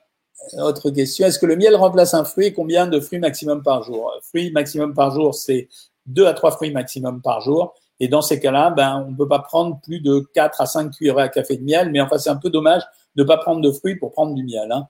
Autre 0.58 0.90
question. 0.90 1.26
Est-ce 1.26 1.38
que 1.38 1.46
le 1.46 1.56
miel 1.56 1.74
remplace 1.74 2.14
un 2.14 2.24
fruit 2.24 2.52
combien 2.52 2.86
de 2.86 3.00
fruits 3.00 3.18
maximum 3.18 3.62
par 3.62 3.82
jour? 3.82 4.12
Fruits 4.22 4.52
maximum 4.52 4.94
par 4.94 5.10
jour, 5.10 5.34
c'est 5.34 5.68
2 6.06 6.26
à 6.26 6.34
3 6.34 6.52
fruits 6.52 6.70
maximum 6.70 7.22
par 7.22 7.40
jour. 7.40 7.74
Et 8.00 8.08
dans 8.08 8.22
ces 8.22 8.40
cas-là, 8.40 8.70
ben, 8.70 9.04
on 9.06 9.12
ne 9.12 9.16
peut 9.16 9.28
pas 9.28 9.38
prendre 9.38 9.80
plus 9.80 10.00
de 10.00 10.20
4 10.34 10.60
à 10.60 10.66
5 10.66 10.90
cuillerées 10.92 11.22
à 11.22 11.28
café 11.28 11.56
de 11.56 11.64
miel. 11.64 11.90
Mais 11.90 12.00
enfin, 12.00 12.18
c'est 12.18 12.30
un 12.30 12.36
peu 12.36 12.50
dommage 12.50 12.82
de 13.16 13.22
ne 13.22 13.26
pas 13.26 13.38
prendre 13.38 13.60
de 13.60 13.70
fruits 13.70 13.96
pour 13.96 14.12
prendre 14.12 14.34
du 14.34 14.44
miel. 14.44 14.70
Hein. 14.70 14.86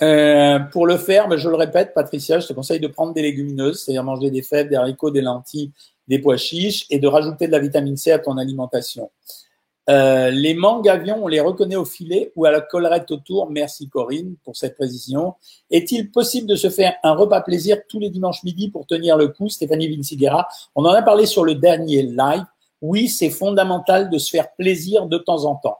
Euh, 0.00 0.58
pour 0.58 0.86
le 0.86 0.96
faire, 0.96 1.28
ben, 1.28 1.36
je 1.36 1.48
le 1.48 1.56
répète, 1.56 1.92
Patricia, 1.94 2.40
je 2.40 2.46
te 2.46 2.52
conseille 2.52 2.80
de 2.80 2.88
prendre 2.88 3.12
des 3.12 3.22
légumineuses, 3.22 3.82
c'est-à-dire 3.82 4.04
manger 4.04 4.30
des 4.30 4.42
fèves, 4.42 4.68
des 4.68 4.76
haricots, 4.76 5.10
des 5.10 5.20
lentilles, 5.20 5.70
des 6.08 6.18
pois 6.18 6.36
chiches 6.36 6.86
et 6.88 6.98
de 6.98 7.06
rajouter 7.06 7.46
de 7.46 7.52
la 7.52 7.58
vitamine 7.58 7.96
C 7.96 8.10
à 8.10 8.18
ton 8.18 8.38
alimentation. 8.38 9.10
Euh, 9.90 10.30
les 10.30 10.54
mangues 10.54 10.88
avions, 10.88 11.24
on 11.24 11.28
les 11.28 11.40
reconnaît 11.40 11.76
au 11.76 11.84
filet 11.84 12.32
ou 12.36 12.44
à 12.44 12.52
la 12.52 12.60
collerette 12.60 13.10
autour. 13.10 13.50
Merci 13.50 13.88
Corinne 13.88 14.36
pour 14.44 14.56
cette 14.56 14.76
précision. 14.76 15.34
Est-il 15.70 16.10
possible 16.10 16.46
de 16.46 16.54
se 16.54 16.70
faire 16.70 16.94
un 17.02 17.12
repas 17.12 17.40
plaisir 17.40 17.78
tous 17.88 17.98
les 17.98 18.08
dimanches 18.08 18.44
midi 18.44 18.70
pour 18.70 18.86
tenir 18.86 19.16
le 19.16 19.28
coup? 19.28 19.48
Stéphanie 19.48 19.88
Vinciguera, 19.88 20.48
on 20.76 20.84
en 20.84 20.92
a 20.92 21.02
parlé 21.02 21.26
sur 21.26 21.44
le 21.44 21.56
dernier 21.56 22.02
live. 22.02 22.44
Oui, 22.80 23.08
c'est 23.08 23.30
fondamental 23.30 24.08
de 24.08 24.18
se 24.18 24.30
faire 24.30 24.52
plaisir 24.52 25.06
de 25.06 25.18
temps 25.18 25.44
en 25.44 25.56
temps. 25.56 25.78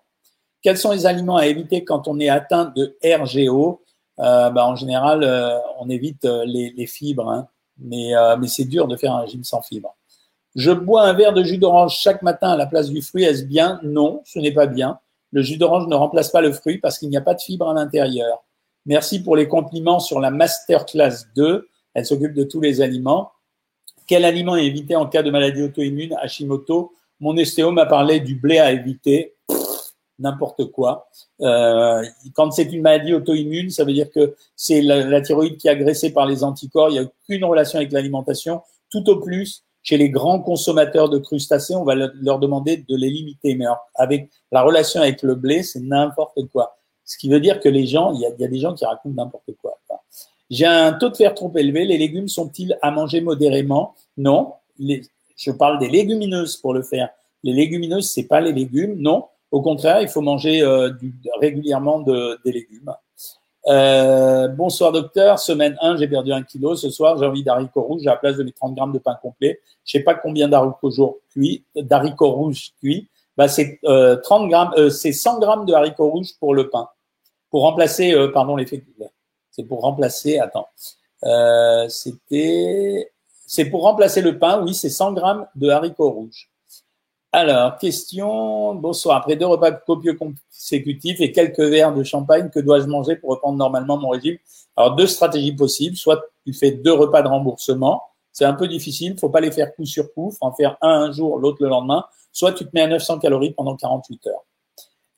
Quels 0.62 0.79
sont 0.79 0.92
les 0.92 1.07
aliments 1.07 1.37
à 1.37 1.46
éviter 1.46 1.85
quand 1.85 2.07
on 2.09 2.18
est 2.20 2.29
atteint 2.29 2.72
de 2.77 2.96
RGO 3.05 3.82
bah, 4.23 4.67
En 4.67 4.77
général, 4.77 5.25
euh, 5.25 5.59
on 5.79 5.89
évite 5.89 6.25
euh, 6.25 6.45
les, 6.47 6.87
fibres, 6.87 7.29
hein. 7.29 7.49
mais, 7.79 8.13
mais 8.39 8.49
c'est 8.49 8.65
dur 8.65 8.89
de 8.89 8.97
faire 8.97 9.13
un 9.13 9.21
régime 9.21 9.45
sans 9.45 9.63
fibres. 9.63 9.97
Je 10.55 10.71
bois 10.71 11.05
un 11.05 11.15
verre 11.15 11.33
de 11.33 11.43
jus 11.43 11.59
d'orange 11.59 11.97
chaque 11.99 12.23
matin 12.23 12.51
à 12.51 12.57
la 12.57 12.67
place 12.67 12.91
du 12.91 13.01
fruit. 13.01 13.25
Est-ce 13.25 13.45
bien? 13.45 13.81
Non, 13.83 14.21
ce 14.25 14.39
n'est 14.39 14.53
pas 14.53 14.67
bien. 14.67 14.99
Le 15.31 15.43
jus 15.43 15.57
d'orange 15.57 15.87
ne 15.89 15.95
remplace 15.95 16.31
pas 16.31 16.43
le 16.43 16.53
fruit 16.53 16.79
parce 16.79 16.99
qu'il 16.99 17.09
n'y 17.09 17.17
a 17.17 17.23
pas 17.23 17.35
de 17.35 17.41
fibres 17.41 17.71
à 17.71 17.75
l'intérieur. 17.75 18.45
Merci 18.85 19.23
pour 19.23 19.35
les 19.35 19.49
compliments 19.49 19.99
sur 19.99 20.21
la 20.21 20.31
Masterclass 20.31 21.27
2. 21.35 21.69
Elle 21.95 22.05
s'occupe 22.05 22.35
de 22.35 22.45
tous 22.45 22.61
les 22.61 22.83
aliments. 22.83 23.33
Quel 24.07 24.25
aliment 24.25 24.57
éviter 24.57 24.95
en 24.95 25.07
cas 25.07 25.23
de 25.23 25.31
maladie 25.31 25.63
auto-immune? 25.63 26.15
Hashimoto 26.21 26.93
Mon 27.21 27.37
estéo 27.37 27.71
m'a 27.71 27.87
parlé 27.87 28.21
du 28.21 28.35
blé 28.35 28.59
à 28.59 28.73
éviter. 28.73 29.37
N'importe 30.23 30.71
quoi. 30.71 31.09
Euh, 31.41 32.03
quand 32.35 32.51
c'est 32.53 32.73
une 32.73 32.81
maladie 32.81 33.13
auto-immune, 33.13 33.71
ça 33.71 33.85
veut 33.85 33.93
dire 33.93 34.11
que 34.11 34.35
c'est 34.57 34.81
la, 34.81 35.21
thyroïde 35.21 35.57
qui 35.57 35.69
est 35.69 35.71
agressée 35.71 36.13
par 36.13 36.27
les 36.27 36.45
anticorps. 36.45 36.91
Il 36.91 36.93
n'y 36.93 36.99
a 37.01 37.03
aucune 37.03 37.45
relation 37.45 37.79
avec 37.79 37.93
l'alimentation. 37.93 38.63
Tout 38.91 39.09
au 39.11 39.17
plus, 39.17 39.65
chez 39.83 39.99
les 39.99 40.11
grands 40.11 40.41
consommateurs 40.41 41.11
de 41.11 41.19
crustacés, 41.19 41.75
on 41.75 41.85
va 41.85 41.95
leur 41.95 42.39
demander 42.39 42.85
de 42.89 42.97
les 42.97 43.11
limiter. 43.11 43.55
Mais 43.57 43.67
avec 43.97 44.31
la 44.51 44.63
relation 44.63 45.01
avec 45.01 45.23
le 45.23 45.35
blé, 45.35 45.63
c'est 45.63 45.81
n'importe 45.81 46.47
quoi. 46.53 46.77
Ce 47.05 47.19
qui 47.19 47.29
veut 47.29 47.41
dire 47.41 47.59
que 47.59 47.69
les 47.69 47.87
gens, 47.87 48.13
il 48.15 48.21
y 48.21 48.27
a, 48.27 48.31
il 48.31 48.41
y 48.41 48.45
a 48.45 48.49
des 48.49 48.61
gens 48.61 48.75
qui 48.75 48.85
racontent 48.85 49.15
n'importe 49.17 49.51
quoi. 49.61 49.79
J'ai 50.53 50.67
un 50.67 50.93
taux 50.93 51.09
de 51.09 51.17
fer 51.17 51.35
trop 51.35 51.51
élevé. 51.57 51.87
Les 51.87 51.97
légumes 51.97 52.29
sont-ils 52.29 52.77
à 52.83 52.91
manger 52.91 53.23
modérément? 53.23 53.95
Non. 54.19 54.53
je 54.79 55.51
parle 55.51 55.79
des 55.79 55.89
légumineuses 55.89 56.59
pour 56.59 56.75
le 56.75 56.83
faire. 56.83 57.09
Les 57.43 57.55
légumineuses, 57.55 58.11
c'est 58.11 58.25
pas 58.25 58.43
les 58.43 58.53
légumes. 58.53 58.97
Non. 58.99 59.25
Au 59.53 59.61
contraire, 59.62 60.01
il 60.03 60.09
faut 60.09 60.23
manger 60.23 60.62
euh, 60.62 60.91
du, 60.91 61.15
régulièrement 61.41 62.01
de, 62.01 62.41
des 62.45 62.53
légumes. 62.53 62.93
Euh, 63.69 64.49
bonsoir 64.49 64.91
docteur, 64.91 65.38
semaine 65.38 65.77
1, 65.81 65.99
j'ai 65.99 66.09
perdu 66.09 66.33
un 66.33 66.43
kilo. 66.43 66.75
Ce 66.75 66.91
soir, 66.91 67.17
j'ai 67.19 67.27
envie 67.27 67.45
d'haricots 67.45 67.83
rouges 67.83 68.07
à 68.09 68.12
la 68.12 68.17
place 68.17 68.37
de 68.37 68.43
mes 68.43 68.53
30 68.53 68.75
grammes 68.75 68.93
de 68.93 68.99
pain 68.99 69.17
complet. 69.23 69.61
Je 69.85 69.93
sais 69.93 70.03
pas 70.03 70.15
combien 70.15 70.49
d'haricots 70.49 71.21
cuits, 71.31 71.65
d'haricots 71.77 72.33
rouges 72.33 72.73
cuits. 72.81 73.09
Bah, 73.37 73.49
c'est 73.49 73.79
euh, 73.85 74.17
30 74.17 74.49
grammes, 74.49 74.73
euh, 74.77 74.91
c'est 74.91 75.12
100 75.12 75.38
grammes 75.38 75.65
de 75.65 75.73
haricots 75.73 76.11
rouges 76.11 76.35
pour 76.38 76.55
le 76.55 76.69
pain, 76.69 76.88
pour 77.51 77.62
remplacer, 77.62 78.12
euh, 78.12 78.29
pardon, 78.29 78.57
les 78.57 78.67
féculents. 78.67 79.12
C'est 79.51 79.65
pour 79.65 79.83
remplacer, 79.83 80.38
attends, 80.38 80.69
euh, 81.25 81.88
c'était, 81.88 83.11
c'est 83.47 83.67
pour 83.67 83.83
remplacer 83.83 84.21
le 84.21 84.38
pain, 84.38 84.62
oui, 84.62 84.75
c'est 84.75 84.91
100 84.91 85.12
grammes 85.12 85.47
de 85.55 85.69
haricots 85.71 86.11
rouges. 86.11 86.51
Alors, 87.35 87.79
question, 87.79 88.75
bonsoir. 88.75 89.16
Après 89.16 89.37
deux 89.37 89.47
repas 89.47 89.73
copieux 89.73 90.14
consécutifs 90.14 91.18
et 91.23 91.33
quelques 91.33 91.61
verres 91.61 91.95
de 91.95 92.05
champagne, 92.05 92.51
que 92.51 92.61
dois-je 92.61 92.87
manger 92.87 93.16
pour 93.16 93.31
reprendre 93.31 93.57
normalement 93.57 93.97
mon 93.97 94.11
régime? 94.11 94.37
Alors, 94.77 94.97
deux 94.97 95.07
stratégies 95.07 95.53
possibles. 95.53 95.97
Soit 95.97 96.23
tu 96.45 96.53
fais 96.53 96.73
deux 96.73 96.92
repas 96.92 97.23
de 97.23 97.29
remboursement. 97.29 98.03
C'est 98.33 98.45
un 98.45 98.53
peu 98.53 98.68
difficile. 98.68 99.18
Faut 99.18 99.31
pas 99.31 99.40
les 99.40 99.51
faire 99.51 99.75
coup 99.75 99.87
sur 99.87 100.12
coup. 100.12 100.31
Faut 100.31 100.45
en 100.45 100.53
faire 100.53 100.77
un 100.83 100.90
un 100.90 101.12
jour, 101.12 101.38
l'autre 101.38 101.57
le 101.61 101.71
lendemain. 101.71 102.05
Soit 102.33 102.53
tu 102.53 102.66
te 102.66 102.71
mets 102.75 102.83
à 102.83 102.87
900 102.87 103.18
calories 103.18 103.53
pendant 103.53 103.77
48 103.77 104.27
heures. 104.27 104.45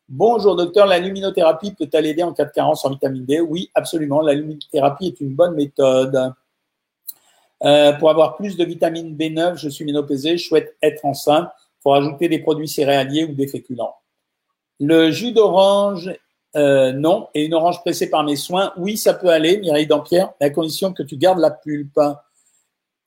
Bonjour 0.08 0.54
docteur, 0.54 0.86
la 0.86 0.98
luminothérapie 1.00 1.72
peut-elle 1.72 2.06
aider 2.06 2.22
en 2.22 2.32
cas 2.32 2.44
de 2.44 2.50
carence 2.50 2.84
en 2.84 2.90
vitamine 2.90 3.24
D 3.24 3.40
Oui, 3.40 3.70
absolument. 3.74 4.20
La 4.20 4.34
luminothérapie 4.34 5.08
est 5.08 5.20
une 5.20 5.34
bonne 5.34 5.54
méthode. 5.54 6.32
Euh, 7.64 7.92
pour 7.94 8.10
avoir 8.10 8.36
plus 8.36 8.56
de 8.56 8.64
vitamine 8.64 9.16
B9, 9.16 9.56
je 9.56 9.68
suis 9.68 9.84
ménopausée, 9.84 10.36
je 10.36 10.46
souhaite 10.46 10.76
être 10.82 11.04
enceinte. 11.04 11.48
Faut 11.84 11.90
rajouter 11.90 12.28
des 12.28 12.40
produits 12.40 12.66
céréaliers 12.66 13.24
ou 13.24 13.34
des 13.34 13.46
féculents. 13.46 13.94
Le 14.80 15.12
jus 15.12 15.30
d'orange, 15.30 16.10
euh, 16.56 16.92
non. 16.92 17.28
Et 17.34 17.44
une 17.44 17.54
orange 17.54 17.80
pressée 17.80 18.10
par 18.10 18.24
mes 18.24 18.34
soins, 18.34 18.72
oui, 18.76 18.96
ça 18.96 19.14
peut 19.14 19.28
aller, 19.28 19.58
Mireille 19.58 19.86
Dampierre, 19.86 20.32
à 20.40 20.50
condition 20.50 20.92
que 20.92 21.04
tu 21.04 21.16
gardes 21.16 21.38
la 21.38 21.52
pulpe. 21.52 22.00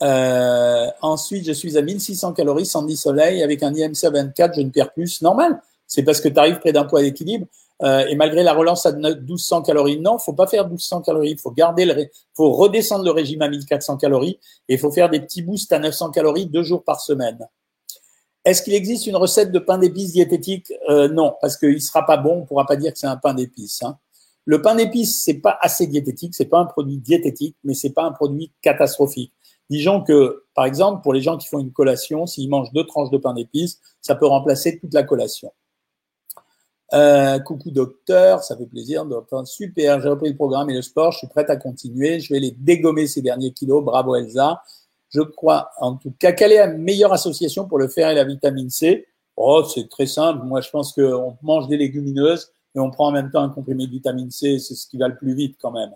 Euh, 0.01 0.87
ensuite, 1.01 1.45
je 1.45 1.51
suis 1.51 1.77
à 1.77 1.81
1600 1.81 2.31
calories, 2.33 2.65
110 2.65 2.95
soleil, 2.95 3.43
avec 3.43 3.63
un 3.63 3.73
IMC 3.73 4.09
24, 4.09 4.53
je 4.55 4.61
ne 4.61 4.69
perds 4.69 4.93
plus. 4.93 5.21
Normal 5.21 5.59
c'est 5.87 6.03
parce 6.03 6.21
que 6.21 6.27
tu 6.27 6.37
arrives 6.37 6.59
près 6.59 6.73
d'un 6.73 6.83
poids 6.83 7.01
d'équilibre. 7.01 7.47
Euh, 7.83 8.05
et 8.07 8.15
malgré 8.15 8.43
la 8.43 8.53
relance 8.53 8.85
à 8.85 8.91
1200 8.91 9.61
calories, 9.61 9.99
non, 9.99 10.17
faut 10.17 10.33
pas 10.33 10.47
faire 10.47 10.67
1200 10.67 11.01
calories. 11.01 11.37
Faut 11.37 11.51
garder 11.51 11.85
le, 11.85 12.07
faut 12.35 12.51
redescendre 12.51 13.05
le 13.05 13.11
régime 13.11 13.41
à 13.41 13.49
1400 13.49 13.97
calories 13.97 14.39
et 14.67 14.77
faut 14.77 14.91
faire 14.91 15.09
des 15.09 15.19
petits 15.19 15.41
boosts 15.41 15.71
à 15.71 15.79
900 15.79 16.11
calories 16.11 16.47
deux 16.47 16.63
jours 16.63 16.83
par 16.83 16.99
semaine. 16.99 17.47
Est-ce 18.45 18.61
qu'il 18.61 18.73
existe 18.73 19.07
une 19.07 19.15
recette 19.15 19.51
de 19.51 19.59
pain 19.59 19.77
d'épices 19.77 20.13
diététique? 20.13 20.71
Euh, 20.89 21.09
Non, 21.09 21.35
parce 21.41 21.57
qu'il 21.57 21.81
sera 21.81 22.05
pas 22.05 22.17
bon. 22.17 22.41
On 22.41 22.45
pourra 22.45 22.65
pas 22.65 22.75
dire 22.75 22.93
que 22.93 22.99
c'est 22.99 23.07
un 23.07 23.17
pain 23.17 23.33
d'épices. 23.33 23.83
Hein. 23.83 23.97
Le 24.45 24.61
pain 24.61 24.75
d'épices, 24.75 25.21
c'est 25.21 25.39
pas 25.41 25.57
assez 25.61 25.87
diététique. 25.87 26.33
C'est 26.33 26.45
pas 26.45 26.59
un 26.59 26.65
produit 26.65 26.97
diététique, 26.97 27.57
mais 27.63 27.73
c'est 27.73 27.89
pas 27.89 28.03
un 28.03 28.11
produit 28.11 28.53
catastrophique. 28.61 29.33
Disons 29.69 30.01
que, 30.01 30.45
par 30.53 30.65
exemple, 30.65 31.03
pour 31.03 31.13
les 31.13 31.21
gens 31.21 31.37
qui 31.37 31.47
font 31.47 31.59
une 31.59 31.73
collation, 31.73 32.25
s'ils 32.25 32.49
mangent 32.49 32.71
deux 32.71 32.85
tranches 32.85 33.09
de 33.09 33.17
pain 33.17 33.33
d'épices, 33.33 33.81
ça 34.01 34.15
peut 34.15 34.25
remplacer 34.25 34.79
toute 34.79 34.93
la 34.93 35.03
collation. 35.03 35.51
Euh, 36.93 37.39
coucou 37.39 37.69
docteur, 37.69 38.43
ça 38.43 38.55
fait 38.55 38.65
plaisir. 38.65 39.05
super, 39.43 39.99
j'ai 39.99 40.07
repris 40.07 40.29
le 40.29 40.35
programme 40.35 40.69
et 40.69 40.73
le 40.73 40.81
sport, 40.81 41.11
je 41.11 41.17
suis 41.19 41.27
prête 41.27 41.49
à 41.49 41.57
continuer. 41.57 42.21
Je 42.21 42.33
vais 42.33 42.39
les 42.39 42.51
dégommer 42.51 43.07
ces 43.07 43.21
derniers 43.21 43.51
kilos. 43.51 43.83
Bravo 43.83 44.15
Elsa. 44.15 44.61
Je 45.09 45.21
crois 45.21 45.71
en 45.79 45.95
tout 45.95 46.13
cas 46.19 46.31
quelle 46.31 46.51
est 46.51 46.57
la 46.57 46.67
meilleure 46.67 47.13
association 47.13 47.67
pour 47.67 47.79
le 47.79 47.87
fer 47.87 48.09
et 48.09 48.15
la 48.15 48.23
vitamine 48.23 48.69
C 48.69 49.07
Oh, 49.37 49.63
c'est 49.63 49.87
très 49.87 50.07
simple. 50.07 50.43
Moi, 50.45 50.61
je 50.61 50.69
pense 50.71 50.93
qu'on 50.93 51.37
mange 51.43 51.67
des 51.67 51.77
légumineuses 51.77 52.51
et 52.75 52.79
on 52.79 52.89
prend 52.89 53.07
en 53.07 53.11
même 53.11 53.29
temps 53.29 53.43
un 53.43 53.49
comprimé 53.49 53.85
de 53.85 53.91
vitamine 53.91 54.31
C. 54.31 54.57
C'est 54.57 54.73
ce 54.73 54.87
qui 54.87 54.97
va 54.97 55.07
le 55.07 55.15
plus 55.15 55.35
vite 55.35 55.57
quand 55.61 55.71
même. 55.71 55.91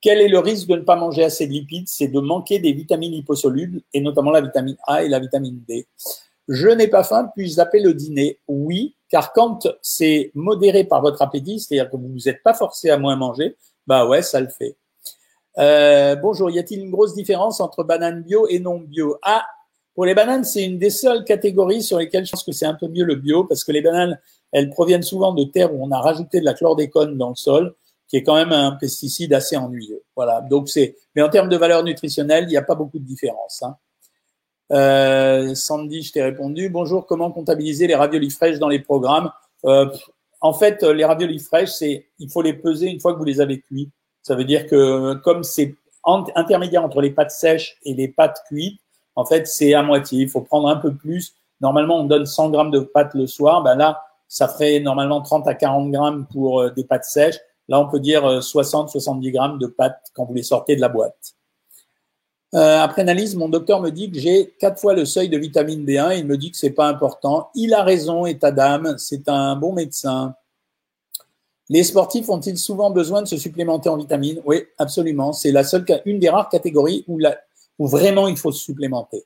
Quel 0.00 0.20
est 0.20 0.28
le 0.28 0.40
risque 0.40 0.66
de 0.66 0.76
ne 0.76 0.80
pas 0.80 0.96
manger 0.96 1.22
assez 1.22 1.46
de 1.46 1.52
lipides? 1.52 1.86
C'est 1.86 2.08
de 2.08 2.20
manquer 2.20 2.58
des 2.58 2.72
vitamines 2.72 3.12
liposolubles 3.12 3.82
et 3.92 4.00
notamment 4.00 4.32
la 4.32 4.40
vitamine 4.40 4.76
A 4.86 5.04
et 5.04 5.08
la 5.08 5.20
vitamine 5.20 5.62
D. 5.68 5.86
Je 6.48 6.68
n'ai 6.68 6.88
pas 6.88 7.04
faim, 7.04 7.30
puis-je 7.36 7.54
zapper 7.54 7.80
le 7.80 7.94
dîner? 7.94 8.40
Oui, 8.48 8.96
car 9.08 9.32
quand 9.32 9.68
c'est 9.82 10.32
modéré 10.34 10.82
par 10.82 11.00
votre 11.00 11.22
appétit, 11.22 11.60
c'est-à-dire 11.60 11.90
que 11.90 11.96
vous 11.96 12.08
ne 12.08 12.12
vous 12.14 12.28
êtes 12.28 12.42
pas 12.42 12.54
forcé 12.54 12.90
à 12.90 12.98
moins 12.98 13.14
manger, 13.14 13.56
bah 13.86 14.06
ouais, 14.08 14.22
ça 14.22 14.40
le 14.40 14.48
fait. 14.48 14.76
Euh, 15.60 16.16
bonjour, 16.16 16.50
y 16.50 16.58
a-t-il 16.58 16.80
une 16.80 16.90
grosse 16.90 17.14
différence 17.14 17.60
entre 17.60 17.84
bananes 17.84 18.22
bio 18.22 18.46
et 18.48 18.60
non 18.60 18.78
bio? 18.78 19.18
Ah, 19.22 19.44
pour 19.94 20.06
les 20.06 20.14
bananes, 20.14 20.44
c'est 20.44 20.64
une 20.64 20.78
des 20.78 20.88
seules 20.88 21.24
catégories 21.24 21.82
sur 21.82 21.98
lesquelles 21.98 22.24
je 22.24 22.30
pense 22.30 22.44
que 22.44 22.52
c'est 22.52 22.64
un 22.64 22.74
peu 22.74 22.88
mieux 22.88 23.04
le 23.04 23.16
bio, 23.16 23.44
parce 23.44 23.64
que 23.64 23.72
les 23.72 23.82
bananes, 23.82 24.18
elles 24.52 24.70
proviennent 24.70 25.02
souvent 25.02 25.34
de 25.34 25.44
terres 25.44 25.74
où 25.74 25.84
on 25.84 25.90
a 25.90 26.00
rajouté 26.00 26.40
de 26.40 26.46
la 26.46 26.54
chlordécone 26.54 27.18
dans 27.18 27.28
le 27.28 27.34
sol, 27.34 27.74
qui 28.08 28.16
est 28.16 28.22
quand 28.22 28.36
même 28.36 28.52
un 28.52 28.72
pesticide 28.72 29.34
assez 29.34 29.56
ennuyeux. 29.56 30.02
Voilà. 30.16 30.40
Donc 30.40 30.70
c'est, 30.70 30.96
mais 31.14 31.22
en 31.22 31.28
termes 31.28 31.50
de 31.50 31.56
valeur 31.56 31.84
nutritionnelle, 31.84 32.44
il 32.44 32.50
n'y 32.50 32.56
a 32.56 32.62
pas 32.62 32.74
beaucoup 32.74 32.98
de 32.98 33.04
différence. 33.04 33.62
Hein. 33.62 33.76
Euh, 34.72 35.54
Sandy, 35.54 36.02
je 36.02 36.12
t'ai 36.12 36.22
répondu. 36.22 36.70
Bonjour, 36.70 37.04
comment 37.04 37.30
comptabiliser 37.30 37.86
les 37.86 37.94
raviolis 37.94 38.30
fraîches 38.30 38.58
dans 38.58 38.68
les 38.68 38.80
programmes? 38.80 39.30
Euh, 39.66 39.90
En 40.40 40.54
fait, 40.54 40.82
les 40.82 41.04
raviolis 41.04 41.38
fraîches, 41.38 41.82
il 41.82 42.30
faut 42.32 42.40
les 42.40 42.54
peser 42.54 42.86
une 42.86 42.98
fois 42.98 43.12
que 43.12 43.18
vous 43.18 43.24
les 43.24 43.42
avez 43.42 43.60
cuits. 43.60 43.90
Ça 44.30 44.36
veut 44.36 44.44
dire 44.44 44.68
que 44.68 45.14
comme 45.24 45.42
c'est 45.42 45.74
intermédiaire 46.36 46.84
entre 46.84 47.00
les 47.00 47.10
pâtes 47.10 47.32
sèches 47.32 47.78
et 47.84 47.94
les 47.94 48.06
pâtes 48.06 48.44
cuites, 48.46 48.80
en 49.16 49.24
fait, 49.24 49.48
c'est 49.48 49.74
à 49.74 49.82
moitié. 49.82 50.22
Il 50.22 50.28
faut 50.28 50.42
prendre 50.42 50.68
un 50.68 50.76
peu 50.76 50.94
plus. 50.94 51.34
Normalement, 51.60 51.98
on 51.98 52.04
donne 52.04 52.26
100 52.26 52.50
grammes 52.50 52.70
de 52.70 52.78
pâtes 52.78 53.14
le 53.14 53.26
soir. 53.26 53.64
Ben 53.64 53.74
là, 53.74 54.00
ça 54.28 54.46
ferait 54.46 54.78
normalement 54.78 55.20
30 55.20 55.48
à 55.48 55.54
40 55.54 55.90
grammes 55.90 56.26
pour 56.30 56.60
euh, 56.60 56.70
des 56.70 56.84
pâtes 56.84 57.06
sèches. 57.06 57.40
Là, 57.66 57.80
on 57.80 57.88
peut 57.88 57.98
dire 57.98 58.22
60-70 58.24 59.26
euh, 59.26 59.32
grammes 59.32 59.58
de 59.58 59.66
pâtes 59.66 60.00
quand 60.14 60.26
vous 60.26 60.34
les 60.34 60.44
sortez 60.44 60.76
de 60.76 60.80
la 60.80 60.88
boîte. 60.88 61.34
Euh, 62.54 62.78
après 62.78 63.02
analyse, 63.02 63.34
mon 63.34 63.48
docteur 63.48 63.80
me 63.80 63.90
dit 63.90 64.12
que 64.12 64.20
j'ai 64.20 64.54
quatre 64.60 64.80
fois 64.80 64.94
le 64.94 65.06
seuil 65.06 65.28
de 65.28 65.38
vitamine 65.38 65.84
B1. 65.84 66.20
Il 66.20 66.26
me 66.26 66.36
dit 66.36 66.52
que 66.52 66.56
c'est 66.56 66.70
pas 66.70 66.86
important. 66.86 67.50
Il 67.56 67.74
a 67.74 67.82
raison, 67.82 68.26
état 68.26 68.52
d'âme. 68.52 68.94
C'est 68.96 69.28
un 69.28 69.56
bon 69.56 69.72
médecin. 69.72 70.36
Les 71.70 71.84
sportifs 71.84 72.28
ont-ils 72.28 72.58
souvent 72.58 72.90
besoin 72.90 73.22
de 73.22 73.28
se 73.28 73.36
supplémenter 73.36 73.88
en 73.88 73.96
vitamines? 73.96 74.42
Oui, 74.44 74.64
absolument. 74.76 75.32
C'est 75.32 75.52
la 75.52 75.62
seule, 75.62 75.84
une 76.04 76.18
des 76.18 76.28
rares 76.28 76.48
catégories 76.48 77.04
où, 77.06 77.20
vraiment 77.86 78.26
il 78.26 78.36
faut 78.36 78.50
se 78.50 78.60
supplémenter. 78.60 79.24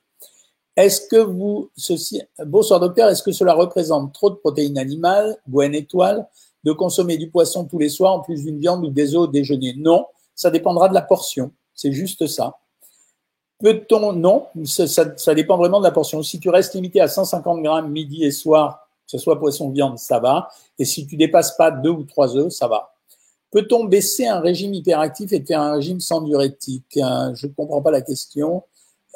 Est-ce 0.77 1.07
que 1.07 1.15
vous, 1.15 1.71
ceci, 1.75 2.21
bonsoir 2.45 2.79
docteur, 2.79 3.09
est-ce 3.09 3.23
que 3.23 3.31
cela 3.31 3.55
représente 3.55 4.13
trop 4.13 4.29
de 4.29 4.35
protéines 4.35 4.77
animales, 4.77 5.35
Gwen 5.49 5.73
étoile, 5.73 6.27
de 6.63 6.71
consommer 6.71 7.17
du 7.17 7.31
poisson 7.31 7.65
tous 7.65 7.79
les 7.79 7.89
soirs 7.89 8.13
en 8.13 8.19
plus 8.19 8.43
d'une 8.43 8.59
viande 8.59 8.85
ou 8.85 8.89
des 8.89 9.15
œufs 9.15 9.21
au 9.21 9.27
déjeuner? 9.27 9.73
Non, 9.75 10.05
ça 10.35 10.51
dépendra 10.51 10.87
de 10.87 10.93
la 10.93 11.01
portion. 11.01 11.51
C'est 11.73 11.93
juste 11.93 12.27
ça. 12.27 12.59
Peut-on 13.59 14.13
Non, 14.13 14.45
ça, 14.65 15.33
dépend 15.33 15.57
vraiment 15.57 15.79
de 15.79 15.85
la 15.85 15.91
portion. 15.91 16.21
Si 16.21 16.39
tu 16.39 16.49
restes 16.49 16.75
limité 16.75 17.01
à 17.01 17.07
150 17.07 17.63
grammes 17.63 17.89
midi 17.89 18.23
et 18.23 18.31
soir, 18.31 18.84
que 19.05 19.11
ce 19.11 19.17
soit 19.17 19.39
poisson, 19.39 19.69
viande, 19.69 19.97
ça 19.97 20.19
va. 20.19 20.49
Et 20.79 20.85
si 20.85 21.05
tu 21.05 21.15
dépasses 21.15 21.55
pas 21.55 21.71
deux 21.71 21.91
ou 21.91 22.03
trois 22.03 22.35
œufs, 22.35 22.51
ça 22.51 22.67
va. 22.67 22.93
Peut-on 23.51 23.85
baisser 23.85 24.27
un 24.27 24.39
régime 24.39 24.73
hyperactif 24.73 25.31
et 25.31 25.43
faire 25.43 25.61
un 25.61 25.73
régime 25.75 25.99
sans 25.99 26.21
diurétique 26.21 26.83
Je 26.93 27.47
ne 27.47 27.51
comprends 27.53 27.81
pas 27.81 27.91
la 27.91 28.01
question. 28.01 28.63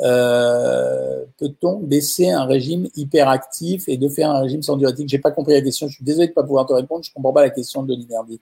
Euh, 0.02 1.26
peut-on 1.38 1.80
baisser 1.80 2.30
un 2.30 2.46
régime 2.46 2.88
hyperactif 2.96 3.90
et 3.90 3.98
de 3.98 4.08
faire 4.08 4.32
un 4.32 4.40
régime 4.40 4.64
sans 4.64 4.78
diurétique 4.78 5.10
J'ai 5.10 5.20
pas 5.20 5.32
compris 5.32 5.54
la 5.54 5.62
question. 5.62 5.88
Je 5.88 5.96
suis 5.96 6.06
désolé 6.06 6.28
de 6.28 6.34
pas 6.34 6.44
pouvoir 6.44 6.66
te 6.66 6.74
répondre. 6.74 7.04
Je 7.04 7.12
comprends 7.14 7.34
pas 7.34 7.42
la 7.42 7.50
question 7.50 7.84
de 7.84 7.96
Denis. 7.96 8.40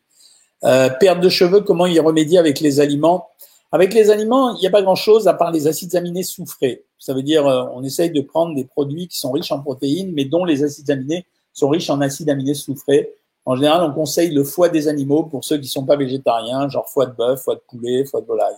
Euh, 0.64 0.90
perte 0.90 1.20
de 1.20 1.30
cheveux, 1.30 1.62
comment 1.62 1.86
y 1.86 2.00
remédier 2.00 2.38
avec 2.38 2.60
les 2.60 2.80
aliments? 2.80 3.30
Avec 3.72 3.94
les 3.94 4.12
aliments, 4.12 4.56
il 4.56 4.62
n'y 4.62 4.68
a 4.68 4.72
pas 4.72 4.82
grand-chose 4.82 5.28
à 5.28 5.34
part 5.34 5.52
les 5.52 5.68
acides 5.68 5.96
aminés 5.96 6.24
soufrés. 6.24 6.86
Ça 7.00 7.14
veut 7.14 7.24
dire, 7.24 7.46
euh, 7.48 7.66
on 7.74 7.84
essaye 7.84 8.12
de 8.12 8.22
prendre 8.22 8.56
des 8.56 8.64
produits 8.64 9.08
qui 9.08 9.20
sont 9.20 9.32
riches 9.32 9.52
en 9.52 9.60
protéines, 9.60 10.12
mais 10.14 10.26
dont 10.26 10.46
les 10.46 10.64
acides 10.64 10.90
aminés 10.90 11.26
sont 11.58 11.70
riches 11.70 11.90
en 11.90 12.02
acides 12.02 12.30
aminés 12.30 12.54
soufrés. 12.54 13.14
En 13.46 13.56
général, 13.56 13.82
on 13.82 13.94
conseille 13.94 14.32
le 14.32 14.44
foie 14.44 14.70
des 14.70 14.88
animaux 14.88 15.24
pour 15.24 15.44
ceux 15.44 15.58
qui 15.58 15.68
sont 15.68 15.86
pas 15.86 15.96
végétariens, 15.96 16.70
genre 16.70 16.88
foie 16.90 17.08
de 17.08 17.14
bœuf, 17.14 17.42
foie 17.42 17.56
de 17.56 17.62
poulet, 17.68 18.06
foie 18.06 18.22
de 18.22 18.26
volaille, 18.26 18.56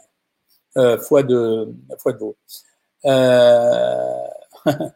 euh, 0.78 0.98
foie 1.00 1.24
de 1.24 1.74
foie 1.98 2.14
de 2.14 2.18
veau. 2.18 2.36
Euh... 3.06 4.28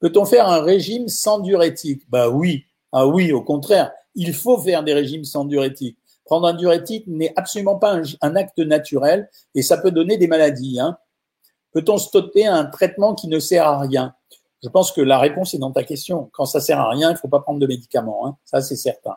Peut-on 0.00 0.24
faire 0.24 0.48
un 0.48 0.62
régime 0.62 1.08
sans 1.08 1.40
diurétique? 1.40 2.02
Bah 2.08 2.28
oui, 2.28 2.64
ah 2.92 3.06
oui, 3.06 3.32
au 3.32 3.42
contraire, 3.42 3.92
il 4.14 4.32
faut 4.34 4.58
faire 4.58 4.82
des 4.82 4.94
régimes 4.94 5.24
sans 5.24 5.44
diurétique. 5.44 5.98
Prendre 6.24 6.46
un 6.46 6.54
diurétique 6.54 7.06
n'est 7.06 7.32
absolument 7.36 7.78
pas 7.78 8.00
un, 8.20 8.36
acte 8.36 8.58
naturel 8.58 9.28
et 9.54 9.62
ça 9.62 9.78
peut 9.78 9.90
donner 9.90 10.16
des 10.16 10.26
maladies. 10.26 10.78
Hein. 10.78 10.98
Peut-on 11.72 11.98
stopper 11.98 12.46
un 12.46 12.64
traitement 12.66 13.14
qui 13.14 13.28
ne 13.28 13.38
sert 13.38 13.66
à 13.66 13.78
rien? 13.78 14.14
Je 14.62 14.68
pense 14.68 14.92
que 14.92 15.00
la 15.00 15.18
réponse 15.18 15.54
est 15.54 15.58
dans 15.58 15.70
ta 15.70 15.84
question. 15.84 16.30
Quand 16.32 16.44
ça 16.44 16.60
sert 16.60 16.80
à 16.80 16.90
rien, 16.90 17.10
il 17.10 17.14
ne 17.14 17.18
faut 17.18 17.28
pas 17.28 17.40
prendre 17.40 17.60
de 17.60 17.66
médicaments. 17.66 18.26
Hein. 18.26 18.36
Ça, 18.44 18.60
c'est 18.60 18.76
certain. 18.76 19.16